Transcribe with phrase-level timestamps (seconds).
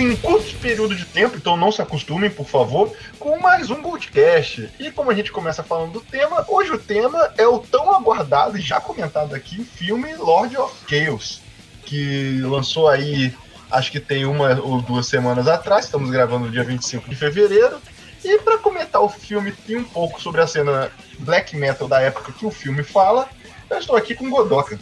[0.00, 4.70] em curto período de tempo, então não se acostumem, por favor, com mais um podcast.
[4.78, 8.56] E como a gente começa falando do tema, hoje o tema é o tão aguardado
[8.56, 11.42] e já comentado aqui filme Lord of Chaos,
[11.84, 13.34] que lançou aí,
[13.70, 17.78] acho que tem uma ou duas semanas atrás, estamos gravando no dia 25 de fevereiro.
[18.24, 22.32] E para comentar o filme e um pouco sobre a cena black metal da época
[22.32, 23.28] que o filme fala,
[23.68, 24.78] eu estou aqui com Godoka.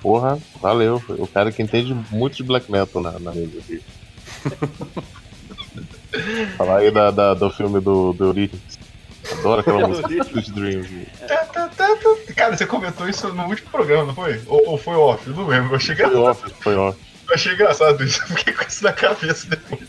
[0.00, 1.02] Porra, valeu.
[1.08, 3.82] O cara que entende muito de black metal na, na aqui.
[6.56, 8.78] Falar aí da, da, do filme do, do Eurythmics.
[9.32, 10.88] Adoro aquela música Sweet Dreams.
[12.34, 14.40] Cara, você comentou isso no último programa, não foi?
[14.46, 15.26] Ou, ou foi off?
[15.26, 15.72] Eu não lembro.
[15.72, 16.98] Eu achei Foi off, foi off.
[17.28, 18.22] Eu achei engraçado isso.
[18.22, 19.88] Eu fiquei com isso na cabeça depois.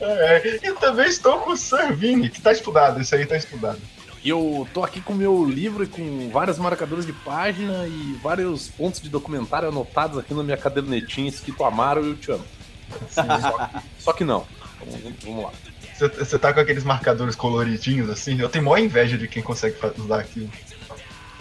[0.00, 3.00] é, e também estou com o Servini, que tá estudado.
[3.00, 3.80] Isso aí tá estudado.
[4.26, 8.18] E eu tô aqui com o meu livro e com vários marcadores de página e
[8.20, 12.44] vários pontos de documentário anotados aqui na minha cadernetinha escrito Amaro eu te amo.
[13.08, 14.44] Só que, só que não.
[14.80, 15.52] Vamos, vamos lá.
[15.96, 18.36] Você- tá com aqueles marcadores coloridinhos assim?
[18.40, 20.50] Eu tenho maior inveja de quem consegue usar aquilo.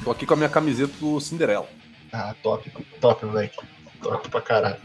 [0.04, 1.68] Tô aqui com a minha camiseta do Cinderela.
[2.14, 3.58] Ah, top, top, moleque.
[4.00, 4.78] Top pra caralho.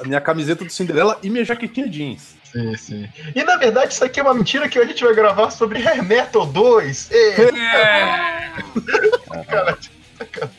[0.00, 2.36] A minha camiseta do Cinderela e minha jaquetinha jeans.
[2.52, 3.08] Sim, sim.
[3.34, 6.02] E na verdade, isso aqui é uma mentira que a gente vai gravar sobre Hair
[6.02, 7.10] Metal 2.
[7.10, 7.34] Ê,
[9.46, 9.78] cara,
[10.20, 10.50] cara.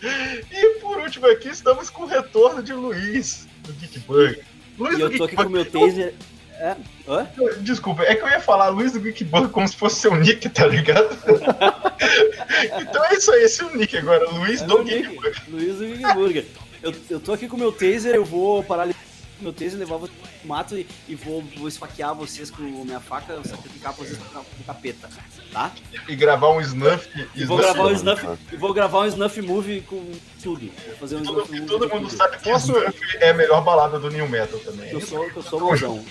[0.51, 4.43] E por último aqui, estamos com o retorno de Luiz, do Geek Burger.
[4.77, 6.13] Luiz E do eu tô aqui Geek com o meu taser.
[6.59, 6.75] É?
[7.07, 7.27] Hã?
[7.61, 10.47] Desculpa, é que eu ia falar Luiz do Geek Burger como se fosse seu nick,
[10.49, 11.17] tá ligado?
[12.81, 15.41] então é isso aí, esse é o nick agora, Luiz É do Geek Burger.
[15.47, 16.45] Luiz do Big Burger.
[16.83, 19.08] Eu, eu tô aqui com o meu taser, eu vou paralisar
[19.41, 24.17] meu vocês pro mato e, e vou, vou esfaquear vocês com minha faca, sacrificar vocês
[24.33, 25.09] ca- pro capeta,
[25.51, 25.71] tá?
[26.07, 27.07] E gravar um snuff.
[27.35, 30.03] E vou snuff- gravar um snuff, e vou gravar um snuff movie com
[30.43, 30.69] tudo.
[30.87, 33.63] Vou fazer um Todo, snuff movie todo com mundo sabe que Snuff é a melhor
[33.63, 34.89] balada do New Metal também.
[34.91, 36.03] Eu sou, eu sou.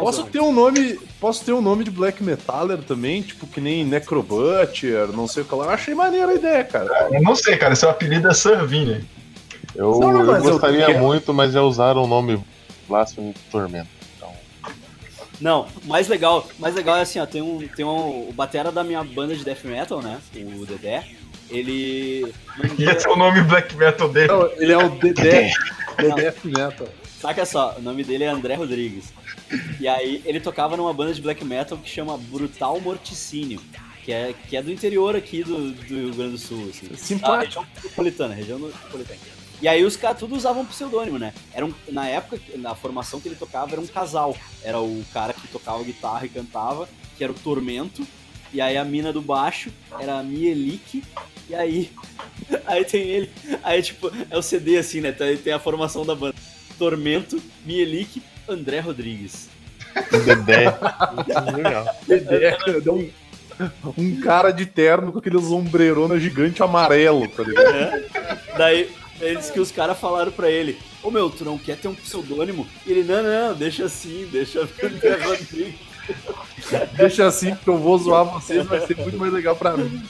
[0.00, 0.98] Posso ter um nome.
[1.20, 5.46] Posso ter um nome de black metaller também, tipo que nem Necrobutcher, não sei o
[5.46, 5.64] que lá.
[5.66, 7.08] Eu achei maneira a ideia, cara.
[7.12, 9.04] Eu não sei, cara, seu apelido é Servini.
[9.74, 10.98] Eu, Não, não, eu eu gostaria quero.
[10.98, 12.42] muito, mas já usaram o nome
[12.88, 13.88] Blasphemy Tormento.
[14.16, 14.32] Então,
[15.40, 18.82] Não, mais legal, mais legal é assim, ó, tem um, tem um, o batera da
[18.82, 21.04] minha banda de death metal, né, o Dedé,
[21.50, 22.32] ele...
[22.78, 24.28] E esse é o nome black metal dele.
[24.28, 25.50] Não, ele é o Dedé.
[25.96, 26.88] Dedé Metal.
[27.20, 29.12] Saca só, o nome dele é André Rodrigues.
[29.80, 33.60] E aí ele tocava numa banda de black metal que chama Brutal Morticínio,
[34.04, 36.94] que é, que é do interior aqui do, do Rio Grande do Sul, assim.
[36.94, 37.32] Simpático.
[37.32, 39.18] Ah, região metropolitana, região metropolitana.
[39.60, 41.32] E aí os caras tudo usavam pseudônimo, né?
[41.52, 44.36] Era um, na época, na formação que ele tocava, era um casal.
[44.62, 48.06] Era o cara que tocava guitarra e cantava, que era o Tormento.
[48.52, 51.02] E aí a mina do baixo era a Mielik.
[51.48, 51.90] E aí,
[52.66, 53.30] aí tem ele.
[53.62, 55.12] Aí, tipo, é o CD assim, né?
[55.12, 56.34] Tem, tem a formação da banda.
[56.78, 59.48] Tormento, Mielik, André Rodrigues.
[60.24, 60.66] Dedé.
[61.56, 61.96] Legal.
[62.06, 63.10] Dedé, dá um,
[63.96, 67.72] um cara de terno com aquele sombreirona gigante amarelo, tá ligado?
[67.72, 68.04] né?
[68.56, 71.94] Daí, eles que os caras falaram pra ele: Ô meu, tu não quer ter um
[71.94, 72.66] pseudônimo?
[72.86, 75.88] E ele: Não, não, deixa assim, deixa Rodrigues.
[76.96, 80.02] Deixa assim, porque eu vou zoar vocês, vai ser muito mais legal pra mim.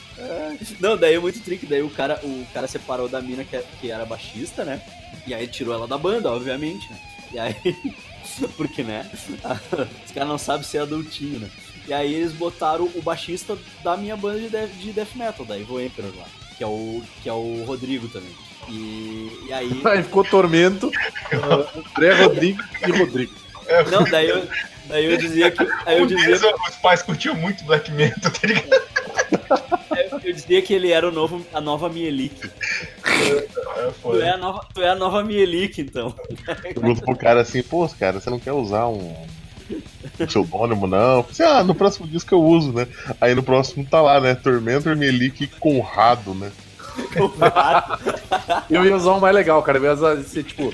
[0.79, 1.65] Não, daí é muito trick.
[1.65, 4.81] Daí o cara, o cara separou da mina que, que era baixista, né?
[5.27, 6.99] E aí tirou ela da banda, obviamente, né?
[7.33, 7.55] E aí.
[8.55, 9.09] Porque, né?
[10.05, 11.49] Os caras não sabem ser adultinho, né?
[11.87, 15.57] E aí eles botaram o baixista da minha banda de death, de death metal, da
[15.57, 16.25] Evil Emperor lá.
[16.57, 18.31] Que é o, que é o Rodrigo também.
[18.69, 19.81] E, e aí.
[19.85, 20.87] Aí ficou Tormento,
[21.33, 23.33] uh, André Rodrigues e Rodrigo.
[23.91, 24.47] Não, daí eu,
[24.87, 25.65] daí eu dizia que.
[25.85, 28.81] Aí eu dizia, os pais curtiam muito black metal, tá ligado?
[30.23, 32.49] eu dizia que ele era o novo, a nova Mielik.
[33.05, 33.41] É,
[33.89, 34.23] Tu foda.
[34.23, 36.13] é a nova, tu é a nova Mielik, então.
[36.61, 39.15] Pergunto pro cara assim, pô, cara, você não quer usar um,
[39.71, 41.21] um pseudônimo, não?
[41.21, 42.87] Assim, ah, no próximo disco eu uso, né?
[43.19, 44.35] Aí no próximo tá lá, né?
[44.35, 46.51] Tormentor, Melik e Conrado, né?
[48.69, 49.77] Eu ia usar um mais legal, cara.
[49.77, 50.71] Eu ia usar, ser tipo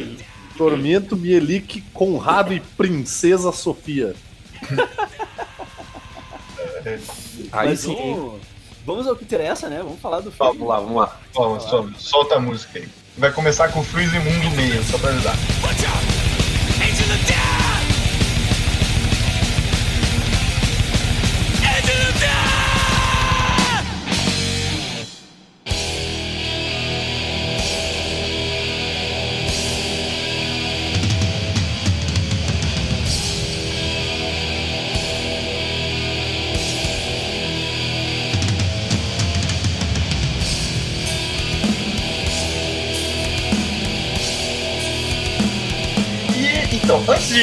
[0.58, 4.16] Tormento, Mielik, Conrado e Princesa Sofia.
[7.52, 7.96] Aí Mas sim.
[7.96, 8.42] vamos,
[8.86, 9.80] vamos ao que interessa, né?
[9.82, 10.54] Vamos falar do filme.
[10.54, 11.18] Vamos lá, vamos lá.
[11.34, 12.88] Vamos, vamos, solta a música aí.
[13.18, 15.36] Vai começar com Freeze Mundo Meio, só pra ajudar.
[15.36, 15.90] E então,
[16.86, 17.75] antes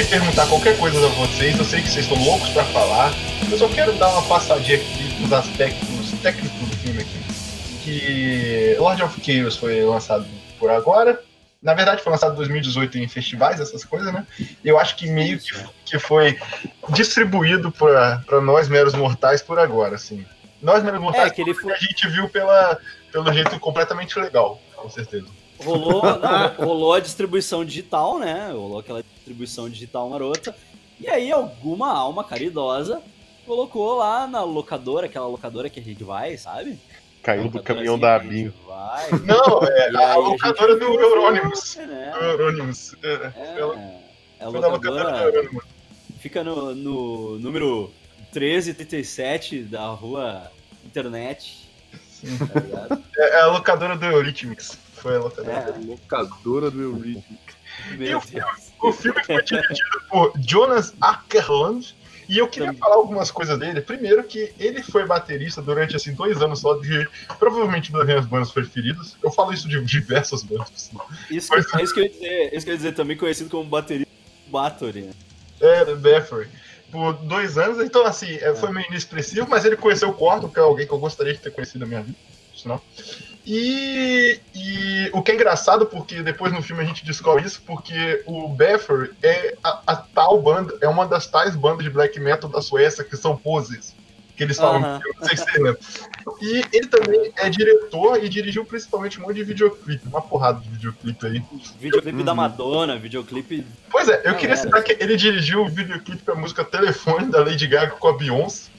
[0.02, 3.12] de perguntar qualquer coisa a vocês, eu sei que vocês estão loucos pra falar,
[3.50, 7.22] eu só quero dar uma passadinha aqui nos aspectos técnicos do filme aqui.
[7.84, 10.26] Que Lord of Chaos foi lançado
[10.58, 11.20] por agora.
[11.62, 14.26] Na verdade, foi lançado em 2018 em festivais, essas coisas, né?
[14.64, 15.52] Eu acho que meio que,
[15.84, 16.38] que foi
[16.88, 20.24] distribuído pra, pra nós, meros mortais, por agora, assim.
[20.60, 22.78] Nós, meros mortais, É, que ele foi- a gente viu pela,
[23.12, 25.26] pelo jeito completamente legal, com certeza.
[25.64, 28.50] Rolou, não, rolou a distribuição digital, né?
[28.52, 30.54] Rolou aquela distribuição digital marota.
[31.00, 33.02] E aí alguma alma caridosa
[33.46, 36.78] colocou lá na locadora, aquela locadora que a gente vai, sabe?
[37.22, 38.52] Caiu do caminhão assim da Abinho.
[38.66, 39.08] Vai.
[39.24, 41.76] Não, é a, locadora do Eurônimos.
[41.76, 42.12] né?
[42.20, 42.94] Eurônimos.
[43.02, 43.76] É, É, ela-
[44.40, 45.64] é a locadora do locadora Eurônimos.
[46.18, 47.92] fica no, no número
[48.32, 50.50] 1337 da rua
[50.84, 51.68] internet.
[52.10, 52.38] Sim.
[52.38, 52.98] Tá?
[53.16, 54.78] É a locadora do Eurythmics.
[55.02, 55.52] Foi a locadora.
[55.56, 57.24] É, Locadora do Eurípides.
[57.98, 58.72] meu E o Deus.
[58.80, 61.94] O filme foi dirigido por Jonas Ackerland.
[62.28, 62.80] E eu queria Também.
[62.80, 63.80] falar algumas coisas dele.
[63.80, 67.06] Primeiro que ele foi baterista durante assim dois anos só de
[67.38, 69.16] provavelmente uma das minhas bandas preferidas.
[69.22, 70.90] Eu falo isso de diversas bandas.
[71.28, 73.50] Isso, que- é isso que eu ia dizer, isso que eu ia dizer, também conhecido
[73.50, 74.08] como baterista
[74.46, 75.02] Bathory.
[75.02, 75.12] né?
[75.60, 76.48] É, The Bathory.
[76.90, 80.58] Por dois anos, então assim, é, foi meio inexpressivo, mas ele conheceu o Corto, que
[80.58, 82.16] é alguém que eu gostaria de ter conhecido na minha vida,
[82.54, 82.82] sinal.
[83.46, 88.22] E, e o que é engraçado, porque depois no filme a gente descobre isso, porque
[88.26, 92.48] o Bathory é a, a tal banda, é uma das tais bandas de black metal
[92.48, 93.94] da Suécia que são poses.
[94.34, 95.00] Que eles falam, Aham.
[95.04, 95.78] eu não sei se você lembra.
[96.40, 100.70] E ele também é diretor e dirigiu principalmente um monte de videoclipe, uma porrada de
[100.70, 101.42] videoclipe aí.
[101.78, 102.36] Videoclipe da Uhum.
[102.38, 103.66] Madonna, videoclipe.
[103.90, 104.62] Pois é, eu queria Galera.
[104.62, 108.70] citar que ele dirigiu o videoclipe pra música Telefone da Lady Gaga com a Beyoncé.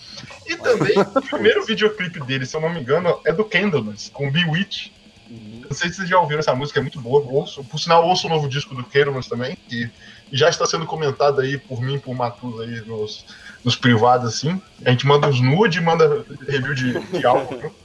[0.48, 4.30] E também o primeiro videoclipe dele, se eu não me engano, é do Candlemass, com
[4.32, 4.88] Bewitch.
[5.30, 5.62] Uhum.
[5.70, 7.22] Não sei se vocês já ouviram essa música, é muito boa.
[7.26, 7.64] Ouço.
[7.64, 9.90] Por sinal, ouço o novo disco do Candlemass também, que
[10.32, 13.26] já está sendo comentado aí por mim, por Matus aí nos,
[13.64, 14.62] nos privados, assim.
[14.86, 17.58] A gente manda uns nude, manda review de, de álbum.
[17.58, 17.76] viu?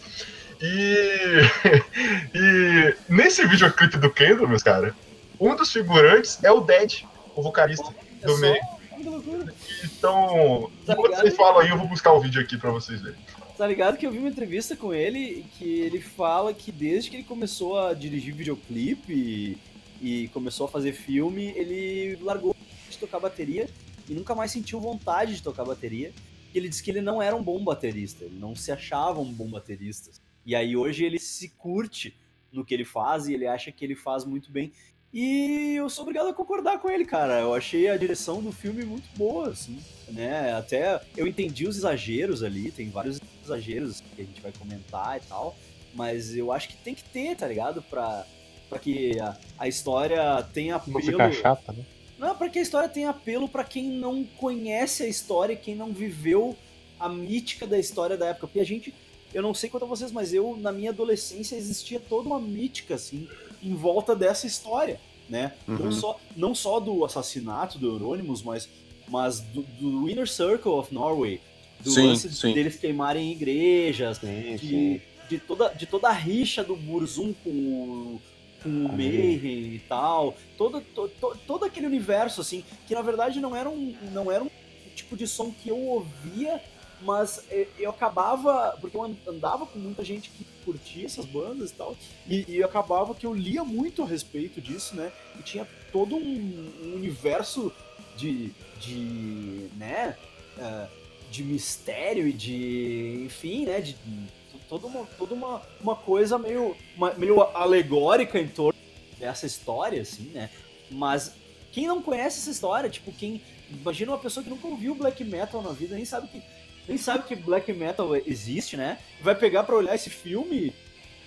[0.60, 1.40] E,
[2.34, 4.94] e nesse videoclipe do Candlemass, cara,
[5.38, 7.02] um dos figurantes é o Dead,
[7.34, 7.88] o vocalista
[8.22, 8.60] É do só- meio.
[8.98, 9.54] Olha que loucura.
[9.84, 13.18] Então, Tá enquanto vocês falam aí, eu vou buscar o vídeo aqui pra vocês verem.
[13.56, 17.16] Tá ligado que eu vi uma entrevista com ele que ele fala que desde que
[17.16, 19.58] ele começou a dirigir videoclipe e,
[20.00, 22.54] e começou a fazer filme, ele largou
[22.88, 23.68] de tocar bateria
[24.08, 26.12] e nunca mais sentiu vontade de tocar bateria.
[26.54, 29.48] Ele disse que ele não era um bom baterista, ele não se achava um bom
[29.48, 30.10] baterista.
[30.46, 32.16] E aí hoje ele se curte
[32.52, 34.72] no que ele faz e ele acha que ele faz muito bem.
[35.12, 37.40] E eu sou obrigado a concordar com ele, cara.
[37.40, 39.78] Eu achei a direção do filme muito boa, assim,
[40.08, 40.52] né?
[40.52, 45.20] Até eu entendi os exageros ali, tem vários exageros que a gente vai comentar e
[45.26, 45.56] tal,
[45.94, 47.80] mas eu acho que tem que ter, tá ligado?
[47.82, 48.26] Pra,
[48.68, 50.98] pra que a, a história tenha apelo.
[50.98, 51.84] Música chata, né?
[52.18, 55.92] Não, pra que a história tenha apelo pra quem não conhece a história, quem não
[55.92, 56.56] viveu
[56.98, 58.48] a mítica da história da época.
[58.48, 58.92] Porque a gente,
[59.32, 62.96] eu não sei quanto a vocês, mas eu, na minha adolescência, existia toda uma mítica,
[62.96, 63.28] assim,
[63.62, 65.52] em volta dessa história, né?
[65.66, 65.92] Não, Uhum.
[65.92, 68.68] só, não só do assassinato do Euronymous, mas,
[69.08, 71.40] mas do, do Inner Circle of Norway,
[71.80, 72.52] do Sim, lance sim.
[72.52, 78.20] deles queimarem igrejas, Sim, de, de, toda, de toda a rixa do Burzum com o,
[78.62, 83.40] com o Mayhem e tal, todo, to, to- todo aquele universo, assim, que na verdade
[83.40, 84.50] não era um, não era um
[84.96, 86.60] tipo de som que eu ouvia,
[87.00, 91.70] mas eh, eu acabava, porque eu an- andava com muita gente que curtia essas bandas
[91.70, 91.96] e tal,
[92.28, 96.70] e, e acabava que eu lia muito a respeito disso, né, e tinha todo um,
[96.82, 97.72] um universo
[98.16, 100.14] de, de né,
[100.58, 100.86] eh,
[101.30, 106.76] de mistério e de, enfim, né, de, de toda uma, toda uma, uma coisa meio,
[106.96, 108.78] uma- meio alegórica em torno
[109.18, 110.50] dessa história, assim, né?
[110.90, 111.32] Mas
[111.72, 113.40] quem não conhece essa história, tipo, quem.
[113.70, 116.42] Imagina uma pessoa que nunca ouviu black metal na vida, nem sabe que.
[116.88, 118.98] Nem sabe que black metal existe, né?
[119.22, 120.72] Vai pegar pra olhar esse filme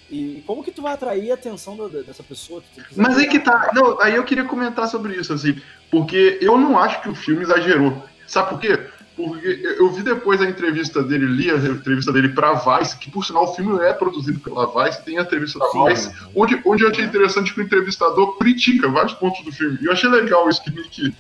[0.09, 2.63] e como que tu vai atrair a atenção da- dessa pessoa?
[2.95, 3.71] Mas aí que tá.
[3.73, 7.43] Não, aí eu queria comentar sobre isso, assim, porque eu não acho que o filme
[7.43, 8.03] exagerou.
[8.27, 8.79] Sabe por quê?
[9.15, 13.23] Porque eu vi depois a entrevista dele, li a entrevista dele pra Vice, que por
[13.25, 15.85] sinal o filme é produzido pela Vice, tem a entrevista da Sim.
[15.85, 19.77] Vice, onde, onde eu achei interessante que o entrevistador critica vários pontos do filme.
[19.81, 21.13] E eu achei legal isso, que, que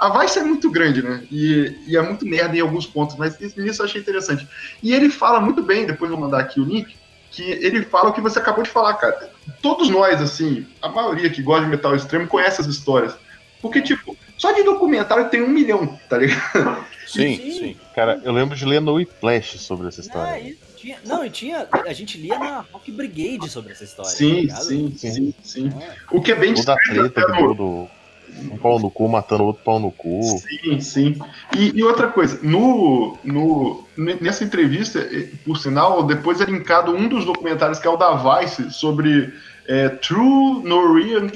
[0.00, 1.22] a Vice é muito grande, né?
[1.30, 4.46] E, e é muito merda em alguns pontos, mas isso nisso eu achei interessante.
[4.82, 6.96] E ele fala muito bem, depois eu vou mandar aqui o link,
[7.30, 9.30] que ele fala o que você acabou de falar, cara.
[9.62, 13.14] Todos nós, assim, a maioria que gosta de metal extremo conhece as histórias.
[13.62, 16.84] Porque, tipo, só de documentário tem um milhão, tá ligado?
[17.06, 17.50] Sim, Sim.
[17.52, 17.76] sim.
[17.94, 20.40] Cara, eu lembro de ler no Whiplash sobre essa É, história.
[20.40, 21.68] e tinha, não, e tinha.
[21.86, 24.10] A gente lia na Rock Brigade sobre essa história.
[24.10, 24.62] tá Sim, ligado?
[24.64, 25.10] sim, Sim.
[25.12, 25.72] sim, sim.
[25.82, 25.94] É.
[26.10, 27.88] O que é bem Toda a descrito treta deu do.
[28.52, 30.20] Um pau no cu matando outro pau no cu.
[30.22, 31.18] Sim, sim.
[31.56, 35.06] E, e outra coisa, no, no, nessa entrevista,
[35.44, 39.32] por sinal, depois é linkado um dos documentários que é o da Vice sobre
[39.68, 41.28] é, True Norwegian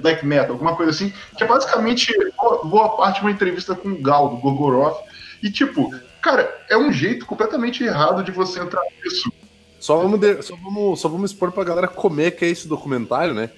[0.00, 3.88] Black Metal, alguma coisa assim, que é basicamente boa, boa parte de uma entrevista com
[3.88, 4.98] o Gal, do Gorgoroth.
[5.42, 9.32] E tipo, cara, é um jeito completamente errado de você entrar nisso.
[9.78, 12.68] Só vamos, de- só vamos, só vamos expor pra galera como é que é esse
[12.68, 13.48] documentário, né?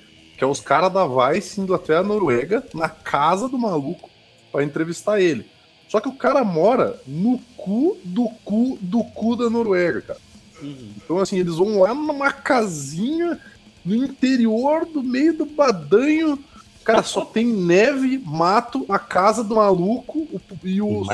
[0.42, 4.10] Que é os caras da Vice indo até a Noruega, na casa do maluco,
[4.50, 5.46] pra entrevistar ele.
[5.88, 10.18] Só que o cara mora no cu do cu do cu da Noruega, cara.
[10.60, 13.38] Então, assim, eles vão lá numa casinha
[13.84, 16.36] no interior do meio do badanho.
[16.82, 21.04] Cara, só tem neve, mato, a casa do maluco o- e o,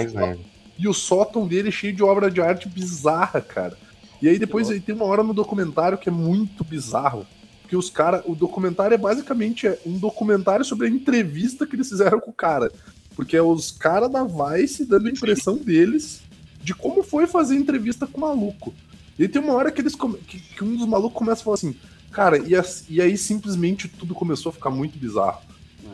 [0.79, 3.77] e o sótão dele cheio de obra de arte bizarra, cara.
[4.23, 7.27] E aí depois aí tem uma hora no documentário que é muito bizarro.
[7.69, 8.23] Que os caras.
[8.27, 12.35] O documentário é basicamente é um documentário sobre a entrevista que eles fizeram com o
[12.35, 12.73] cara.
[13.15, 16.23] Porque é os caras da Vice dando a impressão deles
[16.63, 18.73] de como foi fazer entrevista com o maluco.
[19.19, 19.95] E tem uma hora que eles
[20.27, 21.75] que, que um dos malucos começa a falar assim,
[22.13, 25.41] cara, e, as- e aí simplesmente tudo começou a ficar muito bizarro.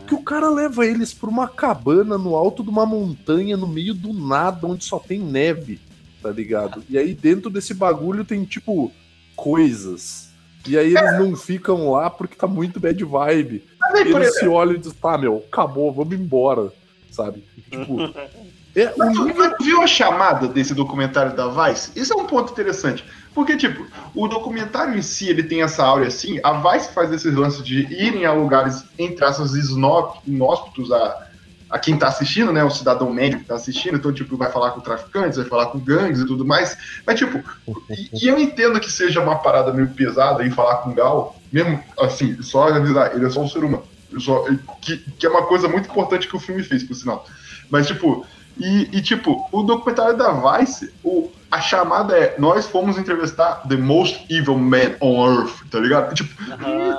[0.07, 3.95] Que o cara leva eles pra uma cabana no alto de uma montanha, no meio
[3.95, 5.81] do nada, onde só tem neve,
[6.23, 6.85] tá ligado?
[6.91, 8.93] E aí dentro desse bagulho tem, tipo,
[9.35, 10.24] coisas.
[10.67, 13.65] E aí eles não ficam lá porque tá muito bad vibe.
[13.79, 16.73] Mas aí, E por eles se olham e dizem, tá, meu, acabou, vamos embora,
[17.11, 17.45] sabe?
[17.71, 18.01] Tipo,
[18.75, 21.91] é, o Mas tu, nível viu a chamada desse documentário da Vice?
[21.95, 23.05] Isso é um ponto interessante.
[23.35, 27.35] Porque, tipo, o documentário em si, ele tem essa áurea assim, a Vice faz esses
[27.35, 31.29] lances de irem a lugares, entre aspas, inóspitos a,
[31.75, 34.71] a quem tá assistindo, né, o cidadão médio que tá assistindo, então, tipo, vai falar
[34.71, 37.43] com traficantes, vai falar com gangues e tudo mais, mas, tipo,
[37.91, 41.83] e, e eu entendo que seja uma parada meio pesada em falar com Gal, mesmo,
[41.99, 43.83] assim, só avisar, ele é só um ser humano,
[44.21, 44.45] só,
[44.81, 47.27] que, que é uma coisa muito importante que o filme fez, por sinal.
[47.69, 48.25] Mas, tipo,
[48.57, 53.77] e, e, tipo, o documentário da Vice, o, a chamada é Nós fomos entrevistar The
[53.77, 56.13] Most Evil Man on Earth, tá ligado?
[56.15, 56.35] Tipo,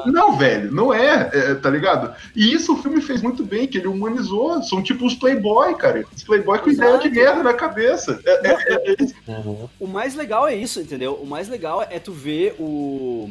[0.09, 2.15] não, velho, não é, é, tá ligado?
[2.35, 4.61] E isso o filme fez muito bem, que ele humanizou.
[4.63, 6.05] São tipo os Playboy, cara.
[6.15, 7.15] Os Playboy com ideia de Exato.
[7.15, 8.19] merda na cabeça.
[8.25, 8.95] É, é, é, é,
[9.27, 9.67] Uhum.
[9.79, 11.15] O mais legal é isso, entendeu?
[11.15, 13.29] O mais legal é tu ver o,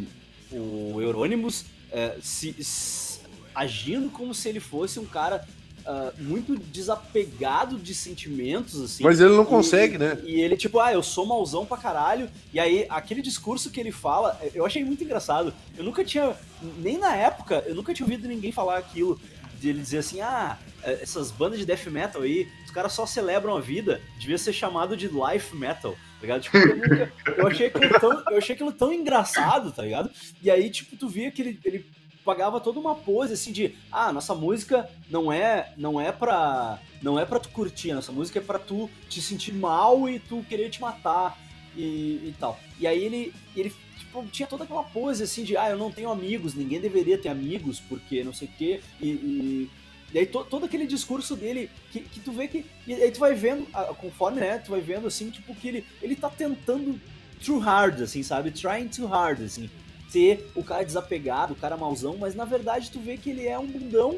[0.53, 3.21] o Euronymous é, se, se-
[3.55, 5.43] agindo como se ele fosse um cara
[5.87, 9.03] ah, muito desapegado de sentimentos, assim.
[9.05, 10.19] Mas ele não E- consegue, né?
[10.25, 12.29] E ele, tipo, ah, eu sou mauzão pra caralho.
[12.53, 15.53] E aí, aquele discurso que ele fala, eu achei muito engraçado.
[15.77, 16.35] Eu nunca tinha,
[16.79, 19.21] nem na época, eu nunca tinha ouvido ninguém falar aquilo.
[19.61, 23.57] De ele dizer assim, ah, essas bandas de death metal aí, os caras só celebram
[23.57, 26.43] a vida, devia ser chamado de life metal, tá ligado?
[26.43, 30.11] Tipo, eu, nunca- eu achei aquilo tão, eu achei aquilo tão engraçado, tá ligado?
[30.43, 31.87] E aí, tipo, tu via que ele, ele
[32.25, 37.19] pagava toda uma pose assim de, ah, nossa música não é, não é pra, não
[37.19, 40.71] é pra tu curtir, nossa música é pra tu te sentir mal e tu querer
[40.71, 41.39] te matar
[41.77, 42.59] e, e tal.
[42.81, 46.11] E aí ele, ele tipo, tinha toda aquela pose assim de, ah, eu não tenho
[46.11, 49.71] amigos, ninguém deveria ter amigos, porque não sei o quê, e, e,
[50.13, 53.21] e aí to- todo aquele discurso dele, que, que tu vê que, e aí tu
[53.21, 53.67] vai vendo,
[54.01, 56.99] conforme, né, tu vai vendo assim, tipo, que ele, ele tá tentando
[57.45, 59.69] too hard, assim, sabe, trying too hard, assim,
[60.09, 63.59] ser o cara desapegado, o cara mauzão, mas na verdade tu vê que ele é
[63.59, 64.17] um bundão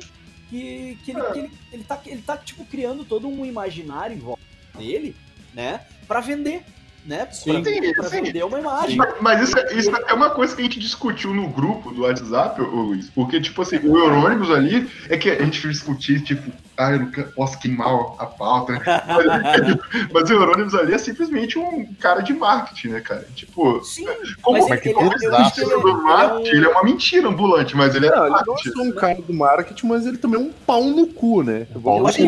[0.50, 4.20] que, que, ele, que ele, ele, tá, ele tá, tipo, criando todo um imaginário em
[4.20, 4.42] volta
[4.78, 5.16] dele,
[5.54, 6.62] né, pra vender,
[7.04, 7.62] né, Sim.
[7.62, 8.22] pra, Sim, pra sim.
[8.22, 8.96] vender uma imagem.
[8.96, 12.02] Mas, mas isso, é- isso é uma coisa que a gente discutiu no grupo do
[12.02, 13.10] WhatsApp, ô Luiz.
[13.10, 17.10] Porque, tipo assim, o Eurônibus ali é que a gente discutir, tipo, ah, eu não
[17.34, 18.80] posso queimar a pauta, né?
[18.84, 23.26] Mas, mas o Eurônibus ali é simplesmente um cara de marketing, né, cara?
[23.34, 24.06] Tipo, Sim,
[24.42, 26.84] como mas o ele, ele, acho que ele, do marketing, ele ele é é uma
[26.84, 30.06] mentira ambulante, mas ele é Não, ele não é só um cara do marketing, mas
[30.06, 31.66] ele também é um pau no cu, né?
[31.74, 32.18] Vamos.
[32.18, 32.26] Eu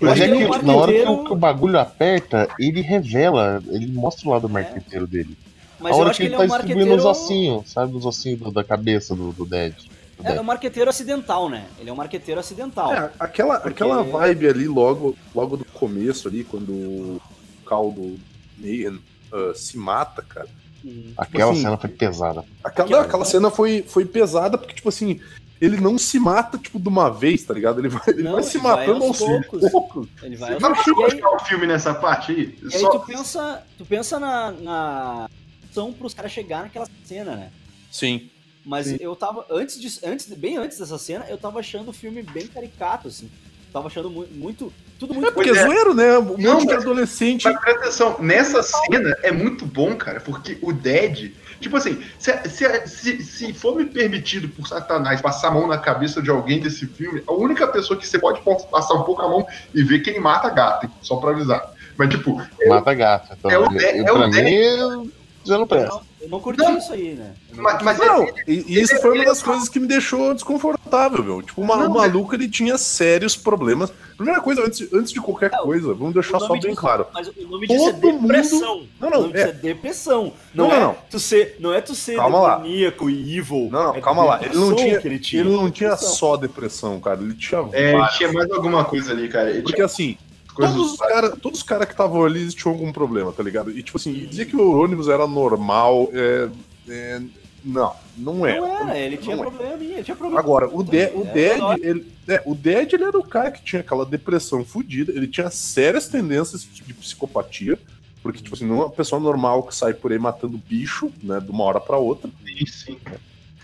[0.00, 2.48] Mas é que ele é um que na hora que o, que o bagulho aperta,
[2.58, 5.36] ele revela, ele mostra o lado marqueteiro dele.
[5.78, 7.08] mas a eu hora acho que que ele ele é tá um distribuindo os marqueteiro.
[7.10, 7.96] ossinhos, sabe?
[7.96, 9.74] Os ossinhos da cabeça do, do Dead.
[10.18, 10.40] É, é Dead.
[10.40, 11.66] um marqueteiro acidental, né?
[11.78, 12.92] Ele é um marqueteiro acidental.
[12.92, 17.20] É, aquela, Porque- aquela vibe ali logo, logo do começo ali, quando o
[17.66, 18.18] caldo
[18.58, 19.00] Mayhem
[19.32, 20.48] ah, se mata, cara.
[20.84, 21.12] Uhum.
[21.16, 22.44] Aquela assim, cena foi pesada.
[22.62, 25.20] Aquela, não, aquela cena foi, foi pesada porque, tipo assim,
[25.60, 27.80] ele não se mata, tipo, de uma vez, tá ligado?
[27.80, 29.70] Ele vai, ele Não, vai se ele vai matando aos aos poucos.
[29.70, 30.08] poucos.
[30.22, 30.54] Ele vai.
[30.54, 32.58] E vamos aí, achar o filme nessa parte aí?
[32.62, 35.28] e aí Só- tu pensa, tu pensa na, na
[35.68, 37.50] ação pros caras chegar naquela cena, né?
[37.90, 38.30] Sim.
[38.68, 38.98] Mas Sim.
[39.00, 42.46] eu tava antes de, antes bem antes dessa cena, eu tava achando o filme bem
[42.46, 43.30] caricato assim.
[43.72, 45.64] Tava achando mu- muito tudo muito É porque é é.
[45.66, 46.18] zoeiro, né?
[46.18, 47.44] Um Não, monte adolescente.
[47.44, 52.30] Mas presta atenção, nessa cena é muito bom, cara, porque o Dead Tipo assim, se,
[52.48, 56.60] se, se, se for me permitido por Satanás passar a mão na cabeça de alguém
[56.60, 59.44] desse filme, a única pessoa que você pode passar um pouco a mão
[59.74, 61.68] e ver que ele mata gato, só pra avisar.
[61.96, 62.40] Mas, tipo.
[62.68, 63.34] Mata gato.
[63.36, 65.12] Então, é o- eu- é pra o- mim,
[65.44, 66.00] já não presta.
[66.20, 66.78] Não, eu não curti Não.
[66.78, 67.32] isso aí, né?
[67.54, 71.22] Não Mas, mas Não, é- e, isso foi uma das coisas que me deixou desconfortável,
[71.24, 71.42] meu.
[71.42, 73.92] Tipo, o ma- Não, o maluco ele tinha sérios problemas.
[74.16, 77.06] Primeira coisa, antes, antes de qualquer É, coisa, vamos deixar só bem disso- claro.
[77.14, 78.86] Mas o nome disso é Todo mundo- depressão.
[79.00, 80.32] Não, não, o nome disso é- é depressão.
[80.54, 80.96] Não, Não, é não, não.
[81.10, 82.56] Tu ser, não é tu ser Calma lá.
[82.56, 83.68] demoníaco e evil.
[83.70, 84.40] Não, não, é calma lá.
[84.44, 85.44] Ele não tinha, ele tinha.
[85.44, 87.20] não tinha só depressão, cara.
[87.20, 88.16] Ele tinha é, várias.
[88.16, 89.50] tinha mais alguma coisa ali, cara.
[89.50, 90.18] Ele Porque tinha assim,
[90.58, 93.42] coisas todos os caras todos os cara que estavam ali eles tinham algum problema, tá
[93.42, 93.70] ligado?
[93.70, 96.48] E tipo assim, dizer que o ônibus era normal, é,
[96.88, 97.22] é,
[97.64, 98.58] não, não é.
[98.60, 99.46] Não era, ele tinha Não é.
[99.50, 100.40] problema, ele tinha problema.
[100.40, 103.50] Agora, o, De, o É, Dead, agora- ele, é, o Dead ele era o cara
[103.50, 107.78] que tinha aquela depressão fodida, ele tinha sérias tendências de psicopatia,
[108.22, 111.40] porque, tipo assim, não é uma pessoa normal que sai por aí matando bicho, né,
[111.40, 112.30] de uma hora pra outra.
[112.66, 112.98] sim.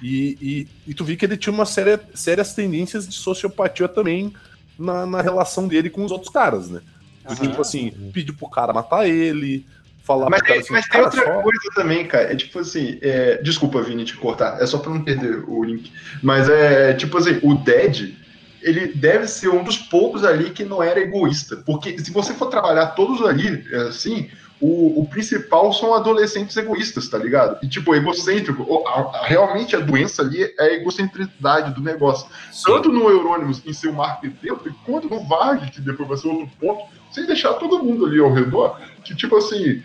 [0.03, 4.35] E, e, e tu vi que ele tinha uma séria, sérias tendências de sociopatia também
[4.79, 6.81] na, na relação dele com os outros caras, né?
[7.27, 7.35] Aham.
[7.37, 9.65] Tipo assim, pedir pro cara matar ele,
[10.03, 12.33] falar Mas pro cara assim, mas tem outra só- coisa também, cara.
[12.33, 14.61] É tipo assim, é, desculpa, Vini, te cortar.
[14.63, 15.91] É só pra não perder o link.
[16.23, 18.15] Mas é tipo assim, o Dead,
[18.61, 21.57] ele deve ser um dos poucos ali que não era egoísta.
[21.57, 24.29] Porque se você for trabalhar todos ali, assim,
[24.61, 27.59] o, o principal são adolescentes egoístas, tá ligado?
[27.63, 28.63] E tipo, egocêntrico.
[28.63, 32.27] O- a- a- realmente a doença ali é a egocentricidade do negócio.
[32.65, 36.85] Tanto no Eurônimos em seu marqueteiro, quanto no Varg, que depois vai ser outro ponto,
[37.13, 39.83] sem deixar todo mundo ali ao redor, que tipo assim.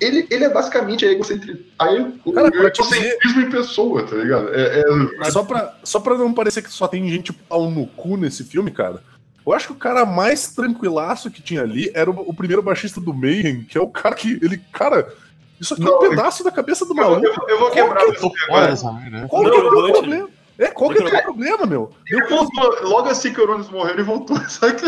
[0.00, 1.60] Ele, ele é basicamente a egocentrismo,
[2.24, 4.48] o Cara, te egocentrismo em pessoa, tá ligado?
[4.54, 8.16] É, é- Só pra, só pra não parecer que só tem gente pau no cu
[8.16, 9.02] nesse filme, cara.
[9.46, 13.00] Eu acho que o cara mais tranquilaço que tinha ali era o, o primeiro baixista
[13.00, 14.38] do Mayhem, que é o cara que.
[14.42, 15.08] Ele, cara,
[15.60, 17.26] isso aqui é Não, um pedaço da cabeça do eu, maluco.
[17.26, 19.26] eu- eu vou quebrar Qual que você dessa merda, né?
[19.28, 20.28] Qual Não, que é o eu teu problema?
[20.58, 21.90] É, qual que é o teu problema, meu?
[22.06, 24.36] Ele voltou, logo assim que o Eurônimos morreu, ele voltou.
[24.46, 24.84] Só que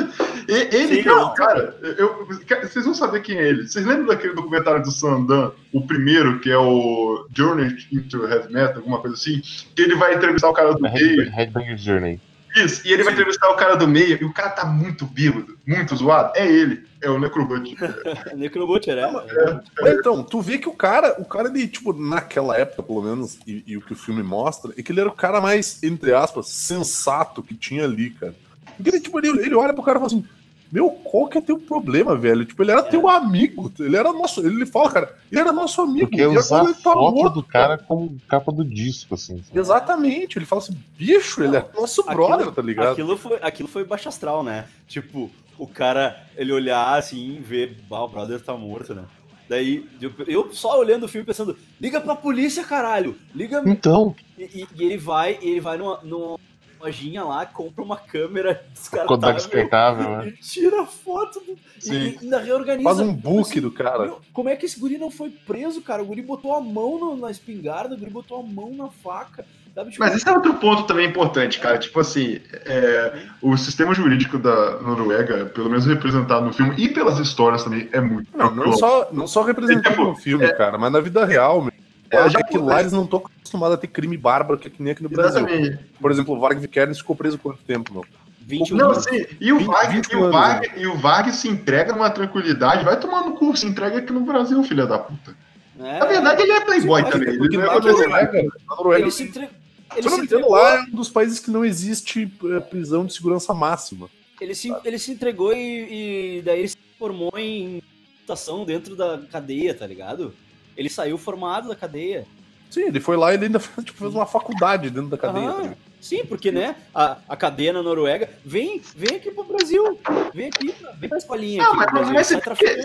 [0.46, 1.34] e- ele, Sim, que é o não.
[1.34, 3.66] cara, eu, cara, vocês vão saber quem é ele.
[3.66, 8.76] Vocês lembram daquele documentário do Sandan, o primeiro, que é o Journey into Heavy Metal,
[8.76, 9.40] alguma coisa assim?
[9.74, 10.86] Que ele vai entrevistar o cara do.
[10.86, 12.20] Headbang- Headbangers Journey.
[12.56, 15.58] Isso, e ele vai entrevistar o cara do meio, e o cara tá muito bêbado,
[15.66, 16.32] muito zoado.
[16.36, 17.76] É ele, é o Necrobut.
[18.36, 19.10] Necrobutcher, é.
[19.10, 23.38] Mas Então, tu vê que o cara, o cara, ele, tipo, naquela época, pelo menos,
[23.46, 26.12] e, e o que o filme mostra, é que ele era o cara mais, entre
[26.12, 28.34] aspas, sensato que tinha ali, cara.
[28.76, 30.24] Porque ele, tipo, ele, ele olha pro cara e fala assim,
[30.72, 32.44] meu, qual que é teu problema, velho?
[32.46, 36.08] Tipo, ele era teu amigo, ele era nosso, ele fala, cara, ele era nosso amigo,
[36.08, 39.42] Porque e usar ele tá foto morto, do cara como capa do disco, assim.
[39.42, 39.60] sabe?
[39.60, 42.92] Exatamente, ele fala assim, bicho, ele é nosso brother, tá ligado?
[42.92, 44.64] Aquilo foi, aquilo foi baixo astral, né?
[44.88, 49.04] Tipo, o cara, ele olhar assim, ver, bah, o brother tá morto, né?
[49.48, 49.86] Daí,
[50.26, 53.18] eu, só olhando o filme pensando, liga pra polícia, caralho!
[53.34, 53.62] Liga.
[53.66, 56.38] Então, E, e- e ele vai, ele vai numa, numa
[56.82, 60.28] lojinha lá, compra uma câmera descartável descartável, né?
[60.28, 62.88] e tira foto do, e, ainda reorganiza.
[62.88, 64.04] Faz um book assim, do cara.
[64.04, 66.02] meu, como é que esse guri não foi preso, cara?
[66.02, 69.44] O guri botou a mão no- na espingarda, o guri botou a mão na faca.
[69.74, 69.90] Sabe?
[69.90, 71.78] Tipo, Mas esse é outro ponto também importante, cara.
[71.78, 77.18] Tipo assim, é, o sistema jurídico da Noruega, pelo menos representado no filme, e pelas
[77.18, 80.92] histórias também, é muito Não, não só, não só representando Tipo, no filme, cara, mas
[80.92, 81.72] na vida real, meu.
[82.12, 84.70] É, É, já- que lá eles não estão acostumados a ter crime bárbaro, que é
[84.70, 85.40] que nem aqui no Brasil.
[85.46, 85.78] Exatamente.
[86.00, 88.04] Por exemplo, o Varg Vikernes ficou preso quanto tempo, meu?
[88.44, 89.04] 21 Não, anos.
[89.04, 91.92] sim, e o 20, Varg, 21 e o anos, Varg, e o Varg se entrega
[91.92, 95.34] numa tranquilidade, vai tomar no cu, se entrega aqui no Brasil, filha da puta.
[95.78, 97.28] É, Na verdade, ele é playboy também.
[97.30, 99.48] Ele não é Noruega, Noruega ele se ele
[99.96, 103.12] eu não se entregou, lá é um dos países que não existe é, prisão de
[103.14, 104.08] segurança máxima.
[104.40, 107.82] ele se, ele se entregou e, e daí ele se formou em
[108.20, 110.34] estação dentro da cadeia, tá ligado?
[110.76, 112.26] Ele saiu formado da cadeia.
[112.70, 115.50] Sim, ele foi lá e ele ainda fez, tipo, fez uma faculdade dentro da cadeia.
[115.50, 115.76] Tá ligado?
[116.00, 120.00] Sim, porque, né, a, a cadeia na Noruega, vem, vem aqui pro Brasil,
[120.34, 122.40] vem aqui, vem pra escolinha Não, aqui mas, mas se,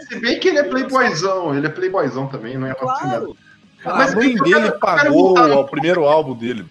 [0.08, 2.76] se bem que ele é playboyzão, ele é playboyzão também, não é.
[2.76, 3.36] Claro,
[3.84, 6.66] Mas a mãe dele quero pagou voltar- o primeiro álbum dele.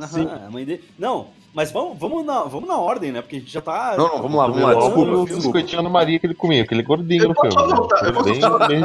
[0.00, 0.82] Aham, a mãe dele...
[0.98, 3.94] Não, mas vamos, vamos, na, vamos na ordem, né, porque a gente já tá...
[3.96, 5.58] Não, não, vamos lá, vamos lá, desculpa, álbum, o desculpa.
[5.58, 7.68] biscoitinho Maria que ele comia, porque ele é gordinho Eu no posso filme.
[7.70, 7.76] né?
[7.76, 8.80] voltar, eu posso bem.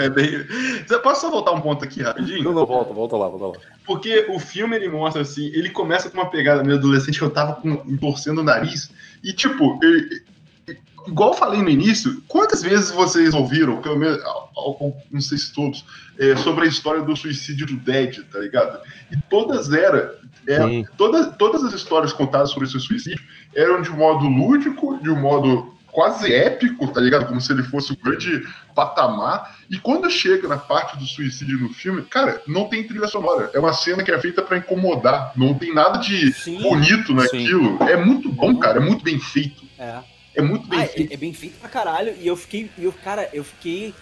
[0.00, 0.46] É bem...
[0.88, 2.42] Eu Posso só voltar um ponto aqui rapidinho?
[2.44, 3.64] Não, não, volta, volta lá, volta lá.
[3.84, 7.30] Porque o filme ele mostra assim, ele começa com uma pegada meio adolescente que eu
[7.30, 8.90] tava com, torcendo o nariz.
[9.22, 10.22] E tipo, ele-
[11.06, 14.20] igual eu falei no início, quantas vezes vocês ouviram, pelo menos,
[15.10, 15.84] não sei se todos,
[16.18, 18.80] é, sobre a história do suicídio do Dead, tá ligado?
[19.10, 20.20] E todas eram.
[20.46, 23.22] É, todas, todas as histórias contadas sobre esse suicídio
[23.54, 27.26] eram de um modo lúdico, de um modo quase épico, tá ligado?
[27.26, 28.42] Como se ele fosse um grande
[28.74, 29.58] patamar.
[29.70, 33.50] E quando chega na parte do suicídio no filme, cara, não tem trilha sonora.
[33.54, 35.32] É uma cena que é feita para incomodar.
[35.36, 36.60] Não tem nada de Sim.
[36.62, 37.82] bonito naquilo.
[37.82, 38.78] É muito bom, cara.
[38.78, 39.62] É muito bem feito.
[39.78, 39.98] É.
[40.36, 41.10] É muito bem Ah, feito.
[41.10, 42.14] é, é bem feito pra caralho.
[42.20, 43.92] E eu fiquei, eu, cara, eu fiquei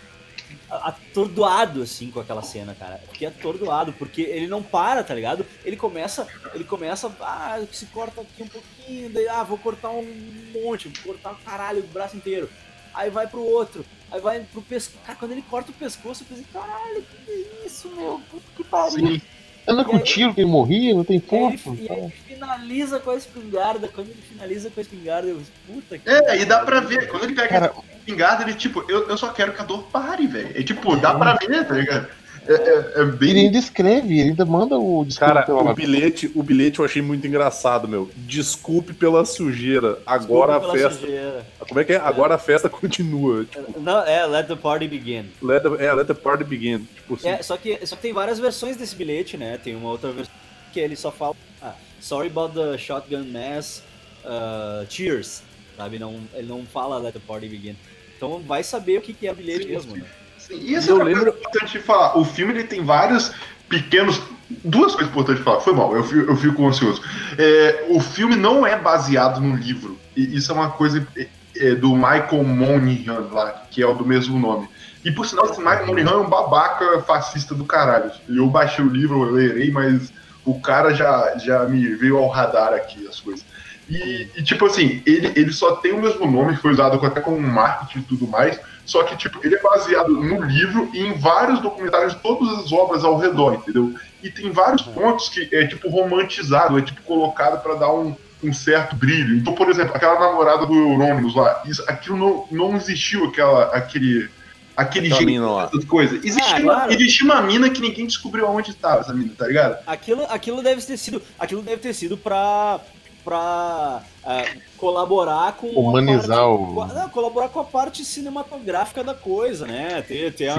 [0.70, 3.00] atordoado, assim, com aquela cena, cara.
[3.12, 5.46] Fiquei atordoado, porque ele não para, tá ligado?
[5.64, 10.06] Ele começa, ele começa, ah, se corta aqui um pouquinho, daí, ah, vou cortar um
[10.52, 12.48] monte, vou cortar o caralho, o braço inteiro.
[12.94, 14.98] Aí vai pro outro, aí vai pro pescoço.
[15.04, 18.20] Cara, quando ele corta o pescoço, eu pensei, caralho, que é isso, meu?
[18.30, 19.06] Puta que pariu.
[19.06, 19.22] Sim.
[19.68, 21.76] Anda com tiro que ele morria, não tem foco.
[21.78, 23.87] e aí ele finaliza com a espingarda.
[23.88, 27.06] Quando ele finaliza com a espingarda, eu, puta que É, e dá pra ver.
[27.08, 29.84] Quando ele pega Cara, a espingarda, ele, tipo, eu, eu só quero que a dor
[29.84, 30.50] pare, velho.
[30.54, 32.08] É tipo, dá pra ver, tá ligado?
[32.46, 33.30] É, é, é bem.
[33.30, 36.84] Ele ainda escreve, ele ainda manda o desculpa Cara, pela o bilhete, o bilhete eu
[36.84, 38.10] achei muito engraçado, meu.
[38.16, 39.98] Desculpe pela sujeira.
[40.06, 41.00] Agora Desculpa a festa.
[41.00, 41.46] sujeira.
[41.58, 41.96] Como é que é?
[41.96, 43.44] Agora a festa continua.
[43.44, 45.26] Tipo, Não, é, let the party begin.
[45.42, 46.88] let the, é, let the party begin.
[46.94, 47.28] Tipo assim.
[47.28, 49.58] É, só que, só que tem várias versões desse bilhete, né?
[49.62, 50.32] Tem uma outra versão
[50.72, 53.82] que ele só fala ah, Sorry about the shotgun mass,
[54.24, 55.42] uh, cheers,
[55.76, 55.98] sabe?
[55.98, 57.76] Não, ele não fala let the party begin.
[58.18, 60.00] Então vai saber o que, que é bilhete Sim, mesmo, sim.
[60.00, 60.07] né?
[60.37, 62.18] Sim, E isso é Eu uma lembro- importante de falar.
[62.18, 63.33] O filme ele tem vários
[63.68, 64.20] pequenos.
[64.64, 65.61] Duas coisas importantes de falar.
[65.61, 67.00] Foi mal, eu fico, eu fico ansioso.
[67.38, 69.98] É, o filme não é baseado no livro.
[70.16, 74.04] E isso é uma coisa é, é, do Michael Monaghan lá, que é o do
[74.04, 74.68] mesmo nome.
[75.04, 78.11] E por sinal, esse Michael Monaghan é um babaca fascista do caralho.
[78.28, 80.12] Eu baixei o livro, eu lerei, mas
[80.44, 83.44] o cara já, já me veio ao radar aqui as coisas.
[83.88, 87.40] E, e, tipo assim, ele, ele só tem o mesmo nome, foi usado até como
[87.40, 88.61] marketing e tudo mais.
[88.85, 92.72] Só que, tipo, ele é baseado no livro e em vários documentários de todas as
[92.72, 93.94] obras ao redor, entendeu?
[94.22, 98.53] E tem vários pontos que é, tipo, romantizado, é, tipo, colocado pra dar um, um
[98.53, 99.37] certo brilho.
[99.37, 104.29] Então, por exemplo, aquela namorada do Eurônimos lá, isso, aquilo não, não existiu, aquela, aquele,
[104.77, 106.24] aquele jeito, coisas.
[106.24, 106.92] Existia, Ah, uma- claro.
[106.92, 109.79] existia uma mina que ninguém descobriu aonde estava, essa mina, tá ligado?
[109.87, 112.81] Aquilo, aquilo deve ter sido, aquilo deve ter sido pra,
[113.24, 114.44] pra ah,
[114.76, 120.02] colaborar com Humanizar parte- o- não, colaborar com a parte cinematográfica da coisa, né?
[120.07, 120.59] Ter, ter, a,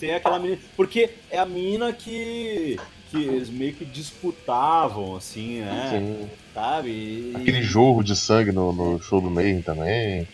[0.00, 2.78] ter aquela menina, porque é a mina que
[3.10, 5.88] que eles meio que disputavam assim, né?
[5.92, 6.28] Sim.
[6.52, 6.90] Sabe?
[6.90, 10.26] E- Aquele jorro de sangue no, no show do Mayhem também.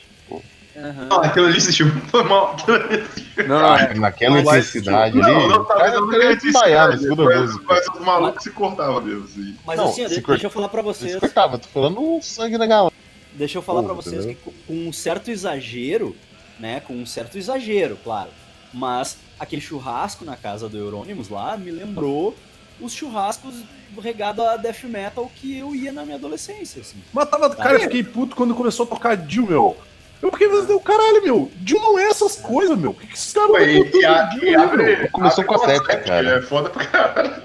[0.83, 1.07] Aham.
[1.09, 1.91] Não, aquilo ali existiu.
[2.11, 2.57] Foi mal.
[2.91, 3.49] Existiu.
[3.49, 3.95] Não, não, é.
[3.95, 5.49] Naquela Não intensidade Não, ali.
[5.49, 9.25] não, talvez eu não desmaiar na desistir, segunda mas, mas os malucos se cortavam mesmo,
[9.25, 9.57] assim.
[9.67, 11.11] Mas Não, assim, ó, se de- cort- deixa eu falar pra vocês.
[11.13, 12.95] Isso cortava, tô falando o sangue da galera.
[13.33, 14.37] Deixa eu falar Pô, pra vocês entendeu?
[14.45, 16.17] que com- um certo exagero,
[16.59, 16.81] né?
[16.81, 18.31] Com um certo exagero, claro.
[18.73, 22.37] Mas aquele churrasco na casa do Eurônimos lá me lembrou
[22.81, 23.55] os churrascos
[24.01, 26.99] regados a death metal que eu ia na minha adolescência, assim.
[27.13, 29.77] Mas tava, cara, eu fiquei puto quando começou a tocar Jill, meu.
[30.23, 32.91] Eu fiquei pensando, caralho, meu, Jill não é essas coisas, meu.
[32.91, 34.83] O que, que esses caras Pô, estão e, e, botando a- Jill e aí, abre,
[34.97, 35.11] meu?
[35.11, 36.29] Começou abre com a sete, cara.
[36.39, 37.43] É foda pra caralho.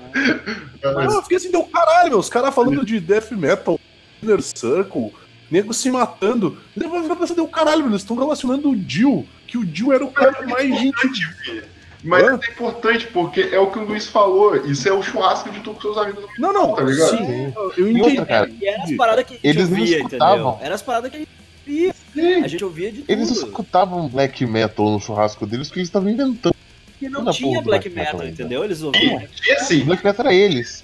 [0.84, 2.20] Não, eu fiquei assim, deu caralho, meu.
[2.20, 3.80] Os caras falando de death metal,
[4.22, 5.14] inner circle,
[5.50, 6.58] nego se matando.
[6.76, 7.92] E depois eu fiquei pensando, deu caralho, meu.
[7.92, 11.64] Eles estão relacionando o Jill, que o Jill era o cara que mais gente.
[12.04, 12.40] Mas Hã?
[12.40, 14.56] é importante porque é o que o Luiz falou.
[14.68, 16.24] Isso é o churrasco de tu com seus amigos.
[16.38, 17.18] Não, não, Tá ligado?
[17.18, 18.22] sim, eu entendi.
[18.62, 20.36] E eram as paradas que a gente Eles escutavam.
[20.36, 20.58] entendeu?
[20.62, 21.30] Eram as paradas que a gente
[21.68, 21.95] ouvia.
[22.16, 22.44] Sim.
[22.44, 23.12] A gente ouvia de tudo.
[23.12, 26.56] Eles escutavam black metal no churrasco deles porque eles estavam inventando.
[27.02, 28.64] E não da tinha black black metal, metal entendeu?
[28.64, 29.22] Eles ouviam.
[29.36, 30.84] Tinha assim, Black metal era eles.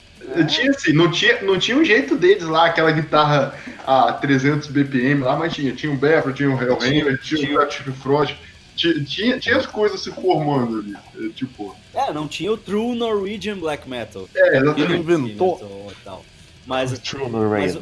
[0.49, 3.55] tinha assim, não tinha, não tinha um jeito deles lá, aquela guitarra
[3.87, 5.71] a 300 BPM lá, mas tinha.
[5.73, 8.35] Tinha o Befra, tinha o Hellhammer, tinha o Patrick Frost.
[8.75, 10.95] Tinha, tinha, tinha as coisas se formando ali.
[11.27, 14.27] é, tipo, É, não tinha o True Norwegian Black Metal.
[14.35, 14.93] é, Ele exatamente.
[14.93, 15.55] inventou.
[15.55, 16.25] Inventou e tal.
[16.65, 17.81] Mas, True mas, Norwegian.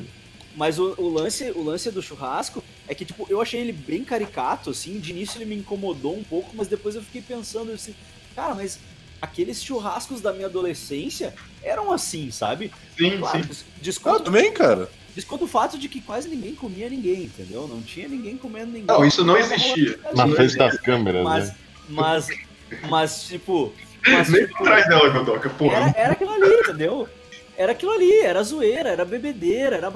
[0.60, 4.04] Mas o, o lance, o lance do churrasco é que, tipo, eu achei ele bem
[4.04, 5.00] caricato, assim.
[5.00, 7.96] De início ele me incomodou um pouco, mas depois eu fiquei pensando assim,
[8.36, 8.78] cara, mas
[9.22, 12.74] aqueles churrascos da minha adolescência eram assim, sabe?
[12.98, 13.48] Sim, Claro, sim.
[13.48, 14.90] des- Eu desconto, também, cara.
[15.16, 17.66] desconto o fato de que quase ninguém comia ninguém, entendeu?
[17.66, 18.84] Não tinha ninguém comendo ninguém.
[18.86, 19.98] Não, isso não existia.
[20.14, 21.56] Na frente das câmeras, Mas, né?
[21.88, 22.28] mas,
[22.90, 23.74] mas, tipo.
[24.06, 25.78] Mas, Nem tipo, por trás dela que eu toco, porra.
[25.78, 27.08] Era, era aquilo ali, entendeu?
[27.58, 29.92] Era aquilo ali, era zoeira, era bebedeira, era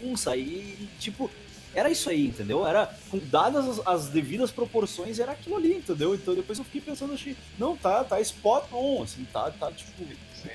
[0.00, 0.36] bagunça.
[0.36, 1.30] E, tipo,
[1.74, 2.66] era isso aí, entendeu?
[2.66, 6.14] Era, com dadas as, as devidas proporções, era aquilo ali, entendeu?
[6.14, 10.04] Então depois eu fiquei pensando, achei, não, tá, tá spot on, assim, tá, tá, tipo,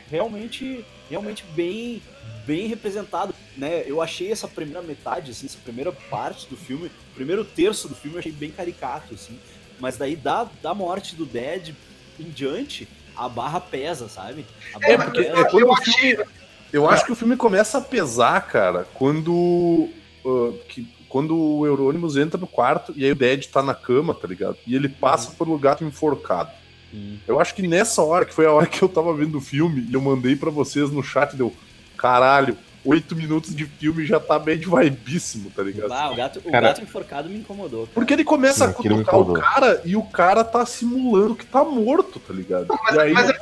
[0.09, 2.01] realmente, realmente bem,
[2.45, 3.83] bem representado, né?
[3.85, 7.95] Eu achei essa primeira metade, assim, essa primeira parte do filme, o primeiro terço do
[7.95, 9.37] filme eu achei bem caricato, assim.
[9.79, 11.73] Mas daí, da, da morte do Dead
[12.19, 14.45] em diante, a barra pesa, sabe?
[14.73, 15.39] A É, barra porque pesa.
[15.39, 16.23] é quando o filme.
[16.71, 19.89] Eu acho que o filme começa a pesar, cara, quando.
[20.25, 24.13] ah, que, quando o Eurônimos entra no quarto e aí o Dead tá na cama,
[24.13, 24.55] tá ligado?
[24.65, 26.49] E ele passa pelo gato enforcado.
[26.93, 27.17] Hum.
[27.27, 29.85] Eu acho que nessa hora, que foi a hora que eu tava vendo o filme,
[29.89, 31.53] e eu mandei pra vocês no chat, deu,
[31.97, 35.91] caralho, oito minutos de filme já tá bem de vibíssimo, tá ligado?
[35.91, 37.81] Ah, o gato, o Cara- gato enforcado me incomodou.
[37.81, 37.91] cara.
[37.93, 41.63] Porque ele começa Sim, a cutucar o cara e o cara tá simulando que tá
[41.63, 42.67] morto, tá ligado?
[42.93, 43.11] e aí...
[43.13, 43.33] mas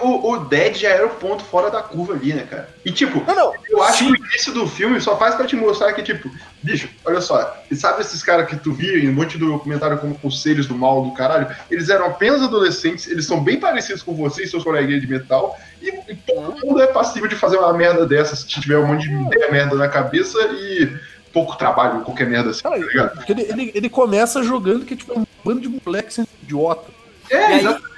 [0.00, 2.68] O, o Dead já era o ponto fora da curva ali, né, cara?
[2.84, 4.12] E tipo, Não, não, eu acho sim.
[4.12, 6.30] que o início do filme só faz pra te mostrar que, tipo,
[6.62, 10.18] bicho, olha só, sabe esses caras que tu via em um monte do documentário como
[10.18, 11.48] Conselhos do Mal do caralho?
[11.70, 15.56] Eles eram apenas adolescentes, eles são bem parecidos com você e seus coleguinhas de metal,
[15.80, 19.08] e, e todo mundo é passível de fazer uma merda dessas, se tiver um monte
[19.08, 20.90] de ideia merda na cabeça e
[21.32, 23.14] pouco trabalho, qualquer merda assim, tá Cara, ligado?
[23.16, 26.90] porque ele, ele, ele começa jogando que é tipo um bando de moleques idiota.
[27.30, 27.95] É, E exato.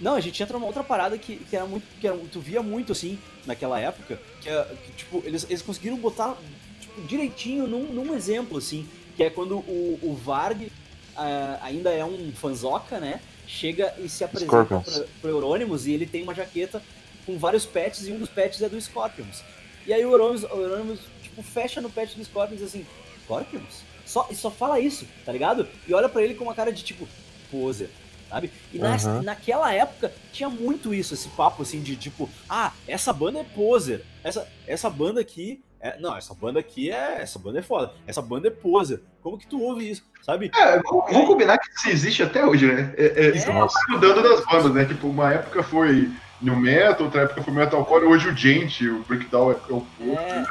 [0.00, 1.84] Não, a gente entra numa outra parada que, que era muito.
[2.00, 5.96] que era, tu via muito assim, naquela época, que, é- que, tipo, eles, eles conseguiram
[5.96, 6.36] botar
[6.80, 10.70] tipo, direitinho num, num exemplo, assim, que é quando o, o Varg
[11.16, 13.20] ah, ainda é um fanzoca, né?
[13.46, 16.82] Chega e se apresenta pra, pro Euronymous e ele tem uma jaqueta
[17.24, 19.42] com vários pets e um dos pets é do Scorpions.
[19.86, 22.84] E aí o Euronymous, o Euronymous tipo, fecha no pet do Scorpions assim,
[23.24, 23.82] Scorpions?
[24.04, 25.66] Só, e só fala isso, tá ligado?
[25.88, 27.08] E olha pra ele com uma cara de tipo,
[27.50, 27.88] poser,
[28.28, 28.50] sabe?
[28.72, 33.40] E na- naquela época tinha muito isso, esse papo assim de tipo, ah, essa banda
[33.40, 35.62] é poser, essa, essa banda aqui.
[35.78, 37.20] É, não, essa banda aqui é.
[37.20, 37.92] Essa banda é foda.
[38.06, 39.02] Essa banda é poser.
[39.22, 40.02] Como que tu ouve isso?
[40.22, 40.50] Sabe?
[40.56, 42.94] É, vamos combinar que isso existe até hoje, né?
[42.96, 43.52] É, é, isso É.
[43.52, 44.84] vai mudando das bandas, né?
[44.86, 46.10] Tipo, uma época foi
[46.40, 49.86] New Metal, outra época foi Metalcore, hoje o Gente, o Breakdown é, é o
[50.18, 50.44] É.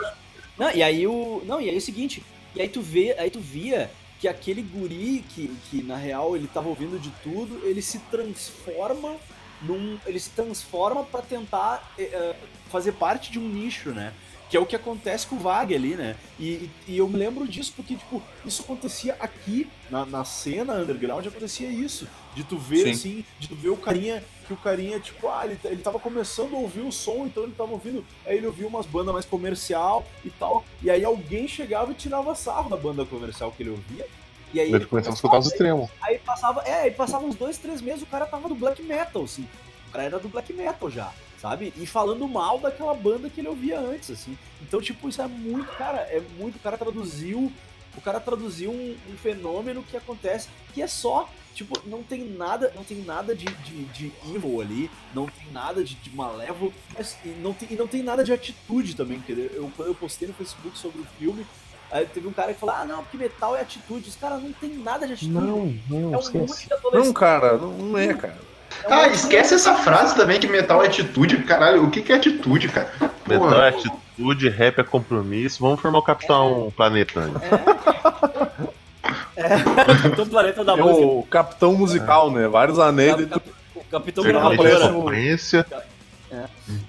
[0.58, 1.42] Não, e aí o.
[1.46, 2.24] Não, e aí é o seguinte,
[2.56, 3.90] e aí tu vê, aí tu via
[4.26, 9.18] que aquele guri que, que na real ele tava ouvindo de tudo, ele se transforma
[9.62, 10.00] num.
[10.04, 12.36] Ele se transforma pra tentar eh,
[12.72, 14.14] fazer parte de um nicho, né?
[14.50, 16.16] Que é o que acontece com o Vag ali, né?
[16.40, 21.26] E, e- eu me lembro disso porque, tipo, isso acontecia aqui, na, na cena underground,
[21.26, 22.08] acontecia isso.
[22.36, 22.92] De tu ver, Sim.
[22.92, 26.54] assim, de tu ver o carinha, que o carinha, tipo, ah, ele, ele tava começando
[26.56, 30.06] a ouvir o som, então ele tava ouvindo, aí ele ouvia umas bandas mais comercial
[30.24, 34.06] e tal, e aí alguém chegava e tirava sarro da banda comercial que ele ouvia.
[34.54, 35.90] E aí Ele começava a escutar os extremos.
[36.02, 39.24] Aí passava, é, aí passava uns dois, três meses, o cara tava do black metal,
[39.24, 39.46] assim.
[39.90, 41.12] O cara era do black metal já,
[41.46, 41.72] sabe?
[41.78, 44.36] E falando mal daquela banda que ele ouvia antes, assim.
[44.64, 46.56] Então, tipo, isso é muito, cara, é muito.
[46.56, 47.52] O cara traduziu.
[47.96, 51.30] O cara traduziu um, um fenômeno que acontece, que é só.
[51.54, 55.82] Tipo, não tem nada, não tem nada de, de, de evil ali, não tem nada
[55.82, 59.50] de, de malévolo, mas, e, não tem, e não tem nada de atitude também, entendeu?
[59.54, 61.48] Eu, quando eu postei no Facebook sobre o filme,
[61.90, 64.10] aí teve um cara que falou, ah, não, porque metal é atitude.
[64.10, 65.32] Os caras não tem nada de atitude.
[65.32, 67.06] Não, não, É um monte de adolescente.
[67.06, 68.38] Não, cara, não, não é, cara.
[68.84, 71.38] É Ah, esquece essa frase também que metal é atitude.
[71.44, 72.92] Caralho, o que, que é atitude, cara?
[73.28, 73.66] Metal Porra.
[73.66, 75.60] é atitude, rap é compromisso.
[75.62, 77.22] Vamos formar o Capitão Planeta.
[77.28, 77.40] né?
[80.02, 81.06] Capitão Planeta da É Música.
[81.06, 82.48] o capitão musical, né?
[82.48, 84.88] Vários anéis Cap- O Capitão Gravadora.
[84.94, 85.66] sequência.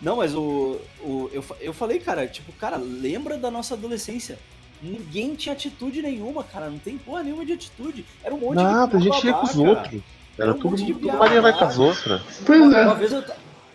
[0.03, 4.39] Não, mas o, o eu, eu falei, cara, tipo, cara, lembra da nossa adolescência.
[4.83, 6.69] Ninguém tinha atitude nenhuma, cara.
[6.69, 8.05] Não tem porra nenhuma de atitude.
[8.23, 10.01] Era um monte Nada, a de gente ia com os outros.
[10.39, 12.21] Era tudo, de tudo piada, Maria vai com as outras.
[12.45, 12.85] Pois Uma, é.
[12.85, 13.25] uma vez eu,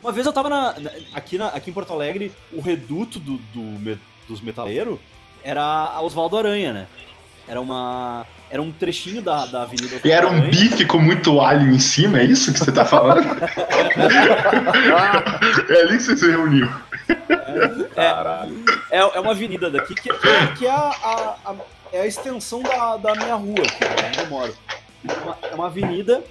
[0.04, 3.38] uma vez eu tava na, na- aqui, na, aqui em Porto Alegre, o reduto do,
[3.54, 5.00] do dos metaleiros
[5.44, 6.88] era a Oswaldo Aranha, né?
[7.48, 8.26] Era uma.
[8.50, 10.50] Era um trechinho da, da Avenida E era um Aranha.
[10.52, 13.26] bife com muito alho em cima, é isso que você tá falando?
[15.70, 16.70] é ali que você se reuniu.
[17.96, 18.64] Caralho.
[18.90, 21.56] É, é uma avenida daqui que, que, que é, a, a- a-
[21.94, 24.54] é a extensão da, da minha rua, aqui, né, onde eu moro.
[25.08, 26.24] É uma, é uma avenida.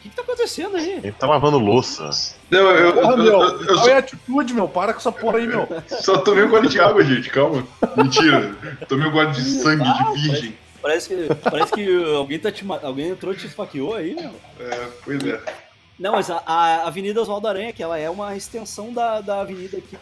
[0.00, 0.92] O que, que tá acontecendo aí?
[0.92, 2.08] Ele tá lavando louça.
[2.50, 4.66] Não, eu, eu, Porra, eu- meu, eu- eu qual é a atitude, meu?
[4.66, 5.68] Para com essa porra aí, meu.
[5.86, 7.66] só, tomei um gole de água, gente, calma.
[7.96, 8.54] Mentira.
[8.88, 10.54] Tomei um gole de sangue de virgem.
[10.80, 14.32] Parece que, parece que alguém, tá te, alguém entrou e te esfaqueou aí, meu.
[14.58, 15.38] É, pois é.
[15.98, 19.76] Não, mas a, a Avenida Oswaldo Aranha, que ela é uma extensão da, da avenida
[19.76, 19.98] aqui,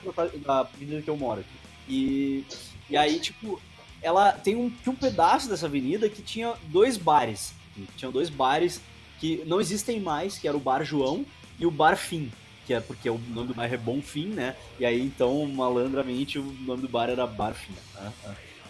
[0.46, 1.58] da avenida que eu moro aqui.
[1.88, 2.44] E,
[2.88, 3.60] e aí, tipo,
[4.00, 7.52] ela tem um, tinha um pedaço dessa avenida que tinha dois bares.
[7.96, 8.80] Tinha dois bares
[9.18, 11.24] que não existem mais, que era o Bar João
[11.58, 12.30] e o Bar Fim.
[12.66, 14.54] Que é porque o nome do bairro é Bom Fim, né?
[14.78, 17.72] E aí, então, malandramente, o nome do bar era Bar Fim.
[17.94, 18.12] tá?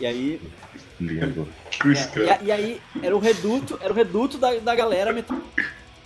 [0.00, 0.40] E aí,
[1.00, 1.48] Lindo.
[2.16, 5.36] É, e, e aí era o reduto, era o reduto da, da galera metal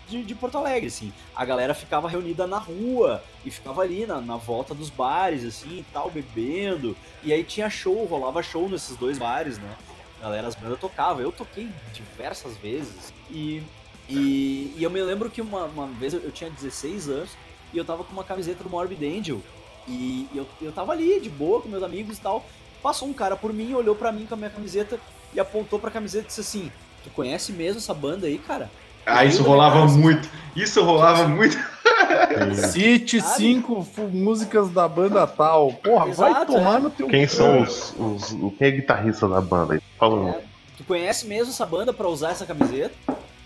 [0.09, 1.13] de, de Porto Alegre, assim.
[1.35, 5.79] A galera ficava reunida na rua e ficava ali na, na volta dos bares, assim,
[5.79, 6.97] e tal, bebendo.
[7.23, 9.75] E aí tinha show, rolava show nesses dois bares, né?
[10.21, 11.23] A galera, as bandas tocavam.
[11.23, 13.13] Eu toquei diversas vezes.
[13.31, 13.63] E,
[14.09, 17.31] e, e eu me lembro que uma, uma vez eu, eu tinha 16 anos
[17.73, 19.41] e eu tava com uma camiseta do Morbid Angel.
[19.89, 22.45] E eu, eu tava ali, de boa, com meus amigos e tal.
[22.83, 24.99] Passou um cara por mim, olhou pra mim com a minha camiseta
[25.35, 26.71] e apontou pra camiseta e disse assim:
[27.03, 28.71] Tu conhece mesmo essa banda aí, cara?
[29.05, 30.29] Ah, isso rolava muito.
[30.55, 31.57] Isso rolava muito.
[32.71, 35.73] Cite cinco músicas da banda tal.
[35.73, 36.81] Porra, vai Exato, tomar é.
[36.83, 37.09] no teu.
[37.09, 38.33] Quem são os, os.
[38.33, 39.81] o- Quem é guitarrista da banda aí?
[39.99, 40.31] Fala.
[40.31, 40.43] É,
[40.77, 42.95] tu conhece mesmo essa banda pra usar essa camiseta,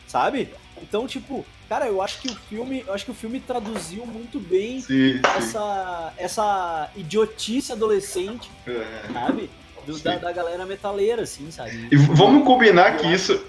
[0.06, 0.48] sabe?
[0.82, 4.38] Então, tipo, cara, eu acho que o filme, eu acho que o filme traduziu muito
[4.38, 5.20] bem Sim, sim.
[5.36, 8.84] essa essa idiotice adolescente, É.
[9.12, 9.50] sabe?
[9.86, 11.88] Do- da, da galera metaleira, assim, sabe?
[11.90, 13.40] E vamos combinar que isso,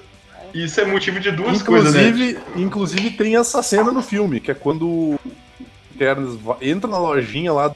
[0.53, 2.03] isso é motivo de duas coisas, né?
[2.09, 5.19] Inclusive, inclusive tem essa cena no filme, que é quando o
[5.97, 7.75] Ternes va- entra na lojinha lá.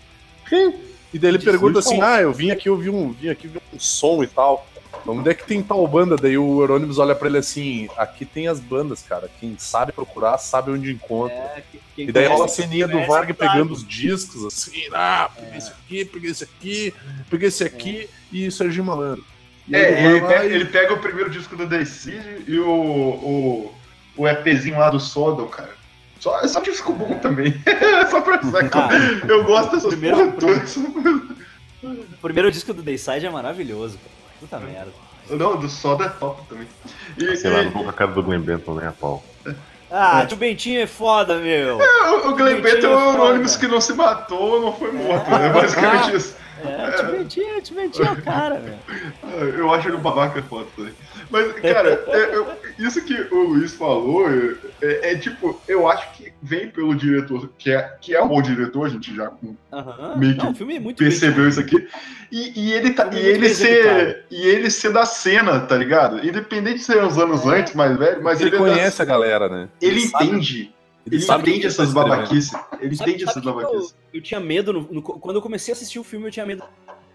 [1.14, 3.80] E daí ele pergunta assim: Ah, eu vim aqui ouvir um, vim aqui ouvir um
[3.80, 4.68] som e tal.
[5.06, 6.16] Onde é que tem tal banda?
[6.16, 9.30] Daí o Eurônimos olha pra ele assim: Aqui tem as bandas, cara.
[9.40, 11.36] Quem sabe procurar, sabe onde encontra.
[11.36, 13.34] É, que- E daí rola a ceninha do Varg sabe.
[13.34, 16.94] pegando os discos, assim, ah, peguei esse aqui, peguei esse aqui,
[17.30, 19.24] peguei esse aqui e Serginho Malandro.
[19.68, 22.70] E É, ele pega, e- ele pega o primeiro disco do The Seed e o,
[22.70, 23.74] o,
[24.18, 25.72] o EPzinho lá do Sodom, cara.
[26.20, 27.54] Só, é só disco bom também.
[28.10, 28.90] só pra sacar.
[28.94, 30.78] Ah, Eu gosto dessas primeiro- porra todas.
[30.78, 34.21] o primeiro disco do Dayside é maravilhoso, cara.
[34.42, 34.92] Puta merda.
[35.30, 36.68] Não, do Soda é top também.
[37.18, 39.24] E, Sei lá, e- não vou com a cara do Glenn Benton, né, a pau.
[39.90, 41.78] Ah, tio Bentinho é foda, meu.
[41.78, 43.00] o, o Glenn Mentira, Bento é o.
[43.12, 45.30] Eurônimos que não se matou, não foi morto.
[45.34, 46.36] É basicamente isso.
[46.64, 49.40] É, tio Bentinho, tio Bentinho é o cara, meu.
[49.48, 50.94] Eu acho ele um babaca foda também.
[51.32, 56.12] Mas, cara, é- eu- isso que o Luiz falou é, é- é tipo, eu acho
[56.14, 59.32] que vem pelo diretor, que é, que é um bom diretor, a gente já
[59.72, 60.18] Aham.
[60.18, 61.88] Meio que Não, é bem percebeu isso aqui.
[62.32, 66.26] E, e ele, tá, e, ele ser, e ele ser da cena, tá ligado?
[66.26, 67.60] Independente de ser uns anos É.
[67.60, 69.70] antes, mais velho, mas ele, ele, é da- conhece a galera, né?
[69.82, 70.74] ele sabe- entende.
[71.08, 72.52] Ele, que entende ele essas tá babaquices.
[72.80, 73.96] Ele Sabe- entende sabe essas que eu, babaquices.
[74.14, 76.64] eu tinha medo, no- no- quando eu comecei a assistir o filme, eu tinha medo.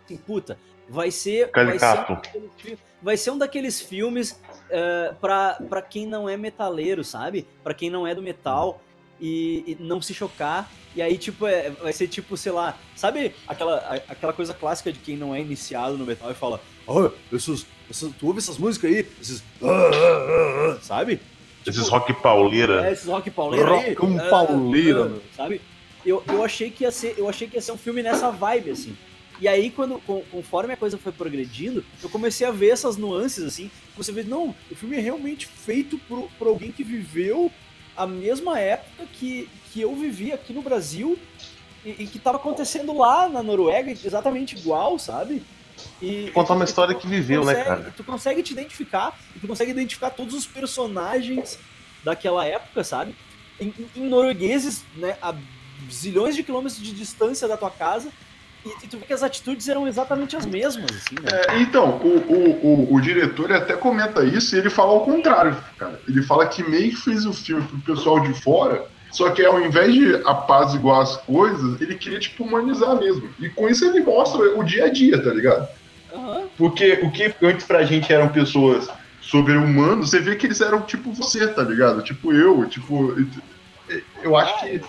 [0.04, 1.50] Assim, puta, vai ser.
[1.54, 2.04] Vai ser,
[3.02, 7.46] Um vai ser um daqueles filmes eh, pra, pra quem não é metaleiro, sabe?
[7.62, 8.80] Pra quem não é do metal
[9.20, 10.70] e, e não se chocar.
[10.94, 14.90] E aí, tipo, é- vai ser tipo, sei lá, sabe aquela, a- aquela coisa clássica
[14.92, 18.56] de quem não é iniciado no metal e fala, oh, esses, esses- tu ouve essas
[18.56, 19.06] músicas aí?
[19.20, 19.42] Esses.
[19.62, 21.20] ah, ah, ah", sabe?
[21.66, 22.88] Esses Tipo, rock pauleira.
[22.88, 23.90] é, esses rock pauleiro aí.
[23.92, 25.22] Rockão ah, pauleiro, ah, meu.
[25.36, 25.60] sabe?
[26.04, 28.70] Eu, eu achei que ia ser, eu achei que ia ser um filme nessa vibe
[28.70, 28.96] assim.
[29.40, 29.98] E aí quando
[30.30, 33.70] conforme a coisa foi progredindo, eu comecei a ver essas nuances assim.
[33.96, 37.50] Você vê, não, o filme é realmente feito por, por alguém que viveu
[37.96, 41.18] a mesma época que, que eu vivi aqui no Brasil
[41.84, 45.42] e, e que tava acontecendo lá na Noruega exatamente igual, sabe?
[46.00, 47.94] E, Contar uma história tu que viveu, né, consegue- cara?
[47.96, 51.58] Tu consegue te identificar, tu consegue identificar todos os personagens
[52.02, 53.14] daquela época, sabe?
[53.60, 55.34] Em, em- em noruegueses, né, a
[55.90, 58.10] zilhões de quilômetros de distância da tua casa,
[58.84, 61.30] e, tu vê que as atitudes eram exatamente as mesmas, assim, né?
[61.48, 65.56] É, então, o, o, o, o diretor até comenta isso e ele fala ao contrário,
[65.78, 66.00] cara.
[66.08, 69.60] Ele fala que meio que fez o filme pro pessoal de fora, só que ao
[69.60, 73.28] invés de apaziguar as coisas, ele queria, tipo, humanizar mesmo.
[73.38, 75.68] E com isso ele mostra o dia a dia, tá ligado?
[76.14, 76.44] Aham.
[76.56, 78.88] Porque o que antes pra gente eram pessoas
[79.20, 82.02] sobre-humanos, você vê que eles eram tipo você, tá ligado?
[82.02, 83.14] Tipo eu, tipo.
[84.22, 84.80] Eu acho que.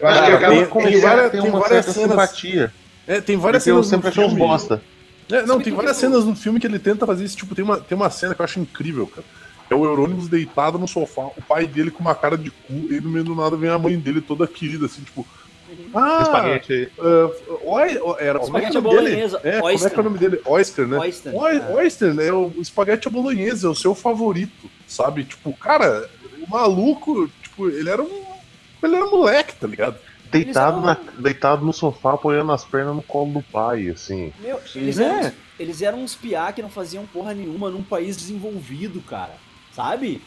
[0.00, 2.72] Eu acho que Cara, acaba tem- tem várias- tem tem uma várias certa cenas- simpatia.
[3.06, 4.46] É, tem várias Porque eu cenas sempre no achei uns filme.
[4.46, 4.82] bosta.
[5.30, 7.36] É, não, Sabe tem que várias eu- cenas no filme que ele tenta fazer isso.
[7.36, 9.24] Tipo, tem uma, tem uma cena que eu acho incrível, cara.
[9.70, 13.00] É o Eurônimos deitado no sofá, o pai dele com uma cara de cu, e
[13.00, 15.26] no meio do nada vem a mãe dele toda querida, assim, tipo.
[15.94, 16.92] Ah, Espaguete.
[16.98, 19.08] uh, oi, era, é é Espaguete o nome dele?
[19.10, 20.40] bolonhesa, É, como é que é o nome dele?
[20.44, 20.98] Oyster, né?
[20.98, 21.34] Oyster.
[21.34, 21.72] Oi- É.
[21.74, 22.30] Oyster, né?
[22.30, 25.24] O espaguete bolonhesa, é o seu favorito, sabe?
[25.24, 26.06] Tipo, cara,
[26.46, 28.22] o maluco, tipo, ele era um.
[28.82, 29.96] Ele era moleque, tá ligado?
[30.32, 34.32] Deitado, Eles na, deitado no sofá, apoiando as pernas no colo do pai, assim.
[34.40, 35.04] Meu, eles, É.
[35.04, 39.34] eram, uns- eles eram uns piá que não faziam porra nenhuma num país desenvolvido, cara.
[39.74, 40.22] Sabe?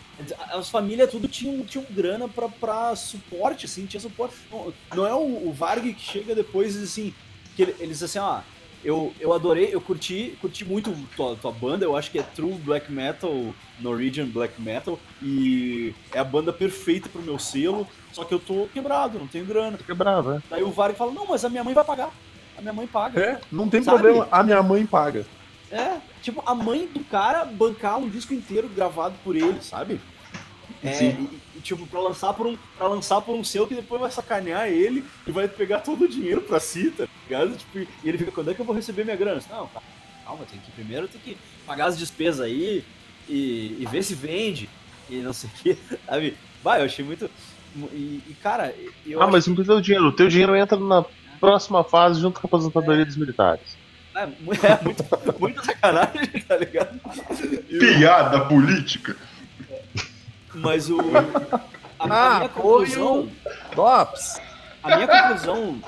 [0.54, 4.36] As famílias tudo tinham, tinham grana pra, pra suporte, assim, tinha suporte.
[4.52, 7.14] Não, não é o, o Varg que chega depois e diz assim,
[7.56, 8.40] que ele- eles assim, ó,
[8.86, 12.54] eu, eu adorei, eu curti, curti muito tua, tua banda, eu acho que é True
[12.54, 13.34] Black Metal,
[13.80, 18.68] Norwegian Black Metal, e é a banda perfeita pro meu selo, só que eu tô
[18.72, 19.78] quebrado, não tenho grana.
[19.78, 20.44] Quebrado, né?
[20.50, 22.12] Daí o Varg fala, não, mas a minha mãe vai pagar.
[22.58, 23.20] A minha mãe paga.
[23.20, 23.98] É, não tem Sabe?
[24.00, 25.26] problema, a minha mãe paga.
[25.72, 30.00] É, tipo, a mãe do cara bancar um disco inteiro gravado por ele, sabe?
[30.86, 31.30] É, Sim.
[31.56, 34.12] e, e, tipo, pra lançar por um pra lançar por um selo que depois vai
[34.12, 37.56] sacanear ele e vai pegar todo o dinheiro pra si, tá ligado?
[37.58, 39.42] Tipo, e ele fica, quando é que eu vou receber minha grana?
[39.50, 39.88] Não, calma,
[40.26, 42.84] calma, tem que primeiro tem que pagar as despesas aí
[43.28, 44.70] e, e ver se vende
[45.10, 46.38] e não sei o que, sabe?
[46.64, 47.30] Vai, eu achei muito.
[47.92, 48.74] E, e, cara,
[49.06, 50.08] eu Ah, acho mas não precisa do dinheiro.
[50.08, 51.04] O teu dinheiro entra na
[51.40, 53.78] próxima fase junto com a aposentadoria dos militares.
[54.16, 55.04] É, é muito,
[55.40, 57.00] muito sacanagem, tá ligado?
[57.80, 59.18] Piada política.
[60.56, 60.98] Mas o.
[61.98, 63.30] A, a Ah, minha foi conclusão.
[63.74, 64.42] Dops!
[64.84, 65.82] A minha conclusão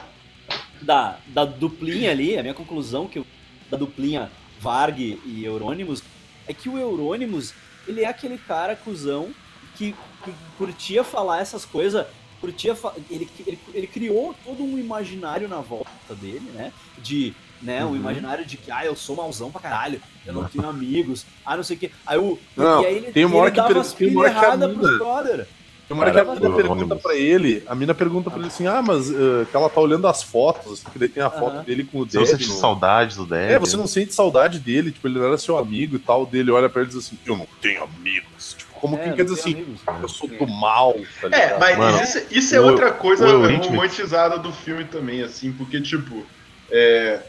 [0.81, 3.25] da, da duplinha ali, a minha conclusão que eu-
[3.69, 6.01] da duplinha Varg e Eurônimos
[6.47, 7.53] é que o Eurônimos,
[7.85, 9.31] ele é aquele cara cuzão
[9.75, 9.93] que,
[10.23, 12.07] que curtia falar essas coisas,
[12.39, 16.71] curtia fa- ele, ele, ele criou todo um imaginário na volta dele, né?
[16.99, 17.95] De, né, um Uhum.
[17.95, 21.63] imaginário de que, ah, eu sou mauzão pra caralho, eu não tenho amigos, ah, não
[21.63, 21.91] sei o que.
[22.05, 24.07] Aí, o, Não, e aí ele, tem uma e hora ele que dava as tem
[24.07, 25.47] uma pilhas hora que a erradas pros brother.
[25.87, 28.67] Tem uma hora que a mina pergunta pra ele, a mina pergunta pra ele assim,
[28.67, 31.63] ah, mas eh, que ela tá olhando as fotos, assim, que daí tem a foto
[31.65, 33.51] dele com o Você não sente no- saudades do Deb?
[33.51, 36.51] É, você não sente saudade dele, tipo, ele não era seu amigo e tal, dele
[36.51, 38.55] olha pra ele e diz assim, eu não tenho amigos.
[38.57, 39.79] Tipo, como É, quem quer dizer assim, amigos.
[40.01, 41.51] eu sou do mal, tá ligado?
[41.53, 45.53] É, mas Mano, isso, isso é o- outra coisa o romantizada do filme também, assim,
[45.53, 46.25] porque, tipo,
[46.71, 47.19] é,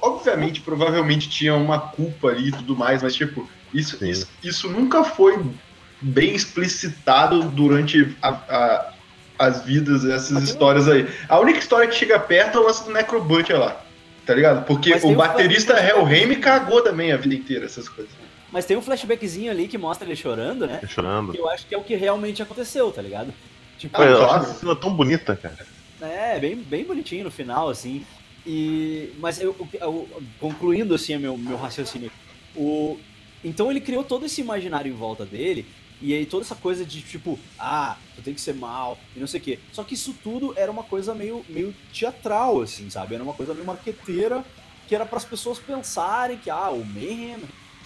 [0.00, 5.02] obviamente, provavelmente tinha uma culpa ali e tudo mais, mas, tipo, isso, isso, isso nunca
[5.04, 5.42] foi
[6.00, 8.92] bem explicitado durante a- a-
[9.38, 11.08] as vidas dessas histórias aí.
[11.28, 13.80] A única história que chega perto é o lance do Necrobutcher lá,
[14.26, 14.64] tá ligado?
[14.66, 18.12] Porque o baterista flashback- Helheim cagou também a vida inteira, essas coisas.
[18.52, 20.80] Mas tem um flashbackzinho ali que mostra ele chorando, né?
[20.86, 21.32] Chorando.
[21.32, 23.32] Que eu acho que é o que realmente aconteceu, tá ligado?
[23.78, 25.56] Tipo, Pô, eu acho essa cena tão bonita, cara.
[26.02, 28.04] é, bem, bem bonitinho no final, assim.
[28.46, 30.08] E, mas eu, eu-
[30.40, 32.10] concluindo assim meu, meu raciocínio,
[32.56, 32.98] o,
[33.44, 35.64] então ele criou todo esse imaginário em volta dele,
[36.00, 39.26] e aí toda essa coisa de tipo, ah, tu tem que ser mal, e não
[39.28, 39.58] sei o quê.
[39.72, 43.14] Só que isso tudo era uma coisa meio, meio teatral, assim, sabe?
[43.14, 44.44] Era uma coisa meio marqueteira,
[44.88, 47.36] que era para as pessoas pensarem que, ah, o Mayhem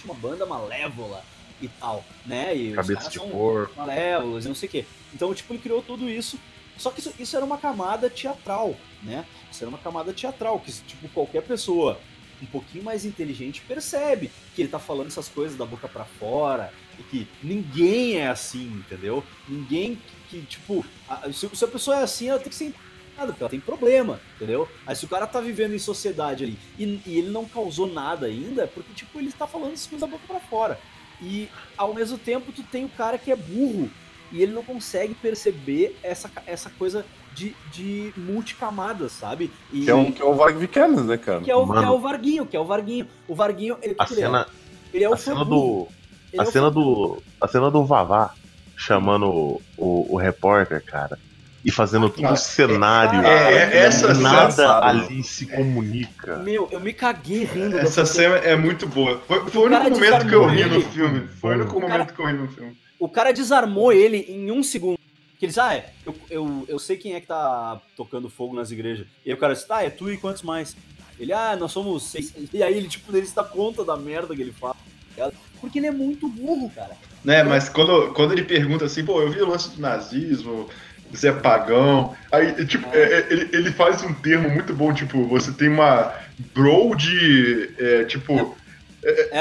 [0.01, 1.23] tinha uma banda malévola
[1.61, 2.57] e tal, né?
[2.57, 3.75] E os Cabeça caras de são porco.
[3.77, 4.85] malévolos e não sei o quê.
[5.15, 6.39] Então, tipo, ele criou tudo isso.
[6.79, 9.25] Só que isso, isso era uma camada teatral, né?
[9.51, 11.99] Isso era uma camada teatral, que, tipo, qualquer pessoa
[12.43, 16.73] um pouquinho mais inteligente percebe que ele tá falando essas coisas da boca pra fora
[16.99, 19.25] e que ninguém é assim, entendeu?
[19.49, 19.97] Ninguém
[20.29, 22.75] que, que, tipo, a- se, se a pessoa é assim, ela tem que ser
[23.17, 24.69] nada, porque ela tem problema, entendeu?
[24.87, 28.27] Aí se o cara tá vivendo em sociedade ali e, e ele não causou nada
[28.27, 30.79] ainda, é porque, tipo, ele tá falando essas coisas da boca pra fora.
[31.23, 33.91] E ao mesmo tempo tu tem o cara que é burro
[34.33, 37.05] e ele não consegue perceber essa, essa coisa
[37.35, 39.51] de, de multicamadas, sabe?
[39.73, 41.41] E, Que é o, que é o Varg Vikernes, né, cara?
[41.41, 43.07] que é o, que é o Varguinho, que é o Varguinho.
[43.29, 44.25] O Varguinho, ele, A ele é?
[44.25, 44.47] cena,
[44.93, 45.87] ele é o a cena do.
[46.33, 47.23] Ele A é o cena do.
[47.41, 48.33] A cena do Vavá
[48.77, 51.19] chamando o, o, o repórter, cara.
[51.65, 53.27] E fazendo todo o cenário.
[53.27, 56.37] é, é, essa nada cena- ali se comunica.
[56.37, 57.77] Meu, eu me caguei rindo.
[57.77, 59.21] Essa cena é muito boa.
[59.27, 61.27] Foi, foi o único momento que eu ri no filme.
[61.41, 62.77] Foi o único O momento que eu ri no filme.
[62.99, 64.99] O cara desarmou ele em um segundo.
[65.39, 68.55] Que ele disse, ah, é, eu, eu, eu sei quem é que tá tocando fogo
[68.55, 69.07] nas igrejas.
[69.25, 70.75] E aí o cara disse, tá, é tu e quantos mais?
[71.19, 72.33] Ele, ah, nós somos seis.
[72.53, 74.77] E aí ele, tipo, ele se dá conta da merda que ele fala.
[75.61, 76.97] Porque ele é muito burro, cara.
[77.25, 80.69] Né, mas quando, quando ele pergunta assim, pô, eu vi o lance do nazismo,
[81.11, 82.15] você é pagão.
[82.31, 86.15] Aí, tipo, é, é, ele, ele faz um termo muito bom, tipo, você tem uma
[86.55, 87.71] bro de.
[87.79, 88.57] é, tipo.
[89.03, 89.39] É,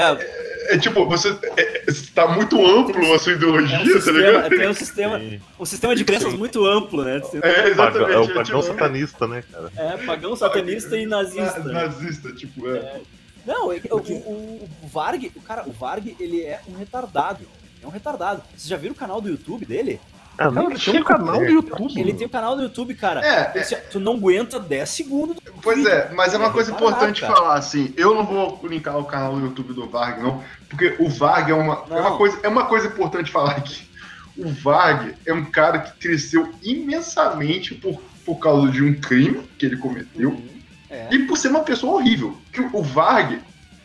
[0.68, 1.30] É tipo, você.
[1.56, 4.48] É, é, tá muito amplo a sua é um ideologia, tá sistema, ligado?
[4.50, 5.40] tem um sistema, Sim.
[5.58, 7.20] um sistema de crenças muito amplo, né?
[7.42, 8.12] É, exatamente.
[8.12, 9.72] é o é, pagão tipo, satanista, né, cara?
[9.76, 11.60] É, pagão satanista e nazista.
[11.60, 13.00] na- nazista, tipo, é.
[13.46, 17.46] Não, é o, o, o Varg, o cara, o Varg, ele é um retardado.
[17.82, 18.42] É um retardado.
[18.50, 20.00] Vocês já viram o canal do YouTube dele?
[20.38, 21.98] Ah, Cara, ele tem um canal no YouTube.
[22.00, 23.24] Ele tem um canal no YouTube, cara.
[23.24, 25.36] É, se- tu não aguenta 10 segundos.
[25.36, 26.90] do Pois é, mas é uma coisa Caraca.
[26.92, 30.94] importante falar, assim, eu não vou linkar o canal do YouTube do Varg, não, porque
[30.98, 33.88] o Varg é uma, é uma, coisa, é uma coisa importante falar aqui.
[34.36, 39.64] O Varg é um cara que cresceu imensamente por, por causa de um crime que
[39.66, 40.48] ele cometeu Uhum.
[40.90, 41.08] É.
[41.10, 42.36] e por ser uma pessoa horrível.
[42.52, 43.40] Que o Varg,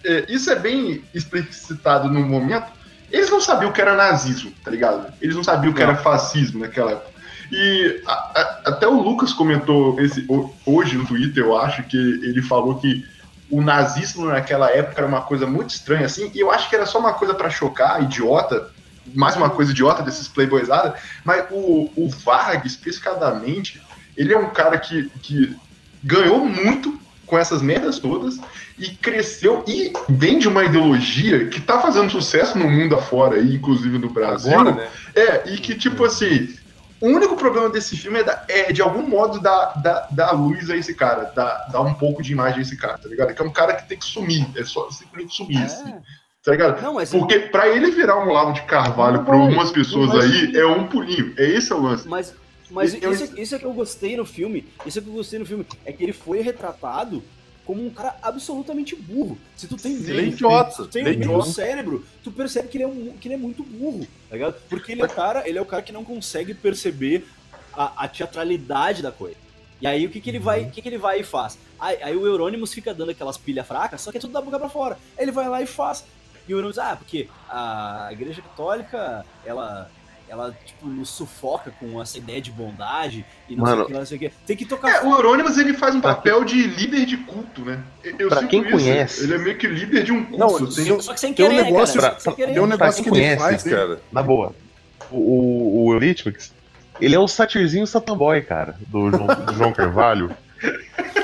[0.05, 2.67] é, isso é bem explicitado no momento,
[3.12, 5.14] eles não sabiam o que era nazismo, tá ligado?
[5.22, 7.12] Eles não sabiam o que era fascismo naquela época.
[7.51, 11.97] E a- a- até o Lucas comentou esse, ho- hoje no Twitter, eu acho, que
[11.97, 13.03] ele falou que
[13.49, 16.86] o nazismo naquela época era uma coisa muito estranha, assim, e eu acho que era
[16.86, 18.66] só uma coisa pra chocar, idiota,
[19.14, 20.95] mais uma coisa idiota desses playboyzada,
[21.26, 23.82] mas o, o Varg, especificadamente,
[24.16, 25.53] ele é um cara que, que
[26.01, 26.97] ganhou muito
[27.32, 28.38] com essas merdas todas
[28.77, 33.55] e cresceu e vem de uma ideologia que tá fazendo sucesso no mundo afora, aí,
[33.55, 34.51] inclusive no Brasil.
[34.51, 34.88] Agora, né?
[35.15, 36.53] É, e que, tipo assim,
[36.99, 40.69] o único problema desse filme é, da- é, de algum modo dar, dar, dar luz
[40.69, 43.34] a esse cara, dar, dar um pouco de imagem a esse cara, tá ligado?
[43.34, 45.99] Que é um cara que tem que sumir, é só simplesmente sumir, assim, É.
[46.43, 46.82] tá ligado?
[46.82, 50.13] Não, mas Porque pra ele virar um lavo de carvalho Não pra vai, umas pessoas
[50.21, 51.34] aí, é um pulinho.
[51.38, 52.05] É esse o lance.
[52.09, 52.34] Mas,
[52.72, 54.67] mas Eu- isso, isso é que eu gostei no filme.
[54.86, 55.65] Isso é que eu gostei no filme.
[55.86, 57.22] É que ele foi retratado
[57.65, 59.38] como um cara absolutamente burro.
[59.55, 60.76] Se tu tem Ele é meio- idiota.
[60.84, 63.38] tu tem Ele é meio cérebro, tu percebe que ele, é um, que ele é
[63.38, 64.55] muito burro, tá ligado?
[64.67, 67.26] Porque ele é o cara, ele é o cara que não consegue perceber
[67.74, 69.36] a, a teatralidade da coisa.
[69.80, 71.57] E aí o que, que ele vai, o que, que ele vai e faz?
[71.80, 74.59] Aí, aí o Eurônimos fica dando aquelas pilhas fracas, só que é tudo da boca
[74.59, 74.97] pra fora.
[75.17, 76.03] Aí ele vai lá e faz.
[76.47, 79.89] E o Eurônimos, ah, porque a Igreja Católica, ela
[80.32, 83.84] ela tipo nos sufoca com essa ideia de bondade e não sei Mano.
[83.84, 84.32] o que, não sei o que.
[84.47, 87.84] Tem que tocar É, o Eurônimos ele faz um papel de líder de culto, né?
[88.17, 88.71] Eu- Pra quem isso.
[88.71, 90.38] conhece- Ele é meio que líder de um culto.
[90.39, 90.86] Não, assim.
[90.86, 92.15] tem- Só que sem Tem um querer, negócio- cara.
[92.15, 92.53] pra- querer.
[92.53, 94.01] Tem um negócio que ele conhece, faz, cara.
[94.09, 94.55] Na boa.
[95.11, 96.53] O, o, o Eurythmics,
[97.01, 100.32] ele é o satirzinho Satamboy, cara, do João, do João Carvalho.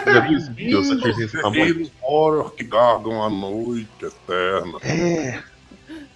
[0.05, 1.51] Já viu esse vídeo, o satirzinho?
[1.51, 4.77] Guerreiros horror que gargam a noite eterna.
[4.83, 5.39] É,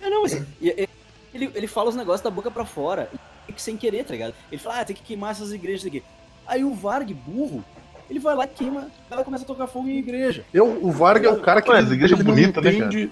[0.04, 0.90] É, não, mas e- e-
[1.34, 3.10] ele, ele fala os negócios da boca pra fora,
[3.48, 4.34] e que sem querer, tá ligado?
[4.52, 6.04] Ele fala, ah, tem que queimar essas igrejas aqui.
[6.48, 7.64] Aí o Varg, burro,
[8.10, 10.44] ele vai lá e queima, ela começa a tocar fogo em igreja.
[10.54, 13.12] Eu, o Varg é o cara que Ué, essa igreja ele não bonita, né, entende.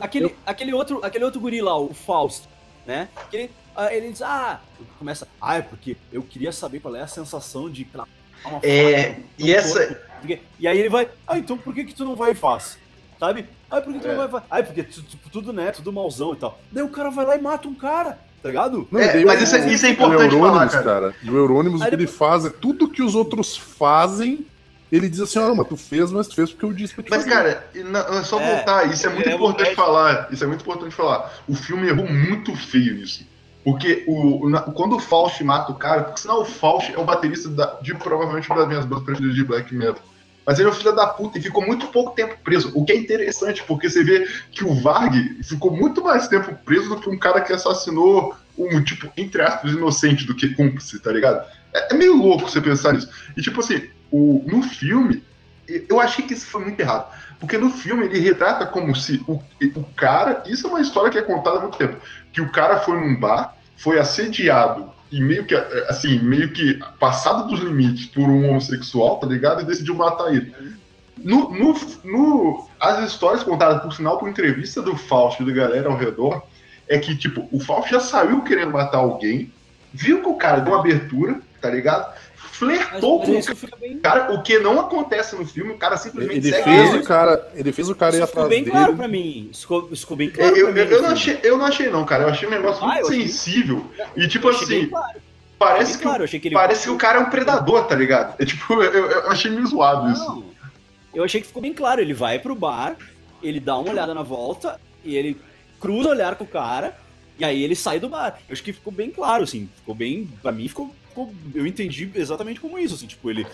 [0.00, 2.48] Aquele, aquele, outro, aquele outro guri lá, o Fausto,
[2.86, 3.08] né?
[3.30, 4.60] Que ele, ah, ele diz, ah,
[4.98, 8.08] começa, ah, é porque eu queria saber qual é a sensação de cravar
[8.44, 10.08] uma É, e essa- corpo.
[10.58, 12.78] E aí ele vai, ah, então por que que tu não vai e faz?
[13.18, 13.46] Sabe?
[13.70, 14.42] Ah, por que tu não vai?
[14.50, 15.02] Ah, porque tu-
[15.32, 16.58] tudo, né, tudo malzão e tal.
[16.70, 18.86] Daí o cara vai lá e mata um cara, tá ligado?
[18.90, 21.14] Não, É, mas o- isso é- isso é o importante Eurônimos, falar, cara.
[21.22, 24.46] E o Eurônimos, o Aí que ele depois- faz é tudo que os outros fazem,
[24.90, 27.10] ele diz assim, ó, mas tu fez, mas tu fez porque eu disse pra te
[27.10, 27.30] Mas, fazer.
[27.34, 29.74] cara, na- é só É, voltar, isso é muito é, importante é.
[29.74, 30.28] falar.
[30.30, 31.30] Isso é muito importante falar.
[31.48, 33.26] O filme errou muito feio nisso.
[33.64, 36.98] Porque o, o- na- quando o Faust mata o cara, porque senão o Faust é
[36.98, 40.00] o baterista da- de provavelmente uma das minhas bandas preferidas de black metal.
[40.48, 42.72] Mas ele é um filho da puta e ficou muito pouco tempo preso.
[42.74, 46.88] O que é interessante, porque você vê que o Varg ficou muito mais tempo preso
[46.88, 51.12] do que um cara que assassinou um, tipo, entre aspas, inocente do que cúmplice, tá
[51.12, 51.46] ligado?
[51.74, 53.10] É, é meio louco você pensar nisso.
[53.36, 55.22] E, tipo assim, o, no filme,
[55.86, 57.12] eu achei que isso foi muito errado.
[57.38, 60.44] Porque no filme ele retrata como se o, o cara.
[60.46, 61.98] Isso é uma história que é contada há muito tempo.
[62.32, 65.54] Que o cara foi num bar, foi assediado e meio que,
[65.88, 69.62] assim, meio que passado dos limites por um homossexual, tá ligado?
[69.62, 70.52] E decidiu matar ele.
[71.16, 75.88] No, no, no- as histórias contadas, por sinal, por entrevista do Fausto e da galera
[75.88, 76.42] ao redor,
[76.86, 79.52] é que, tipo, o Fausto já saiu querendo matar alguém,
[79.92, 82.14] viu que o cara deu uma abertura, tá ligado?
[82.58, 85.96] Flertou mas com o isso bem, cara, o que não acontece no filme, o cara
[85.96, 86.98] simplesmente Ele segue fez ele.
[86.98, 88.76] o cara, ele fez o cara ir isso ficou atrás bem dele.
[88.76, 89.48] claro pra mim.
[89.52, 90.92] Isso ficou, isso ficou bem Eu, claro eu, pra eu, mim.
[90.92, 91.30] eu não assim.
[91.32, 92.24] achei, eu não achei não, cara.
[92.24, 93.86] Eu achei um negócio Ah, muito eu achei- sensível.
[94.16, 95.18] E tipo bem assim, claro.
[95.58, 96.54] parece Bem que, claro, que ele.
[96.54, 98.34] parece que o cara é um predador, tá ligado?
[98.40, 100.24] É tipo, eu, eu- achei meio zoado isso.
[100.24, 100.44] Não.
[101.14, 102.00] Eu achei que ficou bem claro.
[102.00, 102.96] Ele vai pro bar,
[103.42, 105.40] ele dá uma olhada na volta e ele
[105.80, 106.94] cruza o olhar com o cara
[107.38, 108.38] e aí ele sai do bar.
[108.48, 109.68] Eu acho que ficou bem claro, assim.
[109.76, 110.28] Ficou bem.
[110.42, 110.94] Pra mim, ficou.
[111.08, 113.06] ficou- eu entendi exatamente como isso, assim.
[113.06, 113.46] Tipo, ele.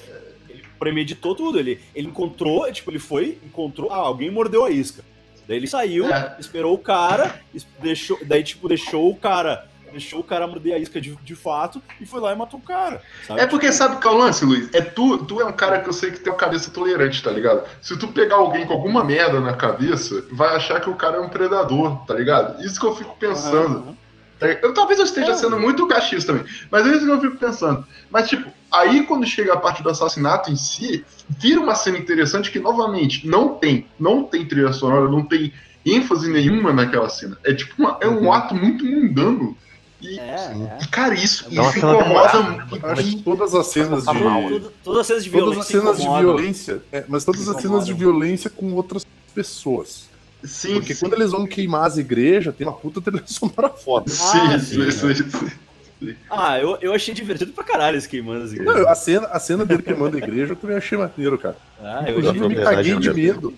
[0.49, 1.59] Ele premeditou tudo.
[1.59, 3.91] Ele, ele encontrou, tipo, ele foi, encontrou.
[3.93, 5.05] Ah, alguém mordeu a isca.
[5.47, 6.37] Daí ele saiu, É.
[6.41, 7.39] esperou o cara,
[7.81, 9.69] deixou, daí, tipo, deixou o cara.
[9.95, 12.63] Deixou o cara morder a isca de, de fato e foi lá e matou o
[12.63, 13.01] cara.
[13.29, 13.41] sabe?
[13.41, 14.69] É porque sabe qual é o lance, Luiz?
[14.75, 17.31] É tu, tu é um cara que eu sei que tem uma cabeça tolerante, tá
[17.31, 17.63] ligado?
[17.81, 21.21] Se tu pegar alguém com alguma merda na cabeça, vai achar que o cara é
[21.21, 22.61] um predador, tá ligado?
[22.65, 23.95] Isso que eu fico pensando.
[24.43, 24.65] Ligado?
[24.67, 25.35] Eu, talvez eu esteja É.
[25.37, 27.87] sendo muito cachista também, mas é isso que eu fico pensando.
[28.11, 31.05] Mas, tipo, aí quando chega a parte do assassinato em si,
[31.39, 35.53] vira uma cena interessante que, novamente, não tem, não tem trilha sonora, não tem
[35.87, 37.39] ênfase nenhuma naquela cena.
[37.45, 38.33] É tipo, uma- é um Uhum.
[38.33, 39.57] ato muito mundano.
[40.01, 40.79] E, É, é.
[40.83, 42.77] e, cara, isso, uma isso cena incomoda muito.
[42.77, 44.13] Eu acho que todas as cenas de.
[44.49, 46.83] Tudo- todas as cenas de Todas violência as cenas de violência.
[46.93, 50.09] é, mas todas as cenas de violência com outras pessoas.
[50.43, 51.01] Sim, Porque sim.
[51.07, 54.11] quando eles vão queimar as igrejas, tem uma puta trilha sonora foda.
[54.11, 55.15] Sim, Ah, sim, sim.
[55.15, 56.15] sim, sim.
[56.31, 58.87] Ah, eu, eu achei divertido pra caralho esse queimando as Não, igrejas.
[58.87, 61.57] a, cena, a cena dele queimando a igreja eu também achei maneiro, cara.
[61.81, 63.55] Ah, eu achei eu me caguei de medo.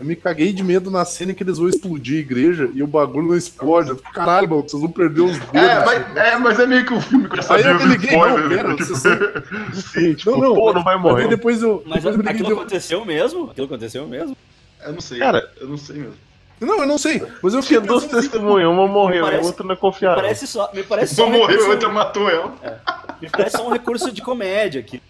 [0.00, 2.82] Eu me caguei de medo na cena em que eles vão explodir a igreja e
[2.82, 3.90] o bagulho não explode.
[3.90, 5.54] Eu Caralho, mano, vocês vão perder os dedos.
[5.54, 7.78] É mas, é, mas é meio que o filme que eu já Aí sabia eu
[7.80, 8.48] do liguei, não, spoiler.
[8.48, 8.76] pera, né?
[8.76, 11.28] Tipo, vocês Sim, tipo, Não, não, pô, não vai Mas aí morrer.
[11.28, 11.82] depois eu.
[11.84, 13.50] Mas depois eu aquilo aconteceu mesmo?
[13.50, 14.36] Aquilo aconteceu mesmo?
[14.86, 15.18] Eu não sei.
[15.18, 16.14] Cara, eu não sei mesmo.
[16.60, 17.20] Não, eu não sei.
[17.42, 20.22] Mas eu Tinha fiquei duas assim, testemunhas, uma morreu, Parece- a outra não é confiável.
[20.22, 22.54] Parece só, me parece só Uma um morreu, a outra matou ela.
[23.20, 25.00] me parece só um recurso de comédia aqui.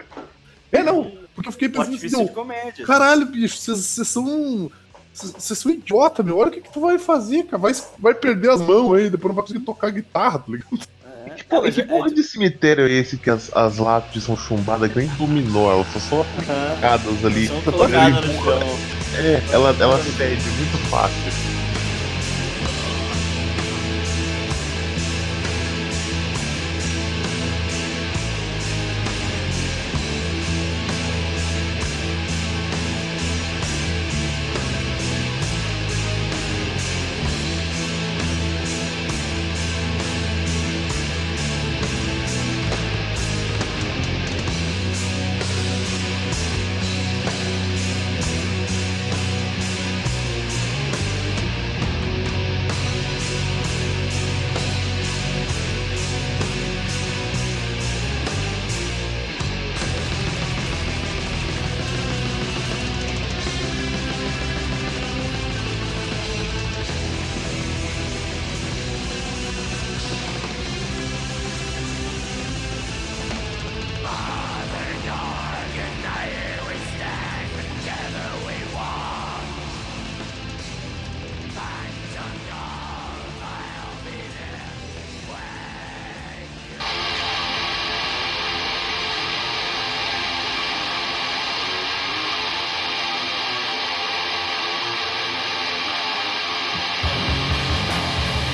[0.73, 1.11] É, não.
[1.39, 2.85] Porque eu fiquei pensando assim, não, comédia.
[2.85, 4.69] caralho, bicho, vocês são.
[5.15, 6.37] Vocês são idiota, meu.
[6.39, 7.59] Olha o que, que tu vai fazer, cara.
[7.59, 10.81] Vai, vai perder as mãos aí, depois não vai conseguir tocar guitarra, tá ligado?
[11.27, 14.37] É, Pô, mas que é- porra de cemitério é esse que as, as lápides são
[14.37, 17.47] chumbadas que nem dominó, elas são só picadas ali.
[17.47, 18.79] São colocadas no chão.
[19.15, 21.48] É, ela, ela cede muito fácil.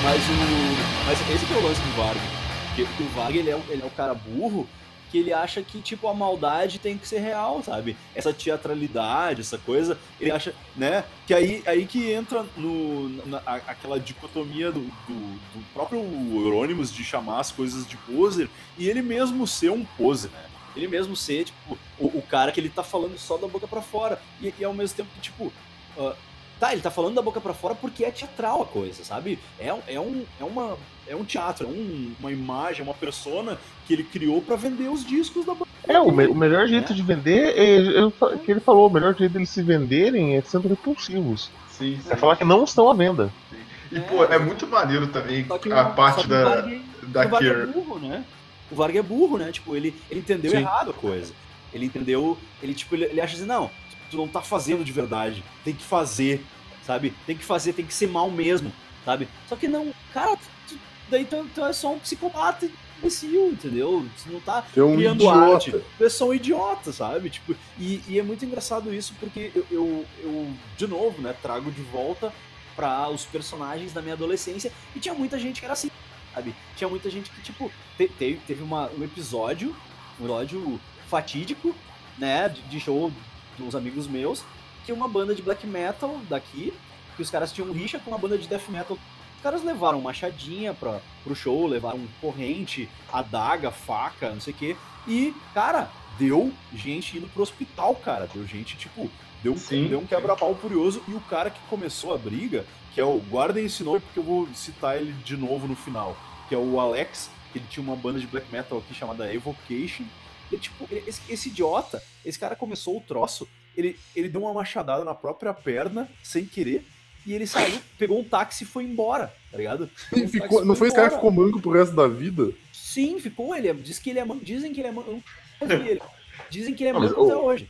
[0.05, 1.07] Mas o.
[1.07, 2.19] Mas esse que é o lance do Varg.
[2.67, 4.69] Porque o Varg ele é, ele é o cara burro
[5.09, 7.97] que ele acha que, tipo, a maldade tem que ser real, sabe?
[8.13, 11.05] Essa teatralidade, essa coisa, ele acha, né?
[11.25, 17.03] Que aí, aí que entra no, na, aquela dicotomia do, do, do próprio Euronymous de
[17.03, 18.47] chamar as coisas de poser
[18.77, 20.45] e ele mesmo ser um poser, né?
[20.75, 23.81] Ele mesmo ser, tipo, o, o cara que ele tá falando só da boca para
[23.81, 24.21] fora.
[24.39, 25.51] E, e, ao mesmo tempo, tipo,
[25.97, 26.15] uh,
[26.59, 29.37] Tá, ele tá falando da boca para fora porque é teatral a coisa, sabe?
[29.59, 33.93] É, é, um, é, uma, é um teatro, é um, uma imagem, uma persona que
[33.93, 35.65] ele criou para vender os discos da banda.
[35.87, 36.95] É, o, me, o melhor jeito é.
[36.95, 40.67] de vender é, é, que ele falou, o melhor jeito deles se venderem é sendo
[40.67, 41.51] repulsivos.
[41.69, 42.09] Sim, sim.
[42.09, 43.31] É falar que não estão à venda.
[43.49, 43.57] Sim.
[43.91, 47.99] E, pô, é muito maneiro também a parte da, Varg, da o Varg é burro,
[47.99, 48.25] né?
[48.71, 49.51] O Varg é burro, né?
[49.51, 50.57] Tipo, ele, ele entendeu sim.
[50.57, 51.33] errado a coisa.
[51.73, 53.69] Ele entendeu, ele tipo, ele, ele acha assim, não,
[54.09, 55.43] tu não tá fazendo de verdade.
[55.63, 56.45] Tem que fazer,
[56.85, 57.13] sabe?
[57.25, 58.71] Tem que fazer, tem que ser mal mesmo,
[59.03, 59.27] sabe?
[59.47, 60.37] Só que não, cara,
[60.67, 60.77] tu,
[61.09, 64.05] daí tu, tu, é só um psicopata imbecil, entendeu?
[64.23, 65.53] Tu não tá é um criando idiota.
[65.53, 65.71] arte.
[65.97, 67.29] Tu é só um idiota, sabe?
[67.29, 71.71] Tipo, e, e é muito engraçado isso porque eu, eu, eu, de novo, né, trago
[71.71, 72.33] de volta
[72.75, 75.89] para os personagens da minha adolescência e tinha muita gente que era assim,
[76.33, 76.53] sabe?
[76.75, 79.75] Tinha muita gente que, tipo, te, teve, teve uma, um episódio,
[80.19, 81.73] um episódio fatídico,
[82.17, 83.11] né, de, de show
[83.57, 84.43] dos amigos meus,
[84.85, 86.73] que uma banda de black metal daqui,
[87.15, 88.97] que os caras tinham rixa com uma banda de death metal.
[89.37, 94.75] Os caras levaram machadinha pra, pro show, levaram corrente, adaga, faca, não sei o quê.
[95.07, 98.27] E, cara, deu gente indo pro hospital, cara.
[98.33, 99.09] Deu gente, tipo,
[99.43, 101.01] deu, sim, deu um quebra-pau curioso.
[101.07, 103.19] E o cara que começou a briga, que é o.
[103.19, 106.17] Guardem esse nome porque eu vou citar ele de novo no final.
[106.49, 110.05] Que é o Alex, que ele tinha uma banda de black metal aqui chamada Evocation.
[110.51, 115.03] E, tipo, esse, esse idiota, esse cara começou o troço, ele, ele deu uma machadada
[115.03, 116.85] na própria perna, sem querer,
[117.25, 119.89] e ele saiu, pegou um táxi e foi embora, tá ligado?
[120.13, 122.51] Um ficou, não foi esse cara que ficou manco pro resto da vida?
[122.71, 123.55] Sim, ficou.
[123.55, 124.45] Ele é, diz que ele é manco.
[124.45, 125.23] Dizem que ele é manco.
[126.49, 127.69] Dizem que ele é manco até hoje.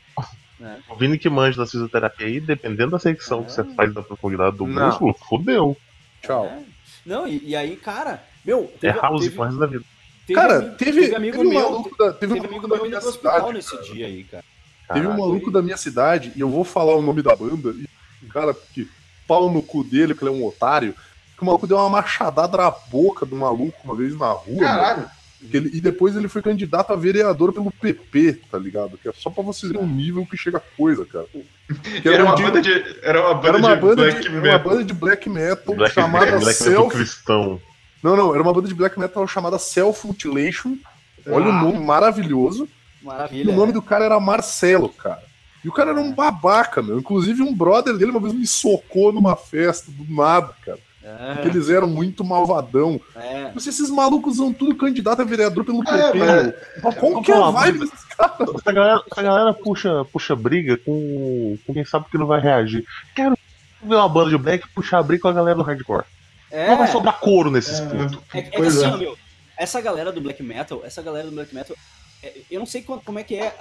[0.61, 0.77] É.
[0.89, 3.43] O Vini que manja da fisioterapia aí, dependendo da secção é.
[3.43, 4.87] que você faz da profundidade do não.
[4.87, 5.77] músculo, fodeu.
[6.21, 6.45] Tchau.
[6.45, 6.63] É.
[7.05, 8.71] Não, e, e, aí, cara, meu.
[8.79, 9.83] Teve, é house teve, pro resto da vida.
[10.25, 11.91] Teve, cara, teve, teve amigo teve meu.
[11.97, 14.43] Da, teve, teve amigo meu indo pro hospital nesse dia aí, cara.
[14.93, 17.87] Teve um maluco da minha cidade, e eu vou falar o nome da banda, e
[18.25, 18.87] o cara que
[19.27, 20.93] pau no cu dele, porque ele é um otário,
[21.35, 24.59] que o maluco deu uma machadada na boca do maluco uma vez na rua.
[24.59, 25.09] Caralho.
[25.51, 28.97] Ele, e depois ele foi candidato a vereador pelo PP, tá ligado?
[28.97, 31.25] Que é só pra vocês verem o nível que chega a coisa, cara.
[32.01, 34.21] Que era, era, uma de, banda de, era uma banda, era uma de, banda black
[34.21, 34.45] de, metal.
[34.45, 36.69] Era uma banda de black metal black, chamada black Self.
[36.69, 37.61] Metal cristão.
[38.05, 40.77] Não, não, era uma banda de black metal chamada Self Mutilation.
[41.27, 41.49] Olha ah.
[41.49, 42.69] o nome maravilhoso.
[43.01, 43.49] Maravilha.
[43.49, 45.23] E o nome do cara era Marcelo, cara.
[45.63, 46.99] E o cara era um babaca, meu.
[46.99, 50.77] Inclusive, um brother dele uma vez me socou numa festa do nada, cara.
[51.03, 51.33] É.
[51.33, 53.01] Porque eles eram muito malvadão.
[53.15, 53.49] É.
[53.51, 56.19] Não sei se esses malucos são tudo candidato a vereador pelo PP.
[56.19, 56.95] É, mas...
[56.97, 58.49] Qual que é a vibe desses caras?
[58.53, 62.85] Essa galera, essa galera puxa, puxa briga com, com quem sabe que não vai reagir.
[63.15, 63.35] Quero
[63.81, 66.05] ver uma banda de black puxar briga com a galera do hardcore.
[66.55, 66.69] É.
[66.69, 67.85] Não vai sobrar couro nesses é.
[67.85, 68.17] pontos.
[68.33, 68.97] É, é que assim, é.
[68.97, 69.17] meu,
[69.57, 71.75] essa galera do black metal, essa galera do black metal,
[72.23, 73.53] é, eu não sei como é que é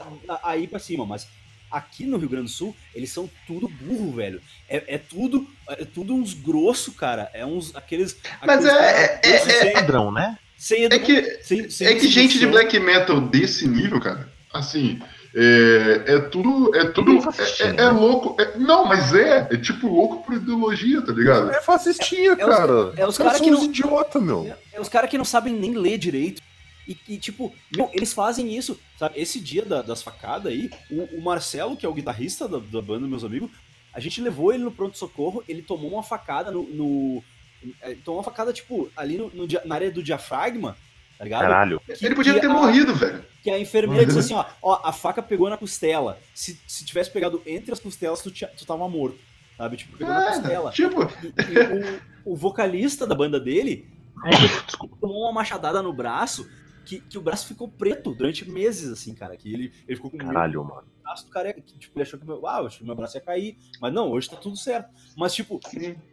[0.45, 1.27] aí pra cima, mas
[1.69, 4.41] aqui no Rio Grande do Sul, eles são tudo burro, velho.
[4.69, 7.29] É, é tudo é tudo uns grosso, cara.
[7.35, 8.17] É uns aqueles.
[8.47, 10.39] Mas aqueles é, é, é, é, padrão, né?
[10.57, 15.03] Sem é que, sem, sem é que gente de black metal desse nível, cara, assim,
[15.37, 16.75] é, é tudo.
[16.77, 17.19] É tudo.
[17.61, 18.41] É, é, é louco.
[18.41, 19.49] É, não, mas é.
[19.51, 21.51] É tipo louco por ideologia, tá ligado?
[21.51, 22.73] É fascistinha, cara.
[22.73, 23.65] É os, é os caras que não.
[23.65, 24.57] idiota, meu.
[24.73, 26.41] É, os caras que não sabem nem ler direito.
[26.87, 29.19] E, e, tipo, meu, eles fazem isso, sabe?
[29.19, 32.83] Esse dia da, das facadas aí, o, o, Marcelo, que é o guitarrista da, da,
[32.83, 33.51] banda, meus amigos,
[33.93, 36.63] a gente levou ele no pronto-socorro, ele tomou uma facada no.
[36.65, 37.25] no
[37.81, 40.77] é, tomou uma facada, tipo, ali no, no, na área do diafragma,
[41.17, 41.41] tá ligado?
[41.41, 41.81] Caralho.
[41.81, 43.25] Que, ele podia ter a, morrido, velho.
[43.45, 46.19] Que a enfermeira disse assim, ó, ó, a faca pegou na costela.
[46.35, 49.19] Se, se tivesse pegado entre as costelas, tu, tu tava morto.
[49.57, 49.77] Sabe?
[49.77, 50.71] Tipo, pegou é, na costela.
[50.73, 51.03] Tipo.
[51.23, 53.87] E, e o, o vocalista da banda dele
[55.01, 56.49] tomou uma machadada no braço
[56.85, 59.37] que, que o braço ficou preto durante meses, assim, cara.
[59.37, 60.75] Que ele, ele ficou com Caralho, medo.
[60.75, 60.89] mano.
[61.01, 63.59] O braço do cara, que, tipo, ele achou que meu, ah, meu braço ia cair.
[63.81, 64.91] Mas não, hoje tá tudo certo.
[65.17, 65.61] Mas, tipo,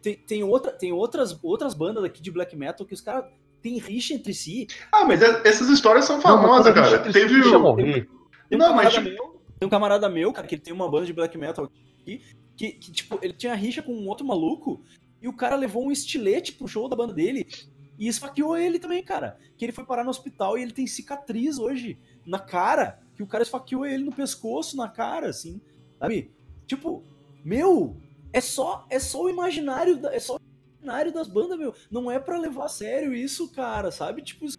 [0.02, 3.30] tem, tem, outra, tem outras, outras bandas aqui de black metal que os caras
[3.62, 4.66] têm rixa entre si.
[4.90, 6.98] Ah, mas é, essas histórias são famosas, cara.
[7.12, 7.76] Teve o.
[7.76, 8.06] Tem
[8.52, 8.92] um, não, mas...
[8.92, 11.64] Tipo meu, tem um camarada meu, cara, que ele tem uma banda de black metal
[11.64, 12.20] aqui,
[12.56, 14.82] que, que, tipo, ele tinha rixa com um outro maluco,
[15.22, 17.46] e o cara levou um estilete pro show da banda dele
[17.96, 19.38] e esfaqueou ele também, cara.
[19.56, 21.96] Que ele foi parar no hospital e ele tem cicatriz hoje
[22.26, 22.98] na cara.
[23.14, 25.60] Que o cara esfaqueou ele no pescoço, na cara, assim.
[26.00, 26.32] Sabe?
[26.66, 27.04] Tipo,
[27.44, 27.96] meu,
[28.32, 30.36] é só, é só o imaginário, é só
[30.82, 31.74] cenário das bandas, meu.
[31.90, 34.22] Não é pra levar a sério isso, cara, sabe?
[34.22, 34.58] Tipo, os,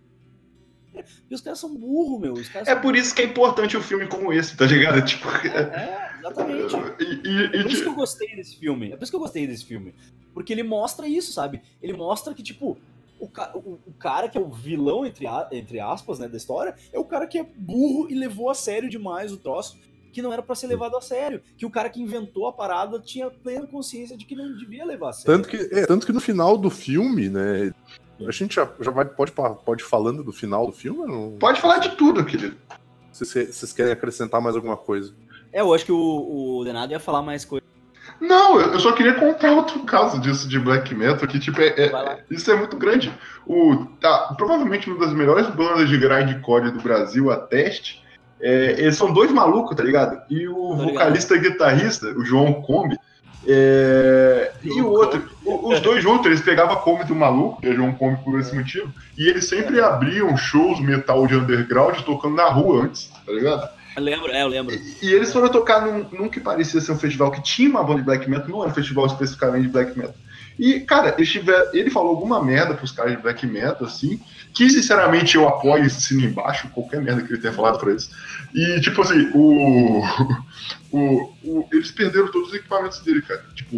[1.29, 2.33] os caras são burros, meu.
[2.55, 2.81] É são...
[2.81, 5.03] por isso que é importante um filme como esse, tá ligado?
[5.05, 6.75] Tipo, É, exatamente.
[6.99, 8.91] e, e- É por isso que eu gostei desse filme.
[8.91, 9.93] É por isso que eu gostei desse filme.
[10.33, 11.61] Porque ele mostra isso, sabe?
[11.81, 12.77] Ele mostra que, tipo,
[13.19, 16.37] o, ca- o- o cara que é o vilão, entre, a- entre aspas, né, da
[16.37, 19.77] história, é o cara que é burro e levou a sério demais o troço,
[20.13, 21.41] que não era pra ser levado a sério.
[21.57, 25.09] Que o cara que inventou a parada tinha plena consciência de que não devia levar
[25.09, 25.35] a sério.
[25.35, 27.73] Tanto que, é, tanto que no final do filme, né?
[28.25, 31.05] A gente já, já vai, pode, pode ir falando do final do filme?
[31.05, 31.35] Não...
[31.39, 32.55] Pode falar de tudo, querido.
[33.11, 35.13] Se vocês querem acrescentar mais alguma coisa.
[35.51, 37.63] É, eu acho que o, o Denado ia falar mais coisa.
[38.19, 42.23] Não, eu só queria contar outro caso disso de black metal, que tipo, é, é-
[42.29, 43.11] isso é muito grande.
[43.45, 48.02] O, tá, provavelmente uma das melhores bandas de grindcore do Brasil, a Teste,
[48.43, 50.21] é, eles são dois malucos, tá ligado?
[50.29, 50.83] E o ligado.
[50.83, 52.97] vocalista e guitarrista, o João Combi,
[53.47, 57.73] é, e o outro, os dois juntos, eles pegavam a Kombi do maluco, que é
[57.73, 62.49] João Combi por esse motivo, e eles sempre abriam shows metal de underground tocando na
[62.49, 63.69] rua antes, tá ligado?
[63.95, 64.75] Eu lembro, é, eu lembro.
[65.01, 67.99] E eles foram tocar num, num que parecia ser um festival que tinha uma banda
[67.99, 70.15] de black metal, não era um festival especificamente de black metal.
[70.59, 74.19] E, cara, eles tiver, ele falou alguma merda pros caras de black metal, assim,
[74.53, 78.09] que sinceramente eu apoio esse sino embaixo, qualquer merda que ele tenha falado pra eles.
[78.53, 80.03] E, tipo assim, o,
[80.91, 83.43] o, o- eles perderam todos os equipamentos dele, cara.
[83.55, 83.77] Tipo,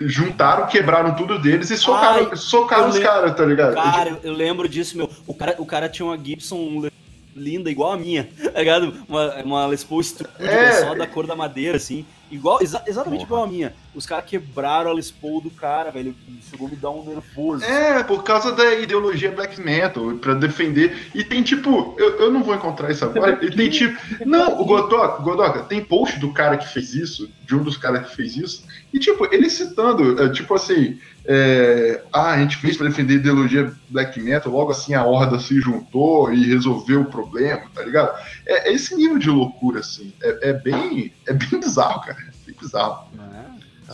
[0.00, 3.74] juntaram, quebraram tudo deles e socaram, Ai, socaram os caras, tá ligado?
[3.74, 5.08] Cara, eu, eu lembro disso, meu.
[5.26, 6.90] O cara, o cara tinha uma Gibson
[7.34, 8.94] linda, igual a minha, tá ligado?
[9.08, 10.00] Uma, uma Les Paul
[10.38, 10.72] É.
[10.72, 12.04] só da cor da madeira, assim.
[12.30, 13.74] Igual, exa- exatamente igual a minha.
[13.92, 16.14] Os caras quebraram a Les Paul do cara, velho.
[16.48, 17.64] Chegou a me dar um nervoso.
[17.64, 21.10] É, por causa da ideologia black metal, pra defender.
[21.12, 23.36] E tem tipo, eu, eu não vou encontrar isso agora.
[23.44, 23.98] E tem tipo.
[24.24, 28.08] Não, o Godoka, Godoka, tem post do cara que fez isso, de um dos caras
[28.08, 28.64] que fez isso.
[28.92, 31.00] E tipo, ele citando, é, tipo assim.
[31.32, 35.38] É, ah, a gente fez pra defender a ideologia black metal, logo assim a horda
[35.38, 38.18] se juntou e resolveu o problema, tá ligado?
[38.44, 40.12] É, é esse nível de loucura, assim.
[40.20, 41.12] É, é bem.
[41.28, 42.18] É bem bizarro, cara.
[42.18, 43.06] É bem bizarro.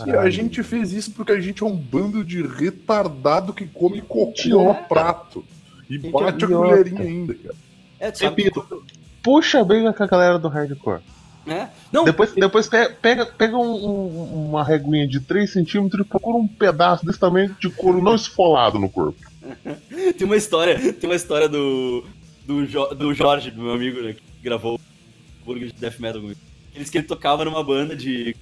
[0.07, 0.09] É.
[0.09, 4.01] E a gente fez isso porque a gente é um bando de retardado que come
[4.01, 5.45] cocô no prato.
[5.91, 7.55] E bate a colherinha ainda, cara.
[8.01, 8.83] É, Repito.
[9.23, 11.03] Puxa a briga com a galera do hardcore.
[11.47, 11.71] Né?
[11.93, 16.37] Não, Depois, depois pe- pega, pega um- um- uma reguinha de 3 centímetros e procura
[16.37, 19.17] um pedaço desse tamanho de couro não esfolado no corpo.
[20.19, 22.05] tem uma história, tem uma história do,
[22.45, 26.21] do, Jo- do Jorge, do meu amigo, né, que gravou o Burger de Death Metal
[26.21, 26.41] comigo.
[26.75, 28.35] Eles que ele tocava numa banda de.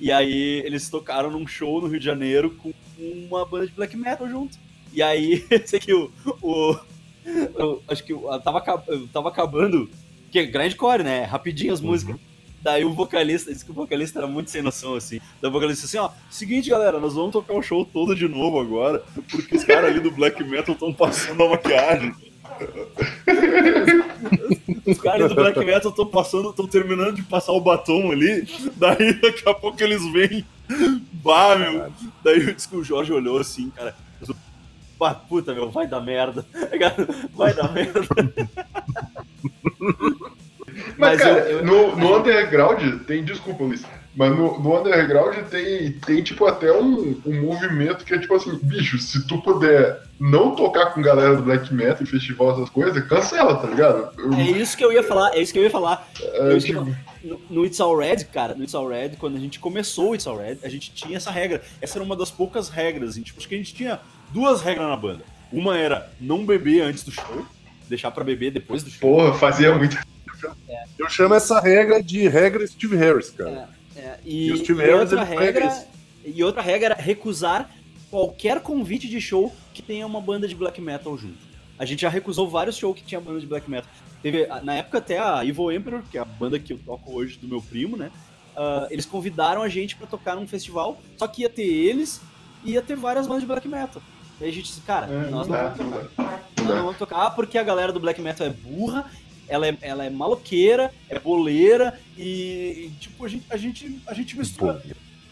[0.00, 3.96] E aí eles tocaram num show no Rio de Janeiro com uma banda de black
[3.96, 4.58] metal junto.
[4.92, 6.10] E aí, sei que o.
[6.42, 6.76] o,
[7.54, 8.60] o- acho que o- tava,
[9.12, 9.88] tava acabando.
[10.30, 11.24] Que é grindcore, né?
[11.24, 12.16] Rapidinho as músicas.
[12.62, 15.18] Daí o vocalista, disse que o vocalista era muito sem noção, assim.
[15.40, 18.28] Daí o vocalista disse assim, ó, seguinte, galera, nós vamos tocar o show todo de
[18.28, 22.14] novo agora, porque os caras ali do black metal estão passando a maquiagem.
[24.86, 28.46] Os caras do black metal estão passando, estão terminando de passar o batom ali,
[28.76, 30.44] daí daqui a pouco eles vêm,
[31.12, 31.92] bah, meu.
[32.22, 33.96] Daí eu disse que o Jorge olhou assim, cara,
[34.96, 36.46] bah, puta, meu, vai dar merda,
[37.34, 38.06] vai dar merda.
[40.98, 43.24] Mas, Mas cara, eu- eu- no, no underground tem.
[43.24, 43.82] Desculpa, Luiz.
[44.14, 48.58] Mas no, no underground tem, tem, tipo, até um, um movimento que é tipo assim,
[48.62, 53.02] bicho, se tu puder não tocar com galera do black metal em festival, essas coisas,
[53.06, 54.10] cancela, tá ligado?
[54.18, 56.06] Eu- É isso que eu ia falar, é isso que eu ia falar.
[56.20, 59.40] é, eu tipo, No, no It's All Red, cara, no It's All Red, quando a
[59.40, 61.62] gente começou o It's All Red, a gente tinha essa regra.
[61.80, 63.98] Essa era uma das poucas regras, assim, tipo, acho que a gente tinha
[64.30, 65.24] duas regras na banda.
[65.50, 67.46] Uma era não beber antes do show,
[67.88, 69.00] deixar pra beber depois do show.
[69.16, 69.96] porra, fazia muito.
[70.98, 73.68] Eu chamo essa regra de regra Steve Harris, cara.
[73.96, 75.86] É, e, E o Steve e Harris, outra regra,
[76.24, 77.70] e outra regra era recusar
[78.10, 81.38] qualquer convite de show que tenha uma banda de black metal junto.
[81.78, 83.90] A gente já recusou vários shows que tinha banda de black metal.
[84.22, 87.38] Teve, na época até a Evil Emperor, que é a banda que eu toco hoje
[87.38, 88.10] do meu primo, né?
[88.56, 92.20] ah, eles convidaram a gente pra tocar num festival, só que ia ter eles
[92.64, 94.02] e ia ter várias bandas de black metal.
[94.40, 96.42] Aí a gente disse, cara, É, nós não não dá, vamos não tocar.
[96.58, 96.82] Não não dá.
[96.82, 99.10] vamos tocar porque a galera do black metal é burra,
[99.48, 104.14] ela é, ela é maloqueira, é boleira e, e, tipo, a gente, a gente, a
[104.14, 104.82] gente mistura.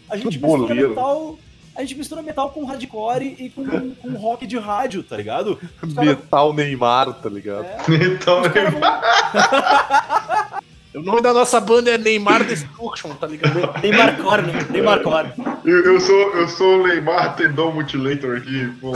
[0.08, 0.88] A gente mistura boleiro.
[0.90, 1.38] metal.
[1.76, 5.58] A gente mistura metal com hardcore e com, com rock de rádio, tá ligado?
[5.82, 7.64] Os caras- Metal Neymar, tá ligado?
[7.64, 7.76] é,
[8.52, 8.80] caras vão-
[10.92, 13.60] O nome da nossa banda é Neymar Destruction, tá ligado?
[13.80, 14.66] Neymarcore, né?
[14.70, 15.28] Neymarcore.
[15.64, 18.90] eu, eu sou, eu sou o Neymar Tendão Mutilator aqui, pô.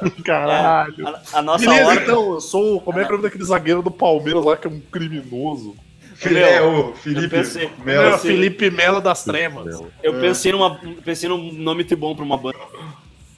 [0.24, 1.06] Caralho.
[1.08, 2.02] A, a nossa Beleza, hora.
[2.02, 2.80] então, eu sou.
[2.80, 5.74] Como é que é o nome daquele zagueiro do Palmeiras lá que é um criminoso?
[6.14, 8.06] Fili- é, o Felipe pensei- Melo.
[8.14, 9.80] É, Felipe Melo das Tremas.
[10.02, 12.58] Eu pensei, numa, pensei num nome muito bom pra uma banda.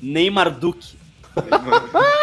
[0.01, 0.97] Neymar Duque.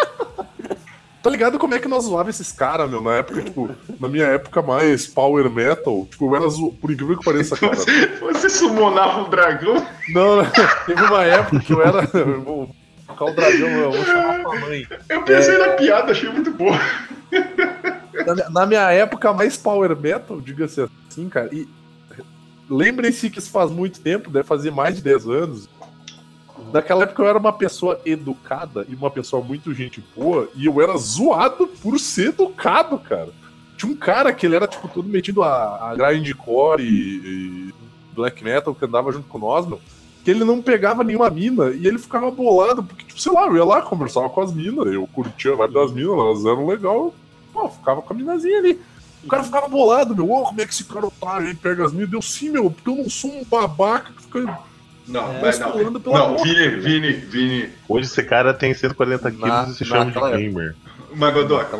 [1.21, 3.01] Tá ligado como é que nós zoava esses caras, meu?
[3.01, 3.69] Na época, tipo,
[3.99, 6.71] na minha época mais power metal, tipo, eu era zo...
[6.73, 7.75] por incrível que pareça, cara.
[7.75, 9.85] Você, você summonava um dragão?
[10.09, 10.45] Não, não,
[10.85, 12.07] teve uma época que eu era.
[13.17, 14.87] Tocar o dragão, eu vou chamar pra mãe.
[15.09, 16.77] Eu pensei na piada, achei muito boa.
[18.25, 21.67] Na, minha- na minha época mais power metal, diga-se assim, cara, e
[22.69, 25.69] lembrem-se que isso faz muito tempo, deve fazer mais de 10 anos.
[26.73, 30.81] Naquela época eu era uma pessoa educada e uma pessoa muito gente boa, e eu
[30.81, 33.29] era zoado por ser educado, cara.
[33.77, 36.89] Tinha um cara que ele era, tipo, todo metido a, a grindcore e,
[37.69, 37.73] e
[38.13, 39.79] black metal que andava junto com nós, meu.
[40.27, 43.55] Que ele não pegava nenhuma mina e ele ficava bolado, porque, tipo, sei lá, eu
[43.55, 47.15] ia lá, conversava com as minas, eu curtia a vibe das minas, elas eram legal,
[47.53, 48.77] pô, ficava com a minazinha ali.
[49.23, 51.93] O cara ficava bolado, meu, ô, como é que esse cara otário aí pega as
[51.93, 52.09] minas?
[52.09, 54.59] Deu sim, meu, porque eu não sou um babaca que fica
[55.07, 55.41] Não, É.
[55.41, 55.77] mas não.
[55.77, 56.43] Não, boca.
[56.43, 57.69] Vini, Vini, Vini.
[57.87, 60.75] Hoje esse cara tem 140 quilos Na- e se chama de gamer.
[61.15, 61.73] Mas, Godoc,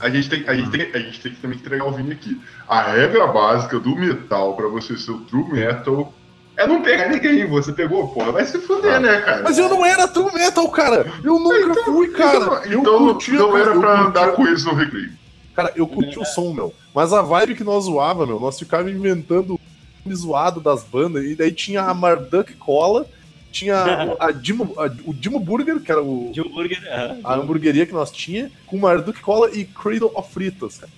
[0.00, 2.40] a gente, tem, a, gente tem, a gente tem que também entregar o Vini aqui.
[2.66, 6.10] A regra básica do metal pra você ser o true metal
[6.56, 7.46] é não pegar ninguém.
[7.48, 9.42] Você pegou, porra, vai se fuder, né, cara?
[9.42, 11.06] Mas eu não era true metal, cara!
[11.24, 12.36] Eu nunca fui, cara!
[12.36, 15.10] Então, eu então curtia, não cara, era eu pra curtia- andar com isso no recreio.
[15.54, 16.72] Cara, eu curti o som, meu.
[16.94, 19.60] Mas a vibe que nós zoava, meu, nós ficávamos inventando
[20.04, 23.06] o zoado das bandas, e daí tinha a Marduk Cola,
[23.50, 26.82] tinha a Dimo, a- o Dimo Burger, que era o, De hambúrguer.
[26.90, 27.18] aham.
[27.22, 30.92] a hamburgueria que nós tinha, com Marduk Cola e Cradle of Fritas, cara.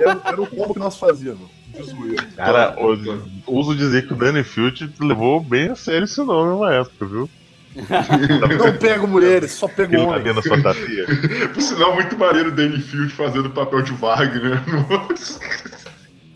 [0.00, 1.48] Era, era o combo que nós fazíamos.
[2.36, 2.76] Cara,
[3.46, 7.30] uso dizer que o Danny Field levou bem a sério esse nome numa época, viu?
[8.58, 10.44] Não pego mulheres, só pego Aquilo tá homens.
[10.44, 11.06] sua tapia.
[11.52, 14.60] Por sinal, muito maneiro o Danny Field fazendo papel de Wagner.
[14.88, 15.40] Nossa.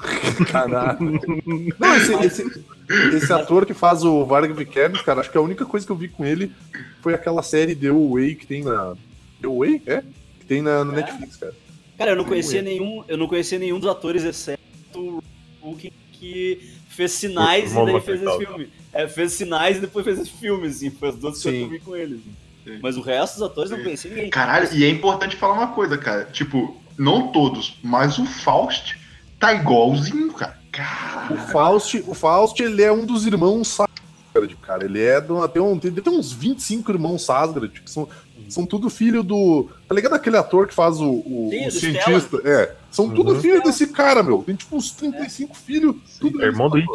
[0.51, 1.20] Caralho.
[1.78, 2.64] Não, esse, esse,
[3.14, 5.97] esse ator que faz o Varg Vikernes, cara, acho que a única coisa que eu
[5.97, 6.53] vi com ele
[7.01, 8.95] foi aquela série The Way que tem na.
[9.41, 9.83] The Way?
[9.87, 10.03] É?
[10.41, 11.55] Que tem na, no Netflix, cara.
[11.99, 14.61] Cara, eu não conhecia nenhum, eu não conhecia nenhum dos atores, exceto
[14.95, 15.22] o
[15.61, 18.68] Hulk que fez sinais O e daí fez esse filme.
[18.93, 20.90] É, fez sinais e depois fez esse filme, assim.
[20.90, 21.64] Foi as duas coisas que Sim.
[21.64, 22.14] eu vi com ele.
[22.14, 22.78] assim.
[22.80, 24.30] Mas o resto dos atores eu não conhecia ninguém.
[24.30, 26.24] Caralho, e é importante falar uma coisa, cara.
[26.26, 28.97] Tipo, não todos, mas o Faust
[29.38, 30.59] tá igualzinho, cara.
[30.68, 31.38] O Caralho.
[31.49, 34.84] Faust, o Faust, ele é um dos irmãos Sasgard, cara.
[34.84, 38.09] Ele é do, tem, um, tem, tem uns 25 irmãos Sasgard, que são,
[38.53, 39.68] são tudo filho do.
[39.88, 42.40] Tá ligado aquele ator que faz o, o, Sim, o cientista?
[42.44, 42.74] É.
[42.90, 43.40] São tudo Uhum.
[43.40, 44.42] filho desse cara, meu.
[44.42, 45.96] Tem tipo uns 35 filhos.
[46.20, 46.88] Tudo é irmão do It.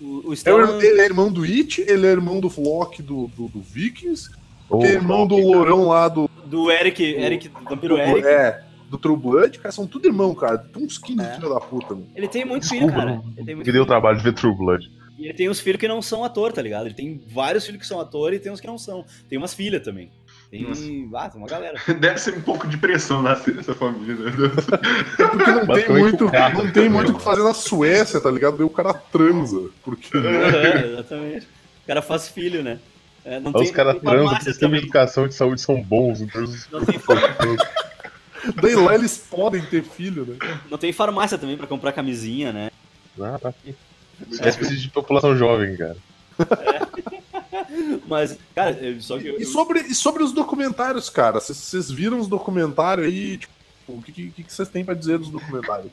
[0.00, 3.28] O, o É ir- ele é irmão do It, ele é irmão do Flock do,
[3.36, 5.46] do, do Vikings, que é irmão do cara.
[5.48, 6.28] Lourão lá do.
[6.46, 8.26] do Eric, Eric, do Vampiro Eric.
[8.26, 10.58] É, do True Blood, cara, são tudo irmão, cara.
[10.58, 11.34] Tem uns 15 É.
[11.34, 12.06] filhos da puta, meu.
[12.14, 13.16] Ele tem muito filho, Desculpa, cara.
[13.16, 13.86] não- Ele tem muito Me deu o filho.
[13.86, 14.90] trabalho de ver True Blood.
[15.18, 16.86] E ele tem uns filhos que não são ator, tá ligado?
[16.86, 19.04] Ele tem vários filhos que são ator e tem uns que não são.
[19.28, 20.10] Tem umas filhas também.
[20.54, 21.80] Tem, ah, tem uma galera.
[21.98, 24.30] Deve ser um pouco de pressão nascer nessa família, né?
[25.18, 26.54] É porque não tem muito, cara.
[26.54, 28.58] não tem muito o que fazer na Suécia, tá ligado?
[28.58, 29.68] Daí o cara transa.
[29.82, 30.16] Porque.
[30.16, 31.46] Aham, Exatamente.
[31.46, 32.78] O cara faz filho, né?
[33.24, 36.20] É, não Os caras transam, o sistema de educação e de saúde são bons.
[36.20, 37.00] Então Não tem,
[38.62, 40.36] Daí lá eles podem ter filho, né?
[40.70, 42.70] não tem farmácia também pra comprar camisinha, né?
[43.18, 43.74] Ah, tá aqui.
[44.40, 45.96] É espécie de população jovem, cara.
[48.06, 51.40] Mas, cara, só que eu, E sobre, e sobre os documentários, cara?
[51.40, 53.38] Vocês- viram os documentários aí?
[53.38, 53.52] Tipo,
[53.88, 55.90] o que, que, que vocês têm pra dizer dos documentários?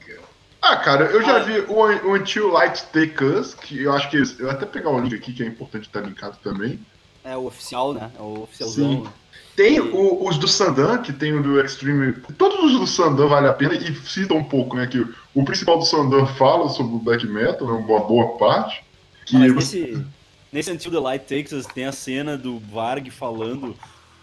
[0.62, 4.18] Ah, cara, eu já vi o, o Until Light Take Us, que eu acho que.
[4.18, 6.80] Eu vou até pegar o link aqui, que é importante estar linkado também.
[7.24, 8.12] é o oficial, né?
[8.18, 9.06] É o oficialzão.
[9.06, 9.10] Sim.
[9.56, 12.14] Tem o- os do Sandan, que tem o do Extreme.
[12.38, 14.88] Todos os do Sandan vale a pena e cita um pouco, né?
[14.88, 15.06] Que
[15.36, 18.84] o principal do Sandan fala sobre o black metal, né, uma boa parte.
[19.26, 20.04] Que Ah, mas nesse,
[20.52, 23.76] nesse Until the Light Takes Us tem a cena do Varg falando,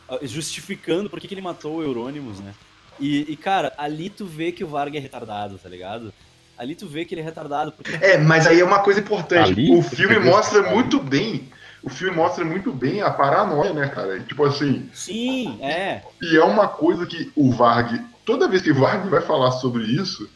[0.09, 2.55] ah, justificando por que, que ele matou o Euronymous, né?
[3.01, 6.13] E, e, cara, ali tu vê que o Varg é retardado, tá ligado?
[6.59, 9.53] Ali tu vê que ele é retardado, porque É, mas aí é uma coisa importante.
[9.53, 11.49] Ali, o filme mostra muito bem.
[11.81, 14.19] O filme mostra muito bem a paranoia, né, cara?
[14.19, 16.03] Tipo assim, sim, é.
[16.21, 19.85] e é uma coisa que o Varg, toda vez que o Varg vai falar sobre
[19.85, 20.29] isso,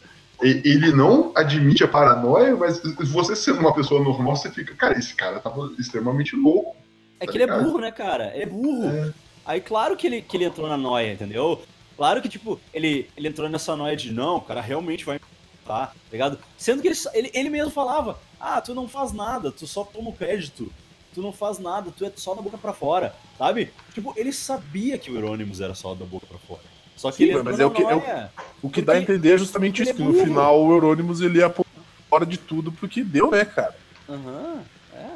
[0.43, 2.81] ele não admite a paranoia, mas
[3.11, 6.75] você sendo uma pessoa normal, você fica, cara, esse cara tava extremamente louco.
[7.19, 7.63] É Tá que ele é ligado?
[7.63, 8.31] burro, né, cara?
[8.33, 8.87] Ele é burro.
[8.89, 9.13] É.
[9.45, 11.61] Aí, claro que ele, que ele entrou na noia, entendeu?
[11.95, 15.19] Claro que, tipo, ele, ele entrou nessa noia de não, o cara realmente vai
[15.61, 16.39] matar, tá ligado?
[16.57, 20.09] Sendo que ele, ele, ele mesmo falava, ah, tu não faz nada, tu só toma
[20.09, 20.71] o crédito,
[21.13, 23.71] tu não faz nada, tu é só da boca pra fora, sabe?
[23.93, 26.72] Tipo, ele sabia que o Euronymous era só da boca pra fora.
[26.95, 28.29] Só que Sim, ele mas é o que- é o-.
[28.61, 31.19] O que dá a entender é justamente Ele isso, é que no final o Euronymous
[31.21, 31.65] ele ia por
[32.09, 33.75] fora de tudo porque deu, né, cara?
[34.09, 34.61] Aham,
[34.95, 35.07] é.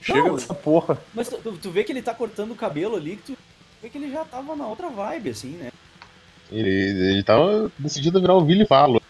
[0.00, 0.98] Chega Não, nessa porra.
[1.14, 3.38] Mas tu, tu- vê que ele tá cortando o cabelo ali, que tu,
[3.80, 5.70] foi que ele já tava na outra vibe, assim, né?
[6.50, 9.00] Ele, ele tava decidido a virar o Vili Falo.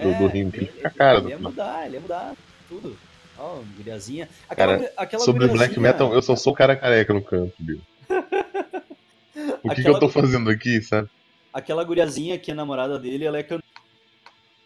[0.00, 2.32] Do- do ringue, ele fica a cara ele ia mudar, ele ia mudar
[2.68, 2.96] tudo.
[3.38, 4.28] Ó, guriazinha.
[4.48, 7.52] Cara, Aquela, aquela Sobre guriazinha- Black Metal, eu só sou o cara careca no canto,
[7.58, 7.80] Bill.
[9.62, 11.08] O que, que eu tô fazendo aqui, sabe?
[11.52, 13.62] Aquela guriazinha que é namorada dele, ela é cantora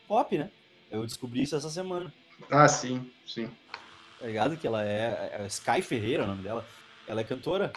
[0.07, 0.51] pop, né?
[0.91, 2.13] Eu descobri isso essa semana.
[2.51, 3.51] Ah, sim, sim.
[4.21, 4.57] Tá ligado?
[4.57, 6.65] Que ela é, é Sky Ferreira, o nome dela.
[7.07, 7.73] Ela é cantora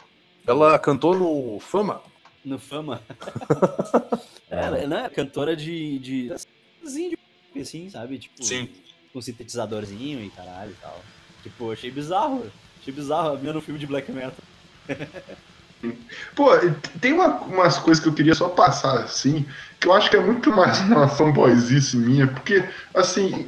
[0.46, 2.02] Ela cantou no Fama.
[2.46, 3.02] no Fama.
[4.50, 6.00] é, ela não é cantora de.
[6.00, 6.32] de
[6.84, 7.10] assim,
[7.54, 8.20] de assim, sabe?
[8.20, 8.36] Tipo,
[9.12, 11.02] com sintetizadorzinho e caralho e tal.
[11.44, 12.50] Tipo, achei bizarro.
[12.80, 14.34] Achei bizarro a minha no filme de black metal.
[16.36, 16.50] Pô,
[17.00, 19.46] tem uma- umas coisas que eu queria só passar, assim,
[19.80, 22.64] que eu acho que é muito mais uma fanboyzice minha, porque,
[22.94, 23.46] assim,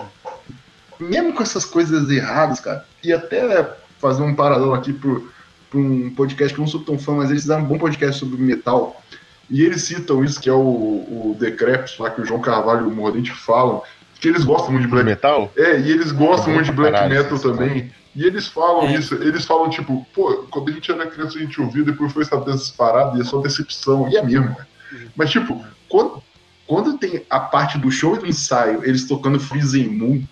[1.00, 3.68] mesmo com essas coisas erradas, cara, e até
[4.00, 5.30] fazer um paralelo aqui pro,
[5.70, 8.20] pro um podcast que eu não sou tão fã, mas eles fizeram um bom podcast
[8.20, 9.02] sobre metal,
[9.50, 12.88] e eles citam isso, que é o, o Decrepes, lá que o João Carvalho e
[12.88, 13.82] o Mordente falam,
[14.20, 15.52] que eles gostam muito de black Metal?
[15.58, 17.92] é, e eles gostam muito de black Caralho, metal também.
[18.16, 18.96] E eles falam É.
[18.96, 22.26] isso, eles falam tipo, pô, quando a gente era criança a gente ouvia, depois foi
[22.26, 24.10] saber dessas paradas e é só decepção.
[24.10, 24.68] E é mesmo, cara.
[25.16, 26.22] Mas tipo, quando,
[26.68, 30.24] quando tem a parte do show e do ensaio, eles tocando Freezing Moon,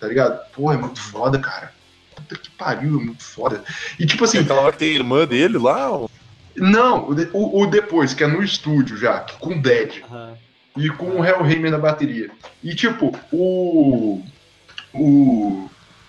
[0.00, 0.40] tá ligado?
[0.52, 1.72] Pô, é muito foda, cara.
[2.16, 3.62] Puta que pariu, é muito foda.
[4.00, 5.92] E tipo assim, Aquela hora que tem a irmã dele lá.
[5.92, 6.08] ó.
[6.56, 10.02] não, o, o, depois, que é no estúdio já, com o Dead.
[10.10, 10.34] Aham.
[10.76, 12.30] e com o Hellhammer na bateria.
[12.64, 14.20] E tipo, o.
[14.92, 15.68] O.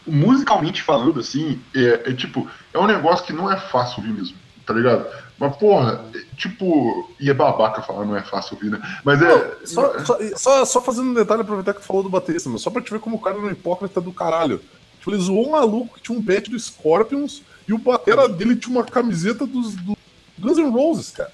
[0.09, 4.37] musicalmente falando, assim, é, é, tipo, é um negócio que não é fácil ouvir mesmo,
[4.65, 5.05] tá ligado?
[5.37, 7.09] Mas, porra, é, tipo.
[7.19, 8.81] E é babaca falar não é fácil ouvir, né?
[9.05, 9.57] Mas é.
[9.63, 12.69] Só, só, só, só fazendo um detalhe, aproveitar que tu falou do baterista, meu, só
[12.69, 14.61] pra te ver como o cara era um hipócrita do caralho.
[14.99, 18.55] Tipo, ele zoou um maluco que tinha um pet do Scorpions e o batera dele
[18.55, 19.97] tinha uma camiseta dos, do
[20.37, 21.31] Guns N' Roses, cara.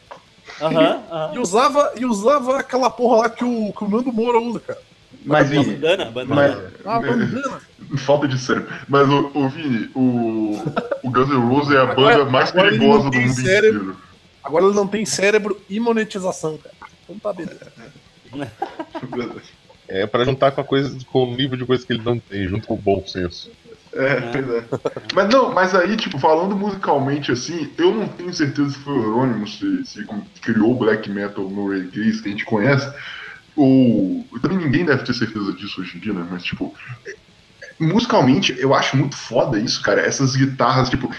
[0.61, 1.33] Aham, aham.
[1.33, 4.79] E usava, e usava aquela porra lá que o, que o Nando Moura usa, cara.
[5.25, 6.35] Mas, Vini, bandana, bandana.
[6.35, 7.61] mas, Ah, bandana.
[7.97, 8.67] falta de sério.
[8.87, 10.61] Mas, o, o Vini, o,
[11.03, 13.81] o Guns N' Roses é a Agora- banda mais agora perigosa do mundo cérebro.
[13.81, 13.97] inteiro.
[14.43, 16.75] Agora ele não tem cérebro e monetização, cara.
[17.03, 17.71] Então tá beleza.
[19.87, 22.47] É pra juntar com a coisa, com o nível de coisa que ele não tem,
[22.47, 23.51] junto com o bom senso.
[23.93, 24.63] É, pois é.
[25.13, 29.03] Mas não, mas aí, tipo, falando musicalmente assim, eu não tenho certeza se foi o
[29.03, 30.05] Euronymous se, se
[30.41, 32.91] criou o black metal no reggae que a gente conhece.
[33.55, 34.25] Ou.
[34.41, 36.27] Também ninguém deve ter certeza disso hoje em dia, né?
[36.29, 36.73] Mas, tipo.
[37.79, 40.01] Musicalmente, eu acho muito foda isso, cara.
[40.01, 41.11] Essas guitarras, tipo.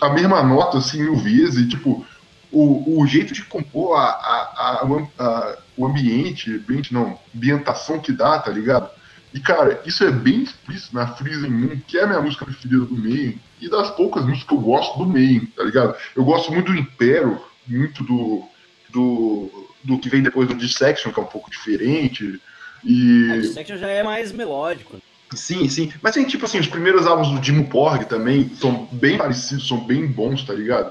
[0.00, 1.64] A mesma nota, assim, mil vezes.
[1.64, 2.04] E, tipo,
[2.50, 8.10] o, o jeito de compor a, a, a- a- o ambiente, ambiente não, ambientação que
[8.12, 8.90] dá, tá ligado?
[9.32, 12.84] E, cara, isso é bem explícito na Freezing Moon, que é a minha música preferida
[12.84, 15.94] do Mayhem, e das poucas músicas que eu gosto do Mayhem, tá ligado?
[16.16, 18.42] Eu gosto muito do Impero, muito do,
[18.90, 22.40] do, do que vem depois do Dissection, que é um pouco diferente,
[22.84, 23.40] A e...
[23.40, 25.00] Dissection já é mais melódico.
[25.34, 25.92] Sim, sim.
[26.02, 29.78] Mas tem, tipo assim, os primeiros álbuns do Dimmu Borg também são bem parecidos, são
[29.78, 30.90] bem bons, tá ligado?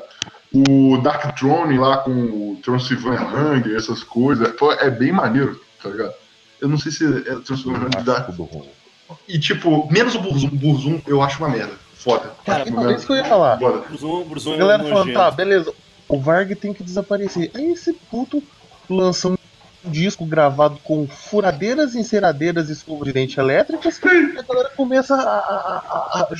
[0.53, 5.89] O Dark Throne lá com o Transylvania Hunger, essas coisas, pô, é bem maneiro, tá
[5.89, 6.13] ligado?
[6.61, 8.29] Eu não sei se é Transylvania Hunger Dark
[9.27, 11.73] e tipo, menos o Burzum, Burzum eu acho uma merda.
[11.93, 12.31] Foda.
[12.45, 13.57] Cara, Então, é isso que eu ia falar.
[13.57, 15.17] Bruzon, Bruzon A é galera falando, nojento.
[15.17, 15.73] tá, beleza,
[16.07, 17.51] o Varg tem que desaparecer.
[17.53, 18.41] Aí esse puto
[18.89, 19.37] lança um
[19.85, 25.19] disco gravado com furadeiras, enceradeiras e escovas de dente elétricas e a galera começa a,
[25.19, 26.35] a, a, a, a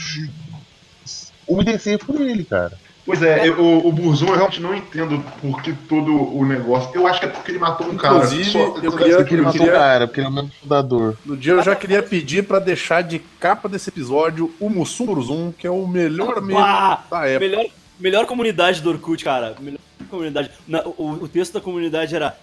[1.48, 2.78] umedecer por ele, cara.
[3.06, 6.92] Pois é, eu- o, o Burzum eu realmente não entendo por que todo o negócio.
[6.94, 8.16] Eu acho que é porque ele matou um cara.
[8.16, 10.52] Inclusive, eu queria- Porque ele eu matou queria- o cara, porque ele é o mesmo
[10.62, 11.18] fundador.
[11.26, 15.54] No dia eu já queria pedir pra deixar de capa desse episódio o Mussum Burzum,
[15.58, 17.02] que é o melhor meme Pá!
[17.10, 17.40] da época.
[17.48, 17.66] Melhor,
[18.00, 19.56] melhor comunidade do Orkut, cara.
[19.60, 19.80] Melhor
[20.10, 20.52] comunidade.
[20.68, 22.38] Na- o, o texto da comunidade era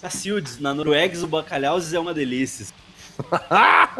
[0.00, 2.66] Cacildes, na Noruegues o bacalhau é uma delícia.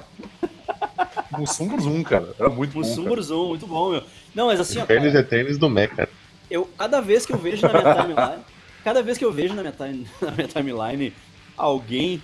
[1.36, 2.34] Mussum Burzum, cara.
[2.38, 2.80] Era muito bom.
[2.80, 3.08] Mussum cara.
[3.14, 4.02] Burzum, muito bom, meu.
[4.34, 6.08] Não, mas assim, ó, Tênis é tênis do Mac, cara.
[6.50, 8.42] eu, cada vez que eu vejo na minha timeline,
[8.84, 11.12] cada vez que eu vejo na minha, time- na minha timeline
[11.56, 12.22] alguém,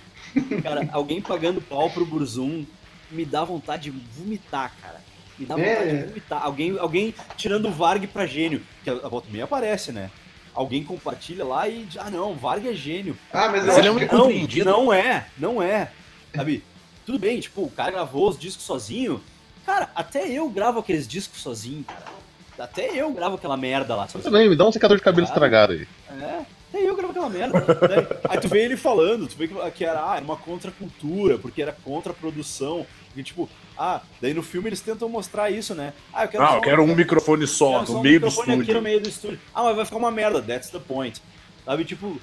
[0.61, 2.65] cara, alguém pagando pau pro Burzum,
[3.11, 5.01] me dá vontade de vomitar, cara.
[5.43, 5.95] Me dá vontade É.
[6.01, 6.43] de vomitar.
[6.43, 10.09] Alguém, alguém tirando o Varg pra gênio, que a, a volta e meia aparece, né?
[10.53, 13.17] Alguém compartilha lá e diz, ah não, Varg é gênio.
[13.31, 13.97] Ah, mas Mas ele é um
[14.37, 14.63] que...
[14.63, 15.89] Não, não é, não é.
[16.35, 16.63] Sabe?
[17.05, 19.21] Tudo bem, tipo, o cara gravou os discos sozinho.
[19.65, 22.05] Cara, até eu gravo aqueles discos sozinho, cara.
[22.59, 24.05] Até eu gravo aquela merda lá.
[24.07, 25.33] Também, me dá um secador de cabelo Claro.
[25.35, 25.87] estragado aí.
[26.21, 26.41] É.
[26.73, 27.59] Até eu gravo aquela merda.
[27.87, 31.61] Daí- aí tu vê ele falando, tu vê que, era, ah, era uma contracultura, porque
[31.61, 32.85] era contra a produção.
[33.15, 33.47] E tipo,
[33.77, 35.93] ah, daí no filme eles tentam mostrar isso, né?
[36.11, 38.19] Ah, eu quero Ah, só eu quero um microfone só, quero só no um meio
[38.19, 38.81] do microfone aqui no estúdio.
[38.81, 39.39] meio do estúdio.
[39.53, 41.21] Ah, mas vai ficar uma merda, that's the point.
[41.63, 42.19] Sabe, tipo,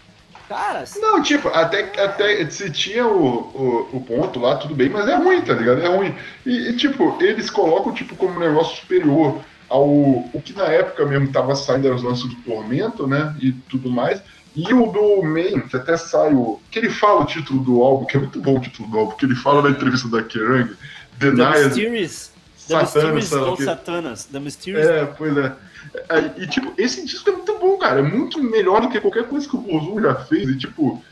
[0.49, 5.09] cara, Não, tipo, até, até se tinha o, o, o ponto lá, tudo bem, mas
[5.09, 5.81] é ruim, tá ligado?
[5.81, 6.13] É ruim.
[6.45, 11.07] E, e, tipo, eles colocam, tipo, como um negócio superior ao o que na época
[11.07, 13.37] mesmo tava saindo era os lances do Tormento, né?
[13.41, 14.21] E tudo mais.
[14.55, 16.61] E o do Main, que até sai o.
[16.71, 19.17] Que ele fala o título do álbum, que é muito bom o título do álbum,
[19.17, 20.75] que ele fala na entrevista da Kerrang,
[21.19, 22.33] The Mysterious,
[22.67, 23.65] The Satanas, Mysterious o ou quê.
[23.65, 25.57] Satanas, The Mysterious É, pois é.
[26.09, 28.01] É, E, tipo, esse disco é muito bom, cara.
[28.01, 30.49] É muito melhor do que qualquer coisa que o Bozum já fez.
[30.49, 31.03] E, tipo,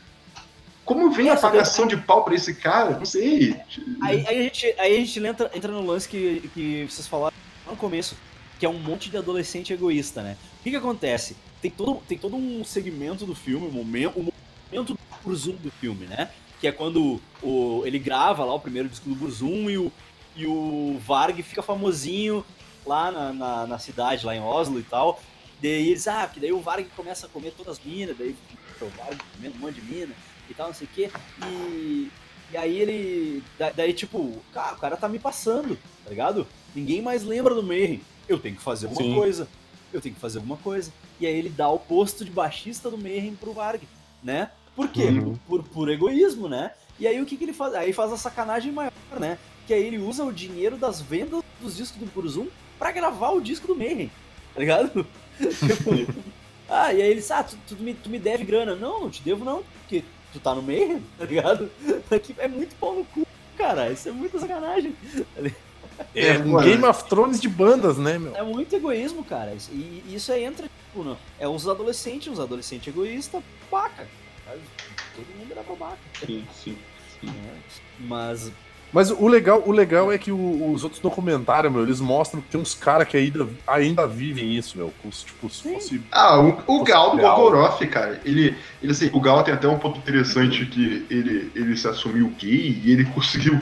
[0.85, 2.97] como vem a Nossa, apagação de pau pra esse cara?
[2.97, 3.55] Não sei.
[4.01, 7.35] Aí, aí a gente, aí a gente entra, entra no lance que, que vocês falaram
[7.67, 8.15] no começo,
[8.59, 10.35] que é um monte de adolescente egoísta, né?
[10.59, 11.35] O que que acontece?
[11.61, 14.29] Tem todo, tem todo um segmento do filme, um momento, um
[14.71, 16.31] momento do Burzum do filme, né?
[16.61, 19.91] Que é quando o, ele grava lá o primeiro disco do Burzum e o,
[20.35, 22.45] e o Varg fica famosinho
[22.85, 25.21] lá na, na, na cidade, lá em Oslo e tal.
[25.61, 28.35] Daí eles, ah, que daí o Varg começa a comer todas as minas, daí
[28.81, 30.13] o Varg comendo um monte de mina
[30.49, 31.09] e tal, não sei o quê.
[31.45, 32.09] E,
[32.53, 33.43] e aí ele.
[33.57, 36.47] da- Daí, tipo, cara, o cara tá me passando, tá ligado?
[36.73, 38.01] Ninguém mais lembra do Mayhem.
[38.29, 39.15] Eu tenho que fazer alguma Sim.
[39.15, 39.47] coisa.
[39.91, 40.91] Eu tenho que fazer alguma coisa.
[41.19, 43.81] E aí ele dá o posto de baixista do Mayhem pro Varg,
[44.23, 44.51] né?
[44.75, 45.05] Por quê?
[45.05, 45.35] Uhum.
[45.47, 46.71] Por, por egoísmo, né?
[46.99, 47.73] E aí o que, que ele faz?
[47.73, 49.37] Aí faz a sacanagem maior, né?
[49.65, 53.41] Que aí ele usa o dinheiro das vendas dos discos do Burzum pra gravar o
[53.41, 54.11] disco do Mayhem,
[54.53, 55.05] tá ligado?
[55.39, 55.91] Tipo,
[56.69, 58.75] ah, e aí ele diz, ah, tu, tu me, tu me deve grana.
[58.75, 61.69] Não, não te devo não, porque tu tá no Mayhem, tá ligado?
[62.11, 63.25] Aqui é muito pau no cu,
[63.57, 63.91] cara.
[63.91, 64.95] Isso é muita sacanagem.
[66.15, 66.67] É um mano.
[66.67, 68.35] Game of Thrones de bandas, né, meu?
[68.35, 69.55] É muito egoísmo, cara.
[69.71, 74.07] E isso aí entra, tipo, no, é os adolescentes, os adolescentes egoístas, babaca.
[75.15, 75.97] Todo mundo era babaca.
[76.25, 76.75] Sim, sim.
[77.23, 77.53] né?
[77.99, 78.51] Mas,
[78.91, 82.47] Mas o legal, o legal é que o- os outros documentários, meu, eles mostram que
[82.49, 84.91] tem uns caras que ainda, ainda vivem isso, meu.
[85.01, 85.73] como se, Tipo, se Sim.
[85.75, 86.01] fosse.
[86.11, 87.35] Ah, o, o Gal do Gal.
[87.35, 91.77] Gogoroth, cara, ele, ele assim, o Gal tem até um ponto interessante que ele, ele
[91.77, 93.61] se assumiu gay e ele conseguiu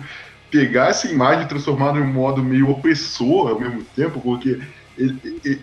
[0.50, 4.60] pegar essa imagem e transformar num modo meio opressor ao mesmo tempo, porque
[4.98, 5.62] ele, ele,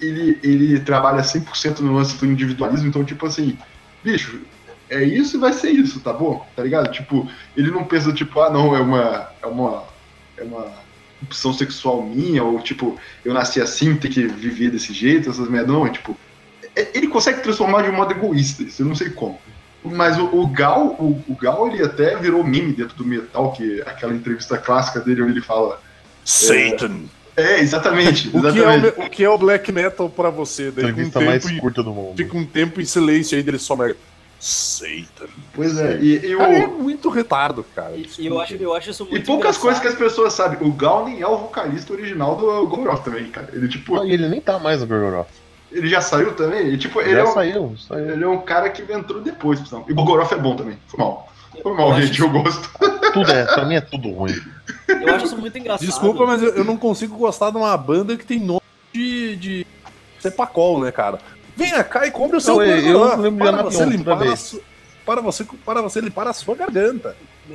[0.00, 3.58] ele, ele trabalha 100% no lance do individualismo, então, tipo assim,
[4.02, 4.40] bicho,
[4.88, 6.46] é isso e vai ser isso, tá bom?
[6.54, 6.90] Tá ligado?
[6.92, 9.28] Tipo, ele não pensa, tipo, ah, não, é uma.
[9.42, 9.84] É uma.
[10.36, 10.82] É uma
[11.22, 15.72] opção sexual minha, ou tipo, eu nasci assim, tem que viver desse jeito, essas merdas.
[15.72, 16.16] Não, é tipo.
[16.76, 19.40] é- Ele consegue transformar de um modo egoísta, isso eu não sei como.
[19.84, 23.80] Mas o, o Gal, o, o Gal, ele até virou meme dentro do metal, que
[23.80, 25.80] é aquela entrevista clássica dele onde ele fala.
[26.24, 27.00] Satan!
[27.36, 29.10] É, exatamente, O que, é o, exatamente.
[29.10, 30.70] que é o black metal pra você?
[30.70, 32.16] Daí com um Entrevista tempo, mais curta do mundo.
[32.16, 33.96] fica um tempo em silêncio aí dele só merda.
[34.38, 35.28] Satan.
[35.54, 37.94] Pois é, e, e o- Cara, é muito retardo, cara.
[37.96, 40.58] e, e eu, acho, eu acho isso e muito poucas coisas que as pessoas sabem.
[40.66, 43.48] O Gal nem é o vocalista original do Goroth também, cara.
[43.52, 45.28] Ele, tipo, Ah, e ele nem tá mais no Gorgoroth.
[45.72, 46.60] Ele já saiu também?
[46.60, 48.10] Ele, tipo, ele, Já é um, saiu, saiu.
[48.10, 49.84] ele é um cara que entrou depois, pessoal.
[49.88, 50.78] E o Goroth é bom também.
[50.88, 51.32] Foi mal.
[51.62, 52.70] Foi mal, Eu gente, eu gosto.
[53.12, 54.34] Tudo é, pra mim é tudo ruim.
[54.88, 55.86] Eu acho isso muito engraçado.
[55.86, 58.62] Desculpa, mas eu, eu não consigo gostar de uma banda que tem nome
[58.92, 59.66] de, de
[60.18, 61.18] Cepacol, né, cara?
[61.56, 64.60] Venha cá e compre o seu eu- eu Gorgoroth lembro para você limpar a sua,
[65.04, 67.14] para você para você limpar a sua garganta.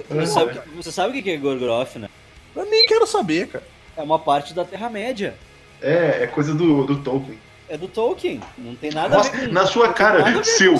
[0.10, 2.08] Você sabe, que- você sabe o que é Gorgoroth, né?
[2.56, 3.64] Eu nem quero saber, cara.
[3.96, 5.34] É uma parte da Terra-média.
[5.82, 7.40] É, é coisa do, do Tolkien.
[7.70, 8.42] É do Tolkien.
[8.58, 9.54] Não tem nada Nossa, a ver com.
[9.54, 10.76] na sua cara, seu.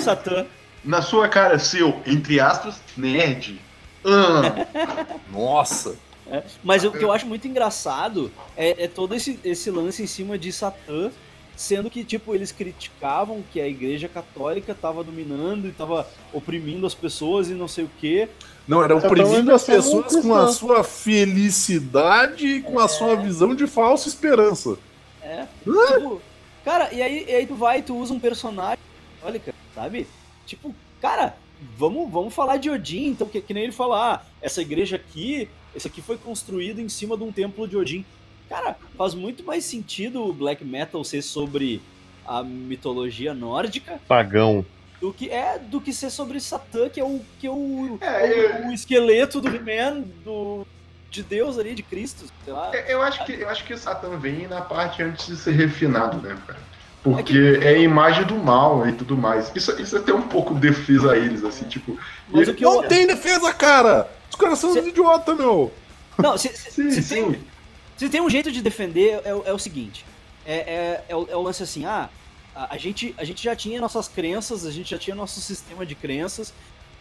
[0.84, 3.60] Na sua cara, seu, entre aspas, nerd.
[4.04, 4.66] Ah,
[5.30, 5.96] Nossa.
[6.30, 10.06] É, Mas o que eu acho muito engraçado é, é todo esse, esse lance em
[10.06, 11.10] cima de Satã,
[11.56, 16.94] sendo que, tipo, eles criticavam que a igreja católica tava dominando e tava oprimindo as
[16.94, 18.28] pessoas e não sei o quê.
[18.66, 23.66] Não, era oprimindo as pessoas com a sua felicidade e com a sua visão de
[23.66, 24.76] falsa esperança.
[25.22, 25.46] É.
[25.64, 26.20] Tipo,
[26.68, 28.78] cara, e aí, e aí tu vai e tu usa um personagem
[29.18, 30.06] católica, sabe?
[30.44, 31.34] Tipo, cara,
[31.78, 35.48] vamos, vamos falar de Odin, então, que, que nem ele falar, ah, essa igreja aqui,
[35.74, 38.04] esse aqui foi construído em cima de um templo de Odin.
[38.50, 41.80] Cara, faz muito mais sentido o black metal ser sobre
[42.26, 44.64] a mitologia nórdica Pagão.
[45.00, 48.62] do que é do que ser sobre Satã, que é o que é o, É,
[48.62, 50.66] o, o esqueleto do He-Man, do
[51.10, 52.70] de Deus ali, de Cristo, sei lá.
[52.74, 55.52] É, Eu acho que eu acho que o Satã vem na parte antes de ser
[55.52, 56.58] refinado, né, cara?
[57.02, 59.50] Porque é a imagem do mal e tudo mais.
[59.54, 61.98] Isso, isso é até um pouco defesa a eles, assim, tipo.
[62.28, 64.10] Mas ele- o que eu, Não tem defesa, cara!
[64.28, 65.72] Os caras são Cê- uns idiotas, meu!
[66.18, 67.14] não, se, se- Sim, se sim.
[67.32, 67.40] tem,
[67.96, 70.04] Se tem um jeito de defender, é, o- é o seguinte:
[70.44, 72.10] é, é, é, o, é o lance assim, ah,
[72.54, 75.86] a, a gente, a gente já tinha nossas crenças, a gente já tinha nosso sistema
[75.86, 76.52] de crenças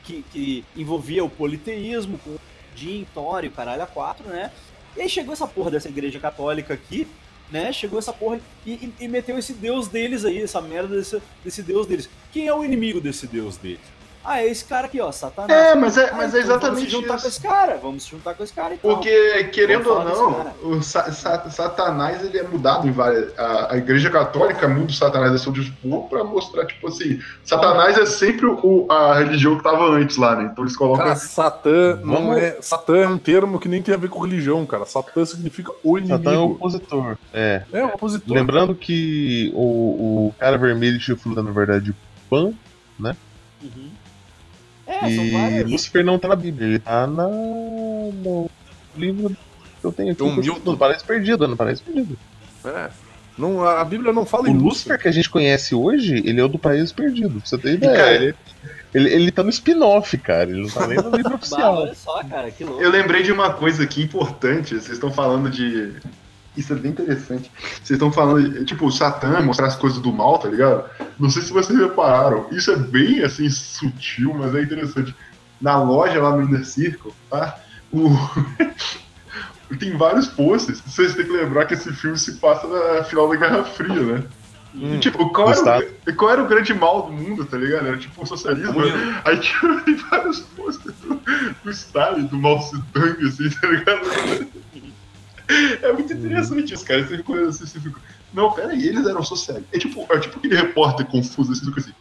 [0.03, 2.37] que, que envolvia o politeísmo, com
[2.77, 4.51] Jim, Thor e o caralho a quatro, né?
[4.95, 7.07] E aí chegou essa porra dessa igreja católica aqui,
[7.51, 7.73] né?
[7.73, 11.63] Chegou essa porra e, e, e meteu esse deus deles aí, essa merda desse, desse
[11.63, 12.09] deus deles.
[12.31, 13.96] Quem é o inimigo desse deus deles?
[14.29, 15.51] Ah, é esse cara aqui, ó, Satanás.
[15.51, 17.23] É, mas é, Ah, mas é então exatamente Vamos se juntar isso.
[17.23, 18.91] com esse cara, vamos se juntar com esse cara e tal.
[18.91, 20.17] Porque, querendo ou Vamos
[20.61, 23.31] não, o sa- sa- Satanás ele é mudado em várias.
[23.39, 27.97] A, a Igreja Católica muda o Satanás a seu dispor pra mostrar, tipo assim, Satanás
[27.97, 30.49] é sempre o, a religião que tava antes lá, né?
[30.51, 31.05] Então eles colocam.
[31.05, 32.57] Cara, Satã não Vamos- é.
[32.61, 34.85] Satã é um termo que nem tem a ver com religião, cara.
[34.85, 36.17] Satã significa o inimigo.
[36.23, 37.17] Satã é o opositor.
[37.33, 37.61] É.
[37.71, 38.35] É o opositor.
[38.35, 41.95] Lembrando que o, o cara vermelho chifrudo é, na verdade,
[42.29, 42.51] Pan.
[42.99, 43.15] Uhum.
[44.87, 45.69] É, são e várias.
[45.69, 48.49] Lúcifer não tá na Bíblia, ele tá na, no
[48.95, 49.35] livro
[49.81, 50.23] que eu tenho aqui.
[50.23, 50.71] Milton.
[50.71, 52.17] No Paraíso Perdido, no Paraíso Perdido.
[52.65, 52.89] É.
[53.37, 56.43] Não, a Bíblia não fala O em Lúcifer que a gente conhece hoje, ele é
[56.43, 57.39] o do Paraíso Perdido.
[57.39, 57.95] Pra você ter ideia.
[57.95, 58.35] cara, ele,
[58.95, 60.49] ele, ele tá no spin-off, cara.
[60.49, 61.75] Ele não tá nem no livro Bah, oficial.
[61.81, 62.81] olha só, cara, que louco.
[62.81, 64.69] Eu lembrei de uma coisa aqui importante.
[64.73, 65.93] Vocês estão falando de.
[66.57, 67.51] Isso é bem interessante.
[67.75, 70.89] Vocês estão falando, de, tipo, o Satã mostrar as coisas do mal, tá ligado?
[71.19, 72.47] Não sei se vocês repararam.
[72.51, 75.15] Isso é bem, assim, sutil, mas é interessante.
[75.61, 77.59] Na loja lá no Inner Circle, tá?
[77.93, 78.09] O...
[79.79, 80.81] Tem vários posters.
[80.81, 84.23] Vocês têm que lembrar que esse filme se passa na final da Guerra Fria, né?
[84.73, 84.95] Hum.
[84.95, 87.87] E, tipo, qual era, o, qual era o grande mal do mundo, tá ligado?
[87.87, 88.79] Era tipo o socialismo.
[88.85, 89.21] né?
[89.25, 91.19] Aí tinha vários posters do,
[91.63, 94.47] do Stalin, do Mao Tse Tung, assim, tá ligado?
[95.81, 97.03] É muito interessante isso, cara.
[97.03, 97.99] Você fica, assim, você fica,
[98.33, 99.73] não, peraí, eles eram socialistas.
[99.73, 101.93] É tipo, é tipo aquele repórter confuso, assim, fica assim.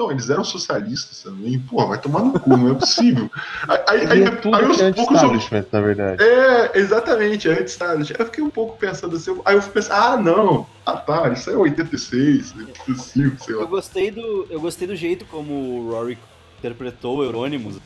[0.00, 1.58] Não, eles eram socialistas também.
[1.58, 3.30] Pô, vai tomar no cu, não é possível.
[3.68, 6.22] Aí, aí, aí, é tudo aí que é aos poucos eu, na verdade.
[6.22, 8.16] é, exatamente, é anti-establishment.
[8.18, 11.50] Eu fiquei um pouco pensando assim, aí eu fui pensar, ah, não, ah tá, isso
[11.50, 13.62] é 86, 85, sei lá.
[13.62, 16.16] Eu gostei do, eu gostei do jeito como o Rory
[16.58, 17.76] interpretou o Euronymous.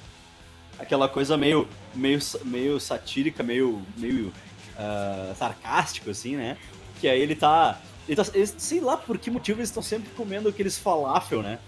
[0.78, 4.32] Aquela coisa meio, meio, meio satírica, meio, meio
[4.78, 6.56] ah, sarcástico, assim, né?
[7.00, 8.24] Que aí ele tá, ele tá.
[8.34, 11.58] eles- sei lá por que motivo eles estão sempre comendo aqueles falafel, né?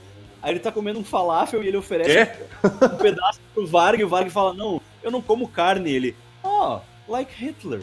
[0.43, 2.47] Aí ele tá comendo um falafel e ele oferece É?
[2.65, 5.91] um pedaço pro Varg e o Varg fala: Não, eu não como carne.
[5.91, 6.79] E ele, oh,
[7.09, 7.83] like Hitler.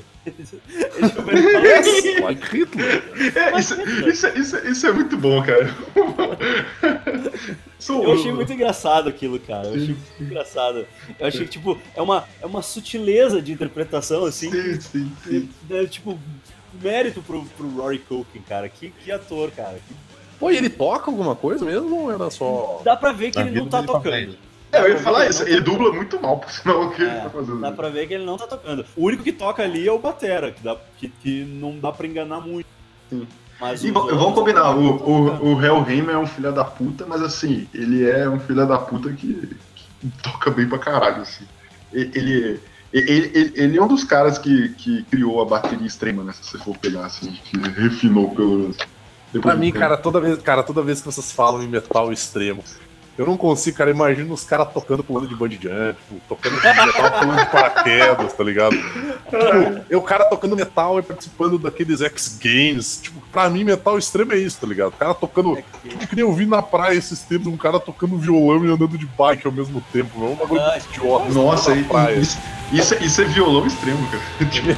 [2.22, 3.04] Like Hitler.
[3.36, 3.76] É, isso,
[4.08, 5.74] isso, é- isso, isso é muito bom, cara.
[7.80, 9.68] Sou- Eu achei muito engraçado aquilo, cara.
[9.68, 10.86] Eu achei muito engraçado.
[11.20, 14.50] Eu achei que, tipo, é uma, é uma sutileza de interpretação, assim.
[14.52, 15.50] Sim, sim, que, sim.
[15.70, 16.20] é, tipo,
[16.82, 18.68] mérito pro, pro Rory Culkin, cara.
[18.70, 19.78] Que, que ator, cara.
[19.88, 19.96] Que-
[20.40, 22.82] Pô, e ele toca alguma coisa mesmo ou era só.
[22.84, 24.02] Dá pra ver que Na ele não tá tocando.
[24.04, 24.38] frente.
[24.74, 27.02] É, eu ia falar isso, ele ele tá dubla muito mal, por sinal, o que
[27.02, 27.60] ele É, tá fazendo.
[27.62, 28.86] Dá pra ver que ele não tá tocando.
[28.96, 32.08] O único que toca ali é o Batera, que, dá, que, que não dá pra
[32.08, 32.68] enganar muito.
[33.10, 33.28] Sim.
[33.60, 35.44] Mas E vamos combinar, o, tocando.
[35.46, 38.78] o, o Hellheimer é um filho da puta, mas assim, ele é um filho da
[38.80, 41.46] puta que, que toca bem pra caralho, assim.
[41.94, 42.60] Ele, ele,
[42.92, 46.34] ele, ele é um dos caras que, que criou a bateria extrema, né?
[46.34, 48.78] Se você for pegar, assim, que refinou pelo menos.
[49.32, 52.64] Depois Pra mim, cara, toda vez, cara, toda vez que vocês falam em metal extremo,
[53.18, 53.92] eu não consigo, cara.
[53.92, 58.44] Imagina os caras tocando pulando de bungee jump, tipo, tocando metal pulando de paraquedas, tá
[58.44, 58.76] ligado?
[58.76, 63.00] Tipo, é o cara tocando metal e participando daqueles X Games.
[63.04, 64.90] Tipo, pra mim, metal extremo é isso, tá ligado?
[64.90, 65.56] O cara tocando.
[65.88, 68.98] Tipo, que nem eu vi na praia esses tempos, um cara tocando violão e andando
[68.98, 70.24] de bike ao mesmo tempo.
[70.24, 71.30] É um bagulho Ah, idiota.
[71.34, 72.16] Nossa, praia.
[72.16, 72.38] isso,
[72.72, 74.24] isso, isso é violão extremo, cara.
[74.50, 74.76] Tipo,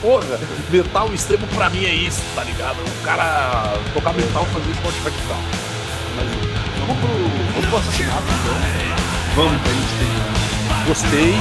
[0.00, 0.38] Porra,
[0.70, 2.76] metal extremo pra mim é isso, tá ligado?
[2.78, 6.47] O cara tocar metal e fazer esporte radical.
[6.88, 7.12] Vamos pro,
[7.52, 9.44] vamos pro assassinato, então.
[9.44, 10.88] vamos, pra gente ter.
[10.88, 11.34] Gostei.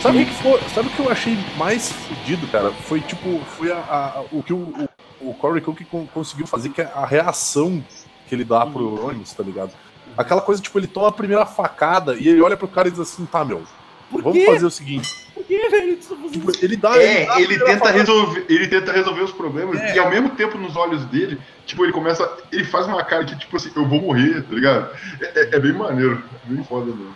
[0.02, 0.60] Sabe o que, foi?
[0.74, 2.72] Sabe o que eu achei mais fudido, cara?
[2.72, 4.90] Foi tipo, foi a, a- o que o, o
[5.22, 7.84] o Corey Cook con- conseguiu fazer que a reação
[8.26, 9.72] que ele dá pro Euronymous, tá ligado?
[10.18, 13.02] Aquela coisa, tipo, ele toma a primeira facada e ele olha pro cara e diz
[13.02, 13.62] assim, tá, meu,
[14.10, 14.46] Por vamos quê?
[14.46, 15.10] fazer o seguinte.
[15.34, 15.98] Por que, velho?
[15.98, 16.96] Tu tá fazendo Tipo, ele dá.
[17.02, 19.96] É, dá a ele primeira tenta, facada- resolver, ele tenta resolver os problemas É.
[19.96, 22.32] e ao mesmo tempo nos olhos dele, tipo, ele começa.
[22.50, 24.90] Ele faz uma cara que, tipo assim, eu vou morrer, tá ligado?
[25.20, 27.14] É, é- é bem maneiro, é bem foda mesmo.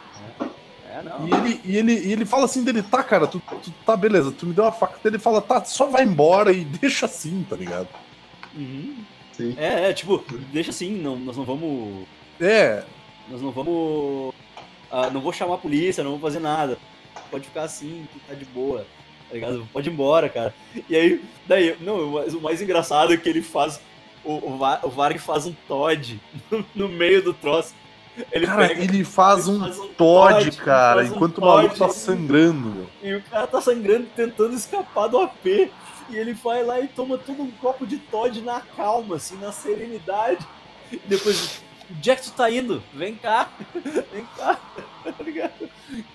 [1.04, 1.28] Não.
[1.28, 4.32] E ele, e, ele, e ele fala assim dele, tá, cara, tu, tu- tá, beleza,
[4.32, 4.98] tu me deu uma faca.
[5.04, 7.88] Ele fala, tá, só vai embora e deixa assim, tá ligado?
[8.56, 8.96] Uhum.
[9.34, 9.56] Sim.
[9.58, 12.06] É, é, tipo, deixa assim, não, nós não vamos.
[12.40, 12.84] É,
[13.30, 14.34] Nós não vamos.
[14.92, 16.78] ah, não vou chamar a polícia, não vou fazer nada.
[17.32, 18.86] Pode ficar assim, que tá de boa.
[19.30, 19.68] Tá ligado?
[19.74, 20.54] Pode ir embora, cara.
[20.88, 23.80] E aí, daí, não, o mais, o mais engraçado é que ele faz.
[24.24, 26.20] O, o, Va- o Varg faz um Todd
[26.52, 27.74] no, no meio do troço.
[28.32, 31.42] Ele cara, pega ele faz ele um faz um Todd, Todd, cara, um enquanto o
[31.42, 35.46] maluco tá sangrando, e o cara tá sangrando tentando escapar do AP.
[36.10, 39.52] E ele vai lá e toma todo um copo de Todd na calma, assim, na
[39.54, 40.46] serenidade.
[40.92, 41.62] E depois,
[42.06, 42.84] é que tu tá indo?
[42.94, 43.50] Vem cá,
[44.14, 44.60] vem cá.
[45.04, 45.52] Tá ligado?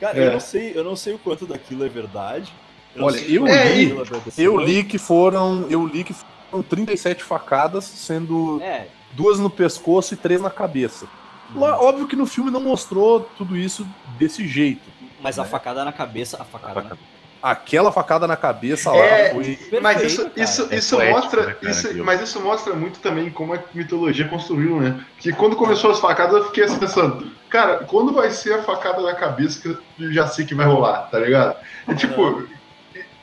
[0.01, 0.33] Cara, eu É.
[0.33, 2.51] não sei, eu não sei o quanto daquilo é verdade.
[2.97, 4.45] não Olha, eu li- aconteceu.
[4.55, 5.67] Eu li que foram.
[5.69, 6.15] Eu li que
[6.51, 11.07] foram 37 facadas, sendo É, duas no pescoço e três na cabeça.
[11.55, 13.87] Lá, óbvio que no filme não mostrou tudo isso
[14.19, 14.83] desse jeito.
[15.23, 16.97] mas a facada na cabeça, a facada na
[17.41, 19.45] Aquela facada na cabeça lá É, foi.
[19.45, 20.33] Perfeito, mas isso, cara.
[20.43, 21.47] isso, É isso poético, mostra.
[21.47, 25.01] né, cara, isso, mas isso mostra muito também como a mitologia construiu, né?
[25.19, 29.01] Que quando começou as facadas, eu fiquei assim pensando, cara, quando vai ser a facada
[29.03, 29.69] na cabeça que
[30.03, 31.57] eu já sei que vai rolar, tá ligado?
[31.87, 32.43] E tipo,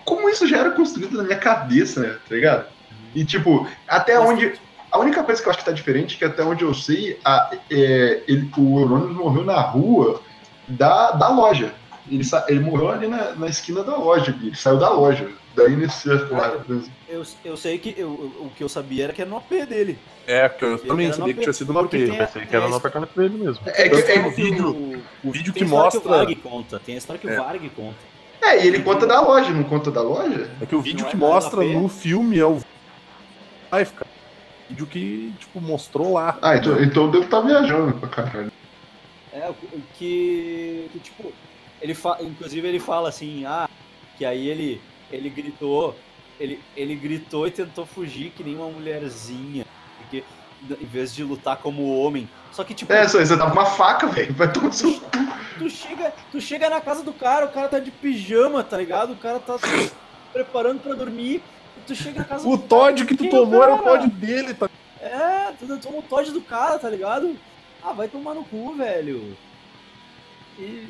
[0.06, 2.18] como isso já era construído na minha cabeça, né?
[2.28, 2.66] Tá ligado?
[3.14, 4.54] E tipo, até Mas- onde.
[4.96, 7.20] A única coisa que eu acho que tá diferente é que até onde eu sei,
[7.26, 10.22] a, é, ele, o Euronymous morreu na rua
[10.70, 11.74] da, da loja.
[12.10, 15.30] Ele, sa- ele morreu ali na, na esquina da loja, ele saiu da loja.
[15.54, 16.08] Daí nesse.
[17.10, 19.98] Eu, eu sei que eu, o que eu sabia era que era no AP dele.
[20.26, 21.90] É, que eu Ele também sabia que tinha sido no AP.
[21.92, 23.62] Tem a- Pensei que era no apartamento dele mesmo.
[23.66, 24.70] É, que- é, o vídeo-
[25.24, 26.12] o, O vídeo tem que a história que o mostra.
[26.18, 26.80] Varg conta.
[26.86, 27.38] Tem a história que É.
[27.40, 27.96] o Varg conta.
[28.42, 30.50] é, e ele conta da loja, não conta da loja?
[30.62, 32.60] É que o vídeo Não é que mostra no filme é o.
[33.72, 34.15] Live, cara.
[34.66, 36.38] O vídeo que, tipo, mostrou lá.
[36.42, 38.52] Ah, então, então eu devo estar viajando pra caralho.
[39.32, 39.54] É, o
[39.98, 41.32] que, que tipo,
[41.82, 42.18] ele fa...
[42.22, 43.70] inclusive ele fala assim, ah,
[44.18, 44.82] que aí ele,
[45.12, 45.96] ele gritou,
[46.40, 49.66] ele, ele gritou e tentou fugir que nem uma mulherzinha,
[49.98, 50.24] porque
[50.70, 53.66] em vez de lutar como homem, só que tipo, É, só você tá com uma
[53.66, 54.34] faca, velho.
[54.34, 55.10] Vai tomar seu cu.
[55.60, 59.14] tu chega, tu chega na casa do cara, o cara tá de pijama, tá ligado?
[59.14, 59.92] O cara tá se
[60.32, 61.44] preparando pra dormir,
[61.86, 63.80] tu chega na casa O Todd que tu quem tomou era o?
[63.80, 64.70] Todd dele, tá?
[65.02, 67.36] É, tu toma o Todd do cara, tá ligado?
[67.84, 69.36] Ah, vai tomar no cu, velho.
[70.58, 70.88] E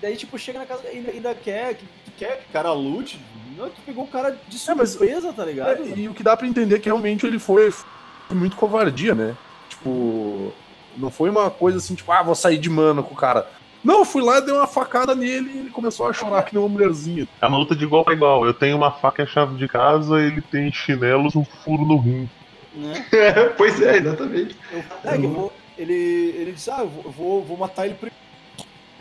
[0.00, 1.84] daí, tipo, chega na casa e ainda, ainda quer, que,
[2.16, 3.20] quer que o cara lute.
[3.56, 5.82] Não, tu pegou o cara de É, mas- surpresa, tá ligado?
[5.82, 9.14] É, e o que dá pra entender é que realmente ele foi, foi muito covardia,
[9.14, 9.36] né?
[9.68, 10.52] Tipo,
[10.96, 13.50] não foi uma coisa assim, tipo, ah, vou sair de mano com o cara.
[13.82, 16.62] Não, eu fui lá, dei uma facada nele e ele começou a chorar que nem
[16.62, 17.28] uma mulherzinha.
[17.40, 18.44] É uma luta de igual pra igual.
[18.44, 21.96] Eu tenho uma faca e a chave de casa, ele tem chinelos, um furo no
[21.96, 22.28] rim.
[22.74, 23.06] Né?
[23.12, 24.56] É, pois é, exatamente.
[24.72, 28.16] Eu, é, eu vou, ele, ele disse, ah, eu vou, vou, matar ele primeiro.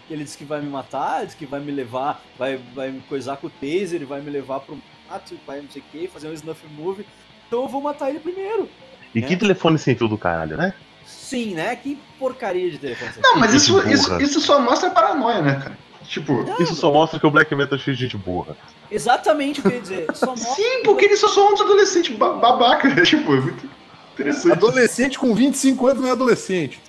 [0.10, 3.36] Ele disse que vai me matar, disse que vai me levar, vai, vai me coisar
[3.38, 4.78] com o taser, ele vai me levar pro
[5.10, 7.06] mato, vai não sei o que, fazer um snuff move.
[7.48, 8.70] Então eu vou matar ele primeiro.
[9.14, 9.22] E É.
[9.22, 10.74] que telefone sem fio do caralho, né?
[11.08, 11.76] Sim, né?
[11.76, 13.12] Que porcaria de telefone.
[13.12, 15.78] você Não, mas isso, isso, isso só mostra paranoia, né, cara?
[16.08, 16.46] Tipo.
[16.62, 18.56] Isso só mostra que o Black Metal é cheio de gente burra.
[18.90, 20.08] Exatamente o que eu ia dizer.
[20.38, 22.90] Sim, porque eles só são uns adolescentes ba- babaca.
[23.04, 23.70] Tipo, é muito
[24.14, 24.54] interessante.
[24.54, 26.80] Adolescente com 25 anos não é adolescente.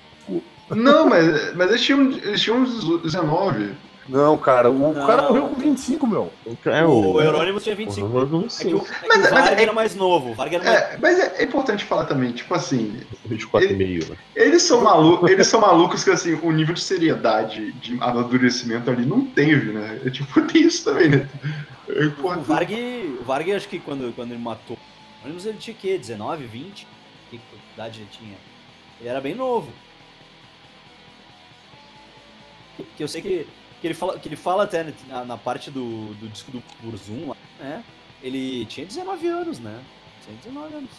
[0.70, 3.72] Não, mas, mas eles tinham, eles tinham uns 19.
[4.08, 5.06] Não, cara, o Não.
[5.06, 6.32] cara morreu com 25, meu.
[6.64, 8.06] É o Eurônimo tinha 25.
[8.18, 8.72] Eu não É que sei.
[8.74, 10.30] o, é que Mas- o mas Varg é- era mais novo.
[10.30, 10.76] O Varg era mais...
[10.80, 14.16] É, mas é, é importante falar também, tipo assim, 24,5, né?
[14.34, 19.04] eles são malucos, eles são malucos que assim, o nível de seriedade, de amadurecimento ali
[19.04, 20.00] não teve, né?
[20.04, 21.28] É, tipo, tem isso também, né?
[21.90, 22.40] É O.
[22.40, 22.72] Varg,
[23.20, 25.98] o Varg, acho que quando, quando ele matou o Eurônimo, ele tinha o quê?
[25.98, 26.86] 19, 20?
[27.30, 27.38] Que
[27.74, 28.36] idade ele tinha?
[29.00, 29.70] Ele era bem novo.
[32.76, 33.46] Que, que eu sei que,
[33.80, 37.28] que, ele fala, que ele fala até na, na parte do, do disco do Burzum
[37.28, 37.84] lá, né?
[38.22, 39.80] Ele tinha 19 anos, né?
[40.24, 40.90] Tinha 19 anos.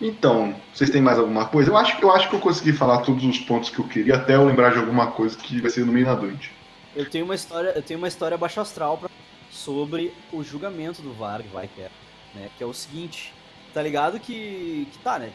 [0.00, 1.70] Então, vocês têm mais alguma coisa?
[1.70, 4.34] Eu acho, eu acho que eu consegui falar todos os pontos que eu queria, até
[4.34, 6.50] eu lembrar de alguma coisa que vai ser no meio da noite.
[6.94, 9.08] Eu tenho uma história, eu tenho uma história baixo astral pra,
[9.50, 11.90] sobre o julgamento do Varg Viker,
[12.34, 12.50] né?
[12.58, 13.32] Que é o seguinte,
[13.72, 15.30] tá ligado que, que tá, né?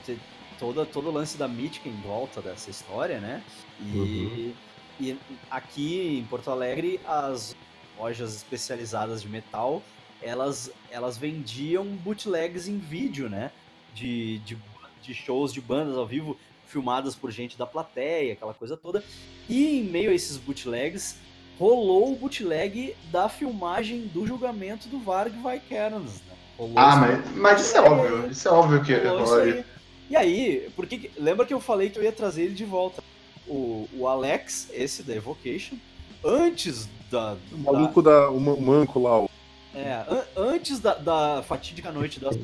[0.59, 3.41] Toda, todo o lance da mítica em volta dessa história, né?
[3.79, 4.53] E,
[4.99, 5.17] e
[5.49, 7.55] aqui em Porto Alegre as
[7.97, 9.81] lojas especializadas de metal
[10.21, 13.51] elas, elas vendiam bootlegs em vídeo, né?
[13.93, 14.57] De, de,
[15.01, 19.03] de shows de bandas ao vivo filmadas por gente da plateia, aquela coisa toda.
[19.47, 21.17] E em meio a esses bootlegs,
[21.57, 26.35] rolou o bootleg da filmagem do julgamento do Varg Vikernes, né?
[26.57, 28.31] Rolou Ah, mas, mas isso é óbvio.
[28.31, 29.53] Isso é óbvio que Rolou isso rolaria.
[29.55, 29.65] aí.
[30.09, 33.03] E aí, porque lembra que eu falei que eu ia trazer ele de volta?
[33.47, 35.75] O, o Alex, esse da Evocation,
[36.23, 37.37] antes da.
[37.51, 38.29] O maluco da.
[38.29, 39.29] O ma- manco lá, o
[39.73, 42.37] da- é, an- antes da, da fatídica noite das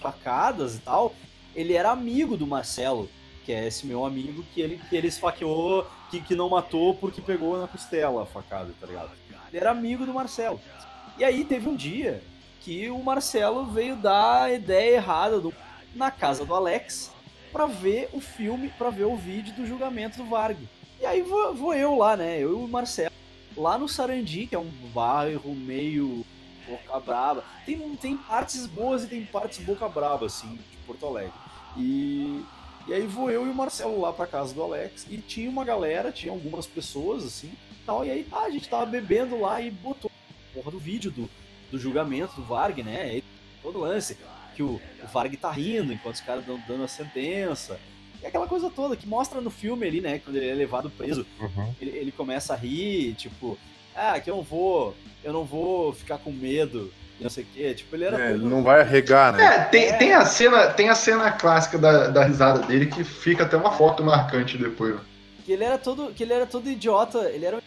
[0.00, 1.14] facadas e tal,
[1.54, 3.08] ele era amigo do Marcelo,
[3.44, 7.20] que é esse meu amigo que ele, que ele esfaqueou, que, que não matou porque
[7.20, 9.10] pegou na costela a facada, tá ligado?
[9.48, 10.60] Ele era amigo do Marcelo.
[11.18, 12.22] E aí teve um dia
[12.62, 15.52] que o Marcelo veio dar a ideia errada do,
[15.94, 17.11] na casa do Alex
[17.52, 20.58] pra ver o filme, pra ver o vídeo do julgamento do Varg.
[21.00, 22.38] E aí vou, vou eu lá, né?
[22.38, 23.12] Eu e o Marcelo,
[23.56, 26.24] lá no Sarandi, que é um bairro meio
[26.66, 27.44] boca braba.
[27.66, 31.32] Tem, tem partes boas e tem partes boca braba, assim, de Porto Alegre.
[31.76, 32.42] E,
[32.86, 35.64] e aí vou eu e o Marcelo lá pra casa do Alex e tinha uma
[35.64, 37.52] galera, tinha algumas pessoas, assim,
[37.84, 38.04] tal.
[38.04, 41.28] E aí tá, a gente tava bebendo lá e botou a porra do vídeo do,
[41.70, 43.18] do julgamento do Varg, né?
[43.18, 43.24] E
[43.62, 44.16] todo lance.
[44.54, 47.78] Que o, o Varg tá rindo enquanto os caras estão dando a sentença.
[48.22, 50.18] E aquela coisa toda que mostra no filme ali, né?
[50.18, 51.74] Quando ele é levado preso, Uhum.
[51.80, 53.58] ele, ele começa a rir, tipo,
[53.96, 57.46] ah, que eu não vou, eu não vou ficar com medo, e não sei o
[57.52, 57.74] quê.
[57.74, 59.44] Tipo, ele era É, ele todo- não vai arregar, né?
[59.44, 59.92] É, tem, É.
[59.96, 63.72] tem, a cena, tem a cena clássica da, da risada dele que fica até uma
[63.72, 65.00] foto marcante depois.
[65.44, 67.60] que ele era todo, que ele era todo idiota, ele era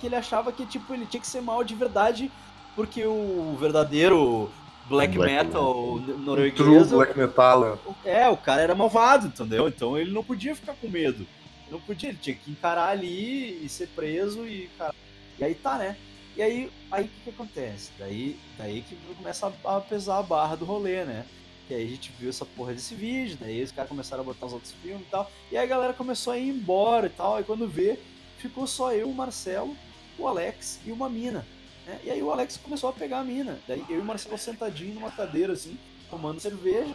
[0.00, 2.30] que ele achava que tipo ele tinha que ser mal de verdade
[2.74, 4.50] porque o verdadeiro
[4.88, 7.78] black, Black metal True norueguês Black Metal.
[8.04, 9.68] é, o cara era malvado, entendeu?
[9.68, 11.26] Então ele não podia ficar com medo.
[11.70, 14.94] Não podia, ele tinha que encarar ali e ser preso e cara.
[15.38, 15.96] E aí tá, né?
[16.36, 17.90] E aí, aí o que, que acontece?
[17.98, 21.24] Daí, daí que começa a, a pesar a barra do rolê, né?
[21.68, 24.46] E aí a gente viu essa porra desse vídeo, daí os caras começaram a botar
[24.46, 25.30] os outros filmes e tal.
[25.50, 27.40] E aí a galera começou a ir embora e tal.
[27.40, 27.98] E quando vê,
[28.38, 29.76] ficou só eu, o Marcelo,
[30.18, 31.44] o Alex e uma mina.
[31.86, 31.98] Né?
[32.04, 33.58] E aí o Alex começou a pegar a mina.
[33.66, 35.78] Daí eu e o Marcelo sentadinho numa cadeira assim,
[36.10, 36.94] tomando cerveja.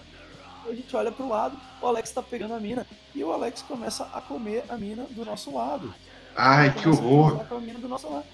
[0.69, 2.85] A gente olha pro lado, o Alex tá pegando a mina.
[3.15, 5.93] E o Alex começa a comer a mina do nosso lado.
[6.35, 7.45] Ai, que a horror.
[7.45, 8.25] com a mina do nosso lado.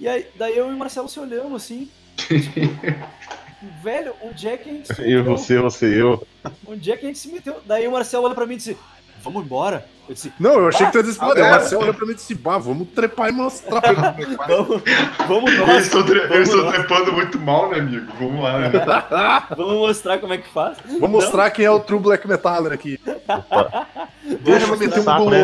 [0.00, 1.90] E aí, daí eu e o Marcelo se olhamos assim.
[3.82, 5.36] Velho, onde é que a gente se Eu, meteu?
[5.36, 6.26] você, você, eu.
[6.66, 7.60] Onde é que a gente se meteu?
[7.66, 8.76] Daí o Marcelo olha pra mim e disse:
[9.22, 9.86] Vamos embora.
[10.08, 11.42] Eu disse: Não, eu achei que tu ia dizer, Ah, "Pô, é.
[11.42, 14.36] o Marcelo olhou pra mim e disse, bah, vamos trepar e mostrar pra é que
[14.36, 14.82] faz." Vamos,
[15.28, 15.84] vamos Eu nós.
[15.86, 16.74] estou, tre- eu estou nós.
[16.74, 18.06] trepando muito mal, né, amigo?
[18.18, 18.70] Vamos lá, né?
[19.56, 20.78] Vamos mostrar como é que faz.
[20.98, 22.98] Vamos mostrar quem é o True Black Metaller aqui.
[24.40, 25.42] Deixa eu meter um saco, né?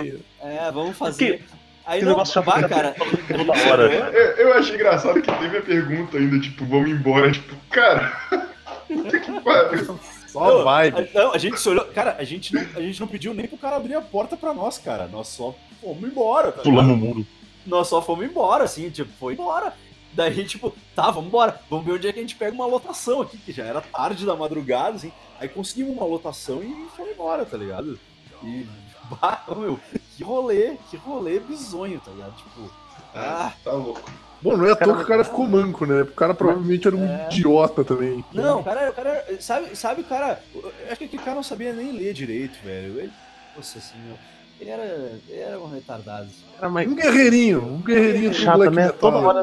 [0.00, 0.18] aí.
[0.40, 1.44] É, vamos fazer.
[1.84, 2.32] Aí que não, que
[2.68, 2.94] cara.
[3.28, 3.82] toda hora.
[4.12, 7.30] Eu, eu achei engraçado que teve a pergunta ainda, tipo, vamos embora.
[7.32, 8.12] Tipo, cara.
[8.88, 9.98] que pariu.
[10.38, 10.88] Só Não, vai.
[10.88, 11.84] a- Não, a gente se olhou.
[11.86, 14.52] Cara, a gente, não, a gente não pediu nem pro cara abrir a porta pra
[14.54, 15.06] nós, cara.
[15.08, 16.62] Nós só fomos embora, tá?
[16.62, 17.26] Pulamos o muro.
[17.66, 19.74] Nós só fomos embora, assim, tipo, foi embora.
[20.12, 21.60] Daí, tipo, tá, vamos embora.
[21.68, 24.24] Vamos ver onde é que a gente pega uma lotação aqui, que já era tarde
[24.24, 25.12] da madrugada, assim.
[25.38, 27.98] Aí conseguimos uma lotação e fomos embora, tá ligado?
[28.42, 28.66] E,
[29.10, 29.78] bah, meu,
[30.16, 32.34] que rolê, que rolê bizonho, tá ligado?
[32.36, 32.70] Tipo,
[33.14, 34.10] ah, Tá louco.
[34.40, 36.02] Bom, não é à toa que o cara ficou manco, né?
[36.02, 37.26] O cara provavelmente era um É.
[37.30, 38.24] idiota também.
[38.32, 41.42] Não, o cara, o cara, sabe, sabe, o cara, eu acho que aquele cara não
[41.42, 42.98] sabia nem ler direito, velho.
[43.00, 43.10] Ele,
[43.56, 44.16] nossa assim, meu,
[44.60, 44.84] ele era,
[45.28, 46.28] ele era um retardado.
[46.56, 48.88] Cara, mas Um guerreirinho, um guerreirinho Chato, Black né?
[48.90, 49.42] Toda hora-.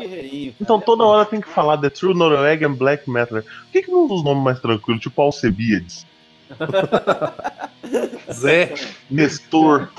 [0.61, 3.41] Então toda hora tem que falar The True Norwegian Black Metal.
[3.41, 5.01] Por que, que não usa os nomes mais tranquilos?
[5.01, 6.05] Tipo Alcebiades,
[8.31, 8.73] Zé.
[9.09, 9.89] Nestor.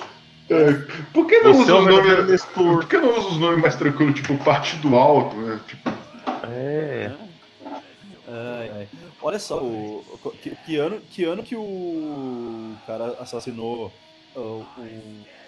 [0.49, 0.73] É,
[1.13, 2.45] por que não Você usa é o os nomes.
[2.45, 5.61] Por que não usa os nomes mais tranquilos, tipo Partido Alto, né?
[5.67, 5.91] Tipo,
[6.45, 7.11] É.
[8.29, 8.89] Ai, ai.
[9.23, 10.05] Olha só, o,
[10.43, 13.93] que, que ano, que ano que o cara assassinou
[14.35, 14.41] o.
[14.41, 14.67] o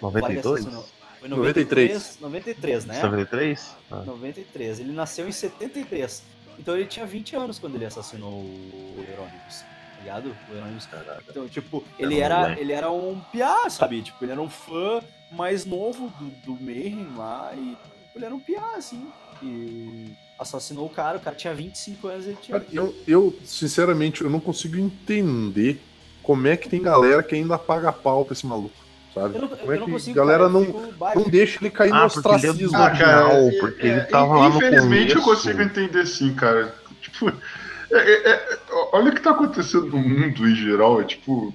[0.09, 0.59] Vargas 92?
[0.61, 0.85] assassinou?
[1.19, 2.17] Foi 93.
[2.21, 3.01] 93, né?
[3.01, 3.75] 93?
[3.91, 4.03] Ah.
[4.05, 4.79] 93.
[4.79, 6.23] Ele nasceu em 73.
[6.57, 9.63] Então ele tinha 20 anos quando ele assassinou o Hieronymus.
[9.99, 10.35] Tá ligado?
[10.49, 10.87] O Hieronymus.
[11.29, 14.01] Então, tipo, ele era, ele era um piá, sabe?
[14.01, 15.01] Tipo, ele era um fã
[15.31, 17.77] mais novo do, do Mayhem lá e
[18.15, 19.05] ele era um piá, assim.
[19.43, 22.59] E assassinou o cara, o cara tinha 25 anos e ele tinha.
[22.59, 25.81] Cara, eu, eu, sinceramente, eu não consigo entender
[26.23, 28.75] como é que tem galera que ainda paga pau pra esse maluco,
[29.13, 29.35] sabe?
[29.35, 30.15] Eu não, Como é eu não que consigo.
[30.15, 32.77] galera cara, não, não deixa ele cair no Ah, porque ele é ostracismo.
[32.77, 36.73] Ah, cara, é- porque é- ele tava lá no Infelizmente eu consigo entender sim, cara.
[37.01, 37.31] Tipo,
[37.91, 38.57] é- é- é-
[38.91, 41.01] olha o que tá acontecendo no mundo em geral.
[41.01, 41.53] É tipo.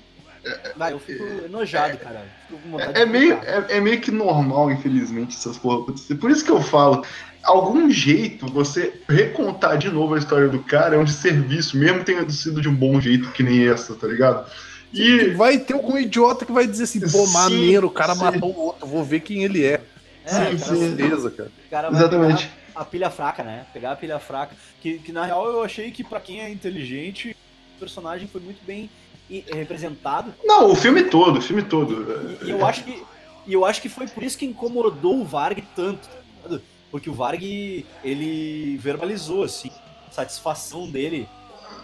[0.76, 2.22] Vai, eu fico enojado, cara.
[2.48, 6.16] Fico É, é meio, é, é meio que normal, infelizmente, essas porra acontecer.
[6.16, 7.04] Por isso que eu falo.
[7.42, 12.30] algum jeito você recontar de novo a história do cara é um serviço, mesmo tendo
[12.30, 14.50] sido de um bom jeito que nem essa, tá ligado?
[14.92, 18.24] E vai ter algum idiota que vai dizer assim, pô, maneiro, o cara sim.
[18.24, 19.80] matou o outro, vou ver quem ele é.
[20.24, 20.76] É, Sim, cara.
[20.76, 21.52] Certeza, cara.
[21.70, 22.50] Cara Exatamente.
[22.74, 23.66] A pilha fraca, né?
[23.72, 24.54] Pegar a pilha fraca.
[24.80, 27.36] Que, que na real eu achei que pra quem é inteligente,
[27.76, 28.90] o personagem foi muito bem
[29.30, 30.34] i- representado.
[30.44, 32.38] Não, o filme todo, o filme todo.
[32.42, 33.02] E, e eu acho que
[33.46, 36.16] e eu acho que foi por isso que incomodou o Varg tanto, tá
[36.48, 36.62] ligado?
[36.90, 39.70] Porque o Varg ele verbalizou assim
[40.08, 41.28] a satisfação dele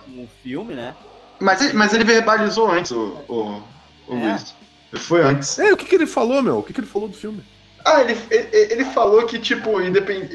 [0.07, 0.95] com o filme, né?
[1.39, 3.63] Mas, ele- mas ele verbalizou antes, o, o,
[4.09, 4.31] o É.
[4.31, 4.55] Luiz.
[4.95, 5.59] Foi antes.
[5.59, 6.59] É, o que, que ele falou, meu?
[6.59, 7.43] O que, que ele falou do filme?
[7.85, 10.29] Ah, ele, ele, ele falou que, tipo, independ...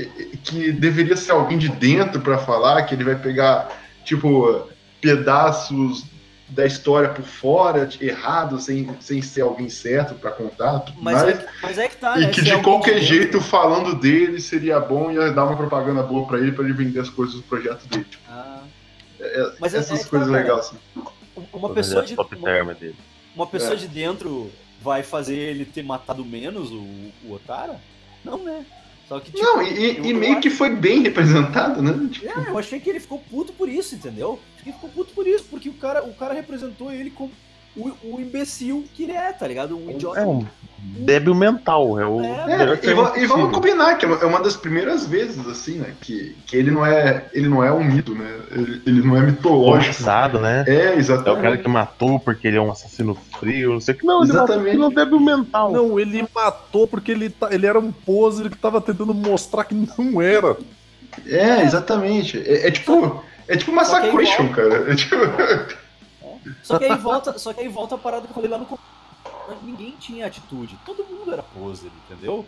[0.43, 3.69] que deveria ser alguém de dentro pra falar, que ele vai pegar,
[4.03, 4.67] tipo,
[4.99, 6.03] pedaços
[6.47, 10.79] da história por fora, errado, sem, sem ser alguém certo pra contar.
[10.81, 11.29] tudo Mas, mais.
[11.29, 12.29] é, que- mas é que tá, E né?
[12.29, 16.03] que Se de qualquer dentro- jeito, falando dele, seria bom e ia dar uma propaganda
[16.03, 18.05] boa pra ele, pra ele vender as coisas do projeto dele.
[18.05, 18.61] Tipo, Ah.
[19.19, 20.77] é- Mas é- essas é coisas tá, legais, assim.
[21.51, 22.49] Uma pessoa de top uma,
[23.35, 23.77] uma pessoa É.
[23.77, 24.51] de dentro
[24.85, 26.85] vai fazer ele ter matado menos o,
[27.25, 27.81] o Otara?
[28.23, 28.63] Não, né?
[29.09, 32.07] Só que tipo, Não, e, e- meio acho- que foi bem representado, né?
[32.11, 34.39] Tipo, É, eu achei que ele ficou puto por isso, entendeu?
[34.63, 37.31] Ele ficou puto por isso, porque o cara, o cara representou ele como
[37.75, 39.77] o, o imbecil que ele é, tá ligado?
[39.77, 40.19] Um idiota.
[40.19, 40.45] É um
[40.77, 42.21] débil mental, é o.
[42.21, 45.79] É, É, e, e vamos combinar que é uma- é uma das primeiras vezes, assim,
[45.79, 45.93] né?
[45.99, 48.31] Que, que ele, não é, ele não é um mito, né?
[48.51, 49.93] Ele, ele não é mitológico.
[49.95, 50.63] Forçado, né?
[50.67, 51.41] É, É o exatamente.
[51.41, 54.05] cara que matou porque ele é um assassino frio, não sei o que.
[54.05, 54.75] Não, ele Exatamente.
[54.75, 55.71] ele é um débil mental.
[55.71, 59.73] Não, ele matou porque ele, tá- ele era um poser que tava tentando mostrar que
[59.73, 60.55] não era.
[61.25, 62.37] É, exatamente.
[62.45, 63.23] É, é tipo.
[63.47, 64.91] É tipo Massacration, cara.
[64.91, 65.15] É tipo,
[66.63, 68.79] Só que aí volta, só que aí volta a parada que eu falei lá no.
[69.63, 72.45] Ninguém tinha atitude, todo mundo era poser, entendeu?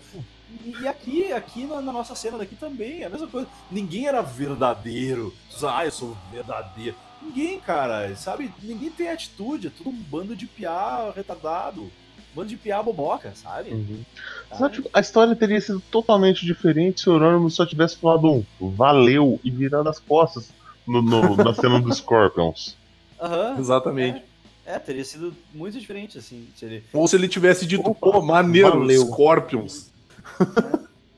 [0.66, 3.48] E, e aqui, aqui na, na nossa cena daqui também, é a mesma coisa.
[3.70, 5.34] Ninguém era verdadeiro.
[5.64, 6.96] Ah, eu sou verdadeiro.
[7.22, 8.52] Ninguém, cara, sabe?
[8.62, 11.82] Ninguém tem atitude, é tudo um bando de piá retardado.
[11.84, 11.92] Um
[12.36, 13.72] bando de piá boboca, sabe?
[13.72, 14.04] Uhum.
[14.72, 19.40] Tipo, a história teria sido totalmente diferente se o Euronymous só tivesse falado um valeu
[19.44, 20.50] e virado as costas
[20.88, 22.76] no, no- na cena dos Scorpions.
[23.20, 23.60] Aham.
[23.60, 24.24] Exatamente.
[24.66, 26.84] É, é, teria sido muito diferente, assim, se ele...
[26.94, 29.06] Ou se ele tivesse dito, Opa, pô, maneiro, valeu.
[29.06, 29.92] Scorpions.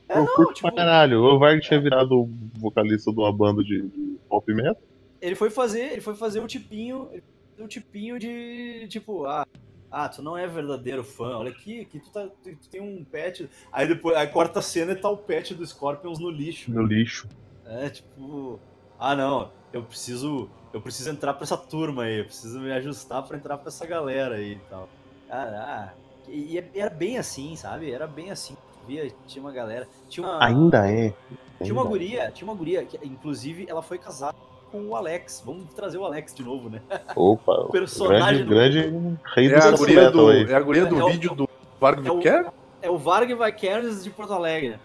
[0.07, 1.21] É, Eu não, curto tipo, pra caralho.
[1.21, 4.75] O Varg tinha virado o vocalista de uma banda de, de pop metal.
[5.21, 7.23] ele foi fazer, ele foi fazer o tipinho, ele
[7.55, 9.45] fez o tipinho de tipo, ah,
[9.91, 13.03] ah, tu não é verdadeiro fã, olha aqui, aqui tu, tá, tu, tu tem um
[13.03, 13.49] pet.
[13.71, 16.71] Aí depois, aí corta a cena e tá o pet do Scorpions no lixo.
[16.71, 17.27] No lixo.
[17.65, 18.59] É, tipo,
[18.97, 23.23] ah não, eu preciso, eu preciso entrar pra essa turma aí, eu preciso me ajustar
[23.23, 24.87] pra entrar pra essa galera aí e tal.
[25.27, 25.89] Cara, ah,
[26.27, 27.91] e, e era bem assim, sabe?
[27.91, 28.55] Era bem assim.
[28.87, 31.13] Via, tinha uma galera, tinha uma Ainda é.
[31.61, 31.97] tinha uma Ainda é.
[31.99, 34.35] guria, tinha uma guria que inclusive ela foi casada
[34.71, 35.43] com o Alex.
[35.45, 36.81] Vamos trazer o Alex de novo, né?
[37.15, 40.85] Opa, o personagem grande, do- grande rei É do a guria do, é a guria
[40.87, 41.47] do É o- vídeo do
[41.79, 42.47] Varg é o- Vicker?
[42.81, 44.79] É o Varg Vikernes de Porto Alegre.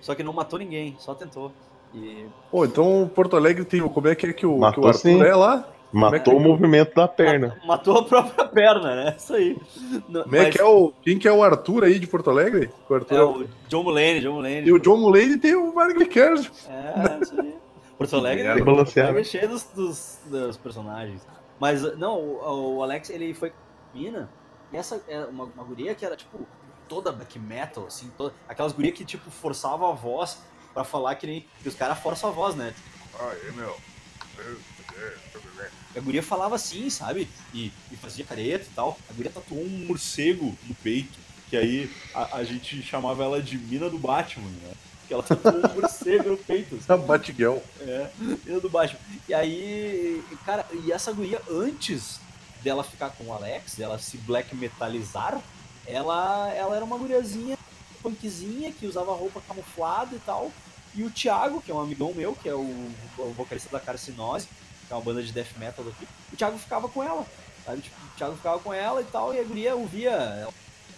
[0.00, 1.50] Só que não matou ninguém, só tentou.
[1.94, 3.90] E Pô, então Porto Alegre tem o.
[3.90, 5.22] Como é que é que o, Matou que o Arthur sim.
[5.22, 5.68] é lá?
[5.92, 7.60] Matou o movimento da perna.
[7.66, 9.14] matou a própria perna, né?
[9.18, 9.56] Isso aí.
[10.08, 10.92] Não, Como é mas que é o.
[11.02, 12.70] Quem que é o Arthur aí de Porto Alegre?
[12.88, 14.64] O Arthur é o John Mulaney, John Mulaney.
[14.66, 16.34] E o John Mulaney tem o Varg Vicker.
[16.68, 17.54] É, isso aí.
[17.98, 18.46] Porto Alegre.
[18.46, 21.26] Alegre é cheio dos, dos, dos personagens.
[21.60, 23.52] Mas, não, o, o Alex, ele foi
[23.92, 24.30] mina,
[24.72, 26.46] e essa é uma, uma guria que era, tipo,
[26.88, 30.42] toda black metal, assim, toda, aquelas gurias que, tipo, forçavam a voz
[30.72, 31.46] pra falar que nem...
[31.64, 32.74] os caras forçam a voz, né?
[33.18, 33.76] Aí, meu.
[35.94, 37.28] A guria falava assim, sabe?
[37.52, 38.98] E, e fazia careta e tal.
[39.08, 41.18] A guria tatuou um morcego no peito,
[41.48, 44.72] que aí a, a gente chamava ela de mina do Batman, né?
[45.06, 46.78] Que ela tatuou um morcego no peito.
[46.88, 47.58] A Batgirl.
[47.80, 49.00] É, mina do Batman.
[49.28, 52.20] E aí, cara, e essa guria, antes
[52.62, 55.40] dela ficar com o Alex, dela se black metalizar,
[55.86, 57.58] ela, ela era uma guriazinha
[58.02, 60.50] punkzinha, que usava roupa camuflada e tal.
[60.94, 62.60] E o Thiago, que é um amigão meu, que é o,
[63.18, 64.48] o vocalista da Carcinose,
[64.86, 67.24] que é uma banda de death metal daqui, o Thiago ficava com ela.
[67.64, 67.82] Sabe?
[67.82, 70.48] Tipo, o Thiago ficava com ela e tal, e a guria ouvia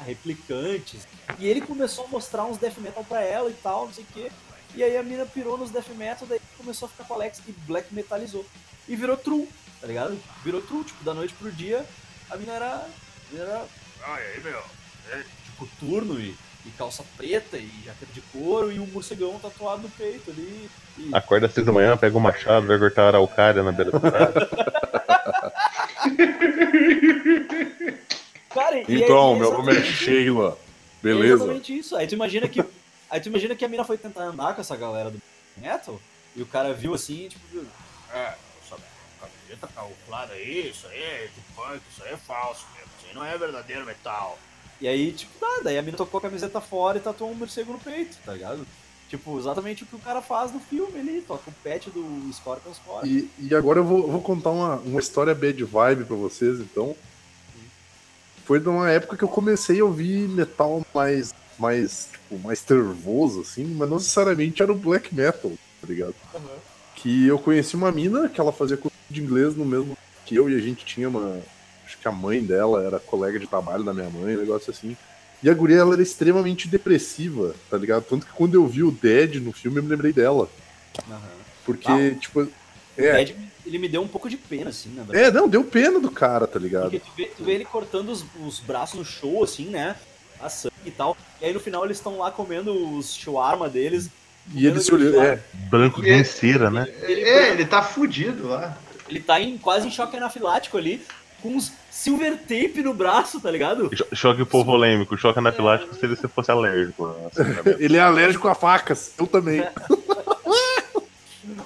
[0.05, 1.07] replicantes.
[1.39, 4.07] E ele começou a mostrar uns death metal pra ela e tal, não sei o
[4.13, 4.31] quê.
[4.75, 7.41] E aí a mina pirou nos death metal, daí começou a ficar com o Alex
[7.47, 8.47] e black metalizou.
[8.89, 9.49] E virou true,
[9.81, 10.19] tá ligado?
[10.43, 11.87] Virou true, tipo, da noite pro dia,
[12.31, 12.75] a mina era.
[12.77, 12.89] A
[13.33, 13.67] mina era
[14.05, 14.63] Ah, aí, meu.
[15.11, 19.83] é, de coturno e, e calça preta e jaqueta de couro e um morcegão tatuado
[19.83, 20.71] no peito ali.
[20.99, 23.91] E, Acorda às seis da manhã, pega o machado, vai cortar a araucária na beira
[23.91, 24.33] da praia.
[28.51, 30.59] cara, e- e Então, é meu nome é Sheila.
[30.59, 31.35] É Beleza?
[31.35, 31.97] exatamente isso.
[31.97, 32.65] Aí tu imagina que.
[33.11, 35.21] Aí tu imagina que a mina foi tentar andar com essa galera do
[35.57, 36.01] metal,
[36.35, 37.67] e o cara viu assim, tipo, viu,
[38.15, 38.35] É,
[38.65, 38.77] essa
[39.21, 42.91] camiseta camuflada aí, isso aí é de punk, isso aí é falso, mesmo.
[42.99, 44.39] Isso aí não é verdadeiro metal.
[44.83, 47.73] E aí, tipo, nada, aí a mina tocou a camiseta fora e tatuou um morcego
[47.73, 48.67] no peito, tá ligado?
[49.09, 52.79] Tipo, exatamente o que o cara faz no filme ali, toca o pet do Scorpions
[52.79, 53.07] fora.
[53.07, 56.97] E, e agora eu vou, vou contar uma, uma história bad vibe pra vocês, então.
[58.45, 63.65] Foi numa época que eu comecei a ouvir metal mais, mais, tipo, mais nervoso, assim,
[63.65, 66.17] mas não necessariamente era o black metal, tá ligado?
[66.97, 69.97] Que eu conheci uma mina que ela fazia curso de inglês no mesmo
[70.27, 71.41] que eu, e a gente tinha uma.
[71.93, 74.97] Acho que a mãe dela era colega de trabalho da minha mãe, um negócio assim.
[75.43, 78.05] E a guria, ela era extremamente depressiva, tá ligado?
[78.05, 80.49] Tanto que quando eu vi o Dead no filme, eu me lembrei dela.
[81.11, 81.21] Aham.
[81.65, 82.41] Porque, Ah, tipo.
[82.43, 82.49] O
[82.97, 83.37] É, Ed,
[83.67, 85.29] ele me deu um pouco de pena, assim, na verdade.
[85.29, 86.91] é, não, deu pena do cara, tá ligado?
[86.91, 89.97] Porque tu vê, tu vê ele cortando os, os braços no show, assim, né?
[90.41, 91.17] A sangue e tal.
[91.41, 94.09] E aí no final eles estão lá comendo os shawarma deles.
[94.55, 95.23] E ele se olhou.
[95.23, 95.41] É,
[95.71, 96.87] Branco de cera, né?
[97.03, 98.77] É, ele tá fudido lá.
[99.09, 101.03] Ele tá em, quase em choque anafilático ali,
[101.43, 103.91] com uns silver tape no braço, tá ligado?
[103.95, 107.15] Cho- Choque polêmico, choque anafilático se você fosse alérgico.
[107.27, 107.77] assim, né?
[107.79, 109.13] ele é alérgico a facas.
[109.19, 109.63] Eu também.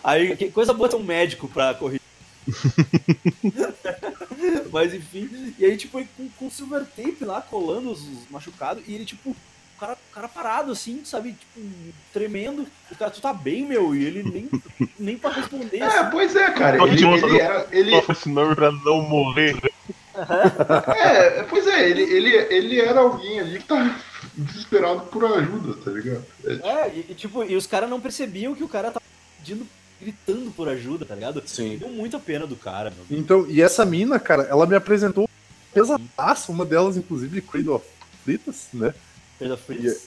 [0.03, 2.01] Aí, que coisa boa ter um médico pra corrigir.
[4.73, 8.95] Mas enfim, e aí, tipo, com, com silver tape lá, colando os, os machucados, e
[8.95, 9.35] ele, tipo,
[9.77, 11.67] o cara, o cara parado, assim, sabe, tipo,
[12.13, 12.67] tremendo.
[12.91, 13.95] O cara, tu tá bem, meu?
[13.95, 16.11] E ele nem, nem pra responder, É, assim.
[16.11, 16.83] pois é, cara.
[16.83, 17.67] Ele, ele era.
[17.71, 17.91] Ele,
[18.27, 19.55] nome pra não morrer.
[20.17, 24.01] é, pois é, ele, ele, ele era alguém ali que tá
[24.35, 26.25] desesperado por ajuda, tá ligado?
[26.47, 29.05] É, e, e, tipo, e os caras não percebiam que o cara tava
[29.39, 29.67] pedindo,
[30.01, 31.43] gritando por ajuda, tá ligado?
[31.47, 31.77] Sim.
[31.77, 33.19] Deu muita pena do cara, meu.
[33.19, 35.29] Então, e essa mina, cara, ela me apresentou
[35.75, 37.85] pesadaça, uma delas, inclusive, Creed of
[38.25, 38.95] Fritas, né?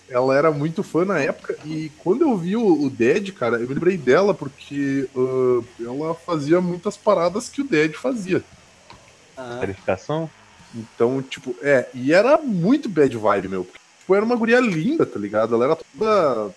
[0.09, 1.55] Ela era muito fã na época.
[1.65, 6.15] E quando eu vi o, o Dead, cara, eu me lembrei dela porque ah, ela
[6.15, 8.43] fazia muitas paradas que o Dead fazia.
[9.37, 10.29] Ah, Verificação?
[10.73, 13.63] Então, tipo, é, e era muito bad vibe, meu.
[13.63, 15.55] Porque, tipo, era uma guria linda, tá ligado?
[15.55, 16.53] Ela era toda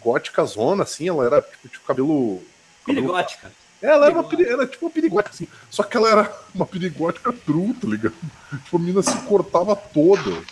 [0.00, 2.42] gótica zona, assim, ela era, tipo, tipo cabelo.
[2.84, 3.52] Pirigótica.
[3.82, 5.48] Ela era, uma, era tipo uma pirigótica, assim.
[5.70, 8.14] Só que ela era uma pirigótica true, tá ligado?
[8.64, 10.42] Tipo, a mina se cortava toda.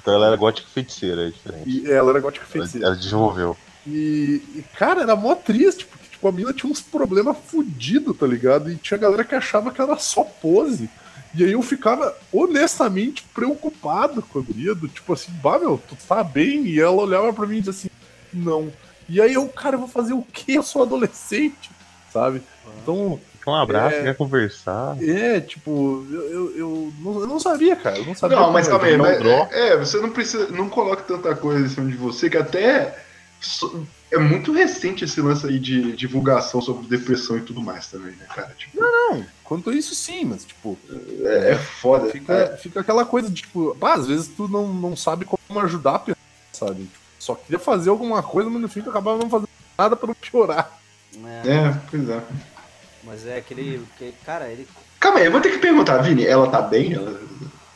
[0.00, 1.68] Então ela era gótica feiticeira, é diferente.
[1.68, 2.86] E ela era gótica Ela, feiticeira.
[2.86, 3.56] ela desenvolveu.
[3.86, 8.26] E, e, cara, era mó triste, porque, tipo, a mina tinha uns problemas fudidos, tá
[8.26, 8.70] ligado?
[8.70, 10.88] E tinha galera que achava que era só pose.
[11.34, 15.96] E aí eu ficava, honestamente, preocupado com a guria, do tipo assim, bah, meu, tu
[16.06, 16.64] tá bem?
[16.66, 17.88] E ela olhava pra mim e dizia assim,
[18.32, 18.72] não.
[19.08, 20.52] E aí eu, cara, eu vou fazer o quê?
[20.52, 21.70] Eu sou adolescente,
[22.12, 22.42] sabe?
[22.82, 24.02] Então, Quer um abraço, É.
[24.04, 24.96] quer conversar.
[25.02, 27.98] é, tipo, eu, eu, eu não, eu não sabia, cara.
[27.98, 28.36] Eu não sabia.
[28.36, 29.20] Não, mas calma aí, mas,
[29.52, 33.04] é, você não precisa, não coloca tanta coisa em cima de você, que até
[34.10, 38.26] é muito recente esse lance aí de divulgação sobre depressão e tudo mais também, né,
[38.34, 38.54] cara?
[38.56, 38.78] Tipo,
[39.44, 40.78] Quanto a isso, sim, mas, tipo,
[41.24, 42.10] é, é foda.
[42.10, 45.60] Fica, É, fica aquela coisa de, tipo, pá, às vezes tu não, não sabe como
[45.60, 46.18] ajudar a pessoa,
[46.52, 46.82] sabe?
[46.82, 49.48] Tipo, só queria fazer alguma coisa, mas no fim tu acabava não fazendo
[49.78, 50.78] nada pra não piorar.
[51.44, 52.20] É, é, pois é.
[53.04, 53.82] Mas é aquele.
[53.98, 54.66] que- cara, ele.
[55.00, 56.94] Calma aí, eu vou ter que perguntar, Vini, ela tá bem?
[56.94, 57.18] Ela-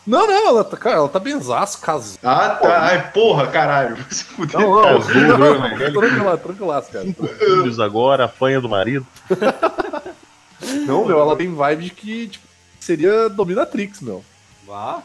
[0.07, 2.19] Não, não, ela tá, cara, ela tá benzaço, casou.
[2.25, 2.81] Ah, tá.
[2.87, 3.97] Ai, porra, caralho.
[4.11, 4.61] Se fuder.
[4.61, 5.91] Não, não, Casou, não, viu, não, né?
[5.91, 7.07] tranquila, tranquilaço, cara.
[7.39, 9.07] Filhos agora, apanha do marido.
[10.87, 12.47] Não, meu, ela tem vibe de que, tipo,
[12.79, 14.25] seria dominatrix, meu.
[14.67, 15.03] Vá.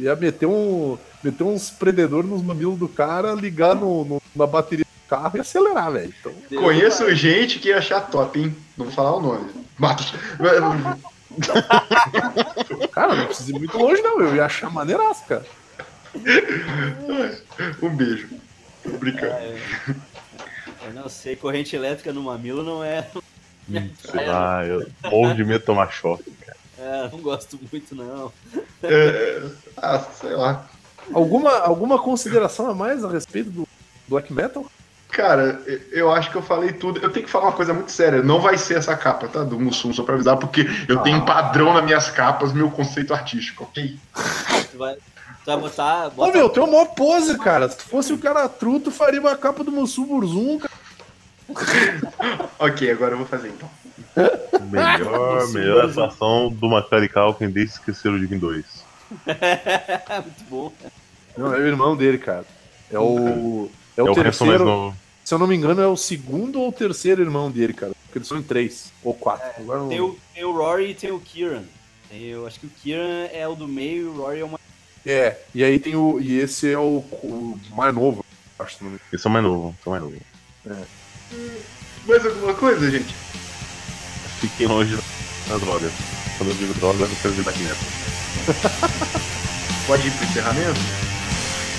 [0.00, 0.98] Ia meter um.
[1.22, 5.90] meter uns predador nos mamilos do cara, ligar no, no- na bateria carro e acelerar,
[5.92, 6.14] velho.
[6.20, 6.32] Então,
[6.62, 8.54] Conheço gente que ia achar top, hein?
[8.76, 9.50] Não vou falar o nome.
[9.78, 10.12] Matos.
[12.92, 14.20] cara, não precisa ir muito longe, não.
[14.20, 15.46] Eu ia achar maneiraço, cara.
[17.82, 18.28] Um beijo.
[18.82, 19.34] Tô brincando.
[20.84, 23.06] Eu não sei, corrente elétrica no mamilo não é.
[24.00, 26.32] Sei lá, eu morro de medo de tomar choque.
[26.78, 28.32] É, não gosto muito, não.
[28.82, 29.42] É,
[29.76, 30.66] ah, sei lá.
[31.12, 33.68] Alguma, alguma consideração a mais a respeito do
[34.06, 34.64] black metal?
[35.10, 35.60] Cara,
[35.90, 37.00] eu acho que eu falei tudo.
[37.00, 38.22] Eu tenho que falar uma coisa muito séria.
[38.22, 39.42] Não vai ser essa capa, tá?
[39.42, 43.14] Do Mussum, só pra avisar, porque eu tenho um padrão nas minhas capas, meu conceito
[43.14, 43.96] artístico, ok?
[44.70, 45.00] Tu vai, tu
[45.46, 46.08] vai botar.
[46.08, 47.68] Ô, Bota, meu, tem uma pose, cara.
[47.68, 50.72] Se tu fosse o cara true, tu faria uma capa do Mussum Burzum, cara.
[52.58, 53.70] Ok, agora eu vou fazer então.
[54.70, 58.64] Melhor, melhor atuação do Macaulay Culkin desde Esqueceram de Mim 2.
[59.24, 60.72] muito bom.
[61.36, 62.44] Não, é o irmão dele, cara.
[62.90, 63.70] É o.
[63.98, 64.64] É É o o Hanson mais terceiro.
[64.64, 64.96] novo.
[65.24, 67.92] Se eu não me engano, é o segundo ou terceiro irmão dele, cara.
[68.06, 69.46] Porque eles são em três ou quatro.
[69.60, 71.64] Agora não Tem o, tem o Rory e tem o Kieran.
[72.10, 74.60] Eu acho que o Kieran é o do meio e o Rory é o mais.
[75.04, 76.18] É, e aí tem o.
[76.20, 78.24] E esse é o, o mais novo.
[78.58, 80.18] Acho que não- Eles são mais novos, são mais novos.
[82.06, 83.14] Mais alguma coisa, gente?
[84.40, 84.96] Fiquem longe
[85.48, 85.92] das drogas.
[86.38, 87.76] Quando eu digo droga, eu quero dizer metal.
[89.86, 90.80] Pode ir pro encerramento?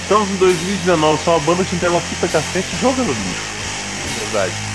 [0.09, 3.43] Estamos em 2019, só uma banda que entrega fita cassete e joga no lixo.
[4.23, 4.68] Verdade.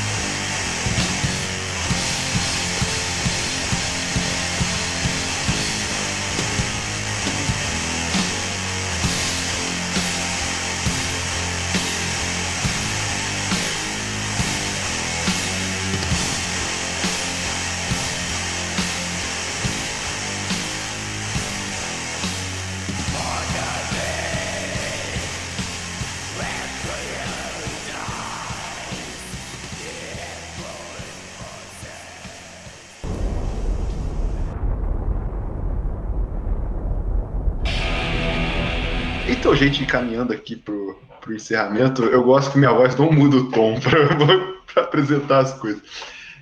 [39.54, 43.78] Gente, encaminhando aqui pro, pro encerramento, eu gosto que minha voz não muda o tom
[44.72, 45.82] para apresentar as coisas.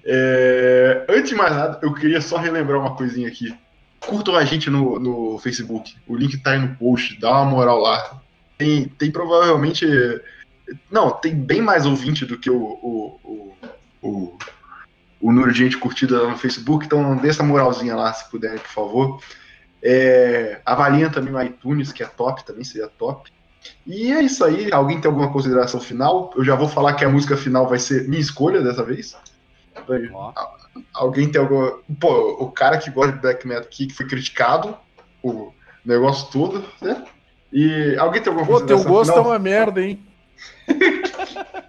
[0.05, 3.55] É, antes de mais nada, eu queria só relembrar uma coisinha aqui.
[4.01, 5.95] Curtam a gente no, no Facebook.
[6.07, 7.19] O link tá aí no post.
[7.21, 8.21] Dá uma moral lá.
[8.59, 9.87] Tem, tem provavelmente.
[10.91, 13.57] Não, tem bem mais ouvinte do que o, o, o,
[14.03, 14.39] o,
[15.21, 16.87] o número de gente curtida lá no Facebook.
[16.87, 19.23] Então, dê essa moralzinha lá, se puderem, por favor.
[19.83, 23.33] É, avaliem também no iTunes, que é top, também seria top.
[23.87, 24.73] E é isso aí.
[24.73, 26.33] Alguém tem alguma consideração final?
[26.37, 29.17] Eu já vou falar que a música final vai ser minha escolha dessa vez.
[30.13, 30.33] Ó.
[30.95, 31.79] Alguém tem alguma.
[32.01, 34.77] Pô, o cara que gosta de black metal aqui, que foi criticado,
[35.23, 35.53] o
[35.85, 37.05] negócio todo, né?
[37.53, 39.31] E alguém tem alguma Pô, teu consideração gosto é final?
[39.31, 40.01] uma merda, hein?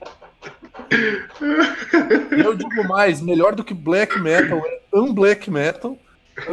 [2.31, 5.98] Eu digo mais, melhor do que black metal é unblack metal,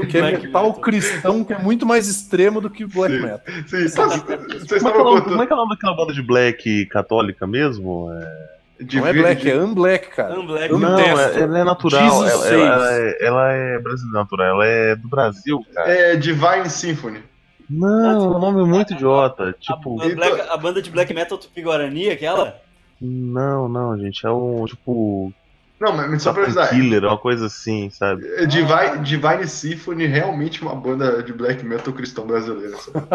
[0.08, 0.80] que é Black metal, metal.
[0.80, 3.22] cristão, que é muito mais extremo do que black Sim.
[3.22, 3.40] metal.
[3.66, 5.42] Sim, vocês Como é, é o nome, como contando.
[5.42, 8.10] é que é o nome daquela banda de black católica mesmo?
[8.12, 8.50] É-
[8.94, 10.38] Não é black, é unblack, cara.
[10.40, 10.72] Unblack.
[10.74, 12.26] Não, é- ela é natural.
[12.26, 15.90] Ela, ela, é, ela é brasileira natural, ela é do Brasil, cara.
[15.90, 17.22] É Divine Symphony.
[17.68, 19.50] Não, é um nome muito idiota.
[19.50, 22.60] A, Tipo, a Black- a banda de black metal Tupi Guarani, aquela?
[23.00, 24.26] não, não, gente.
[24.26, 25.32] É um tipo.
[25.80, 26.68] Não, mas só pra avisar.
[26.68, 28.26] Killer, uma coisa assim, sabe?
[28.34, 32.76] é Divine, Divine Symphony realmente uma banda de black metal cristão brasileira.
[32.76, 33.06] sabe?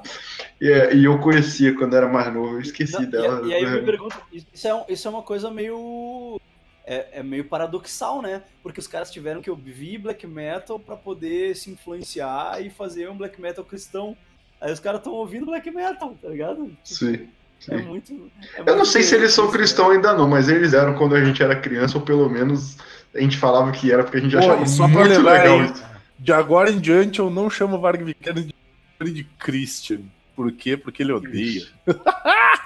[0.58, 3.46] e, é, e eu conhecia quando era mais novo, eu esqueci Não, e- dela.
[3.46, 6.40] E, aí eu me pergunto, isso é, um- isso é uma coisa meio.
[6.86, 8.42] É, é meio paradoxal, né?
[8.62, 13.16] Porque os caras tiveram que ouvir black metal pra poder se influenciar e fazer um
[13.16, 14.16] black metal cristão.
[14.60, 16.74] Aí os caras estão ouvindo black metal, tá ligado?
[16.84, 17.28] Sim.
[17.68, 18.30] É muito.
[18.56, 19.52] é Eu não sei se eles são né?
[19.52, 22.76] cristãos ainda não, mas eles eram quando a gente era criança, ou pelo menos
[23.14, 25.84] a gente falava que era, porque a gente Pô, achava só muito legal aí, isso.
[26.18, 30.00] De agora em diante eu não chamo o Varg Vikernes de, de Christian.
[30.34, 30.76] Por quê?
[30.76, 31.66] Porque ele odeia.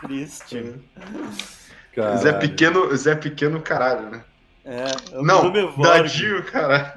[0.02, 0.74] Christian.
[1.94, 2.18] Caralho.
[2.18, 4.22] Zé Pequeno, Zé Pequeno caralho, né?
[4.64, 4.84] É,
[5.20, 5.82] Não, é.
[5.82, 6.92] Dadinho, caralho.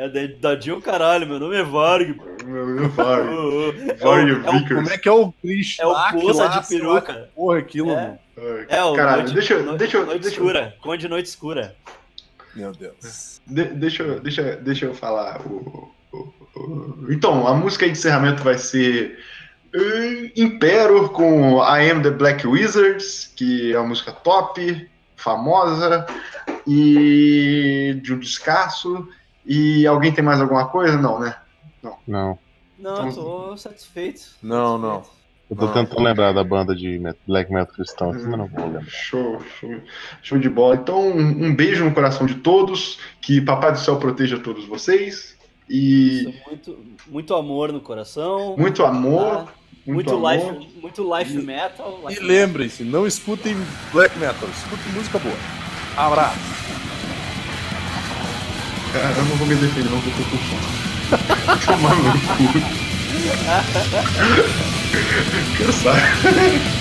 [0.00, 2.18] É, da- Dadinho é o caralho, meu nome é Varg.
[2.46, 3.28] Meu, meu Varg.
[3.28, 3.72] Ô, ô.
[4.02, 4.68] Varg é o- Vickers.
[4.80, 5.82] Como é que é o Christian?
[5.84, 7.28] É o Poça de peruca.
[7.34, 7.90] Porra, aquilo.
[7.90, 7.94] É.
[7.94, 8.18] mano.
[8.38, 10.74] Ai, É, o Caralho, noite, deixa, eu- noite, deixa, eu- noite deixa, eu- escura.
[10.80, 11.76] Conde Noite Escura.
[12.56, 13.40] Meu Deus.
[13.46, 15.42] de- deixa, eu- deixa, deixa eu falar.
[15.46, 19.18] O, o- o- então, a música de encerramento vai ser
[19.74, 26.06] eh, Impero com I Am the Black Wizards, que é uma música top, famosa,
[26.66, 29.06] e de um descasso.
[29.52, 30.96] E alguém tem mais alguma coisa?
[30.96, 31.34] Não, né?
[32.06, 32.38] Não.
[32.78, 34.22] Não, Então- tô satisfeito.
[34.40, 35.02] Não, não.
[35.50, 35.72] Eu tô Não.
[35.72, 38.84] tentando lembrar da banda de black metal cristão, mas não vou lembrar.
[38.86, 39.74] Show, show,
[40.22, 40.76] show de bola.
[40.76, 43.00] Então, um, um beijo no coração de todos.
[43.20, 45.36] Que Papai do Céu proteja todos vocês.
[45.68, 46.78] E Isso, muito,
[47.08, 48.54] muito amor no coração.
[48.56, 49.46] muito amor.
[49.46, 49.52] tá?
[49.86, 50.32] Muito, Muito, amor.
[50.60, 52.00] life, muito life metal.
[52.04, 53.56] E life lembrem-se, não escutem
[53.92, 55.34] black metal, escutem música boa.
[55.96, 56.38] Abraço.
[58.92, 60.62] Cara, eu não vou me defender, não, porque eu tô com fome.
[61.64, 62.18] Tomar no cu.
[65.64, 66.79] Cansado.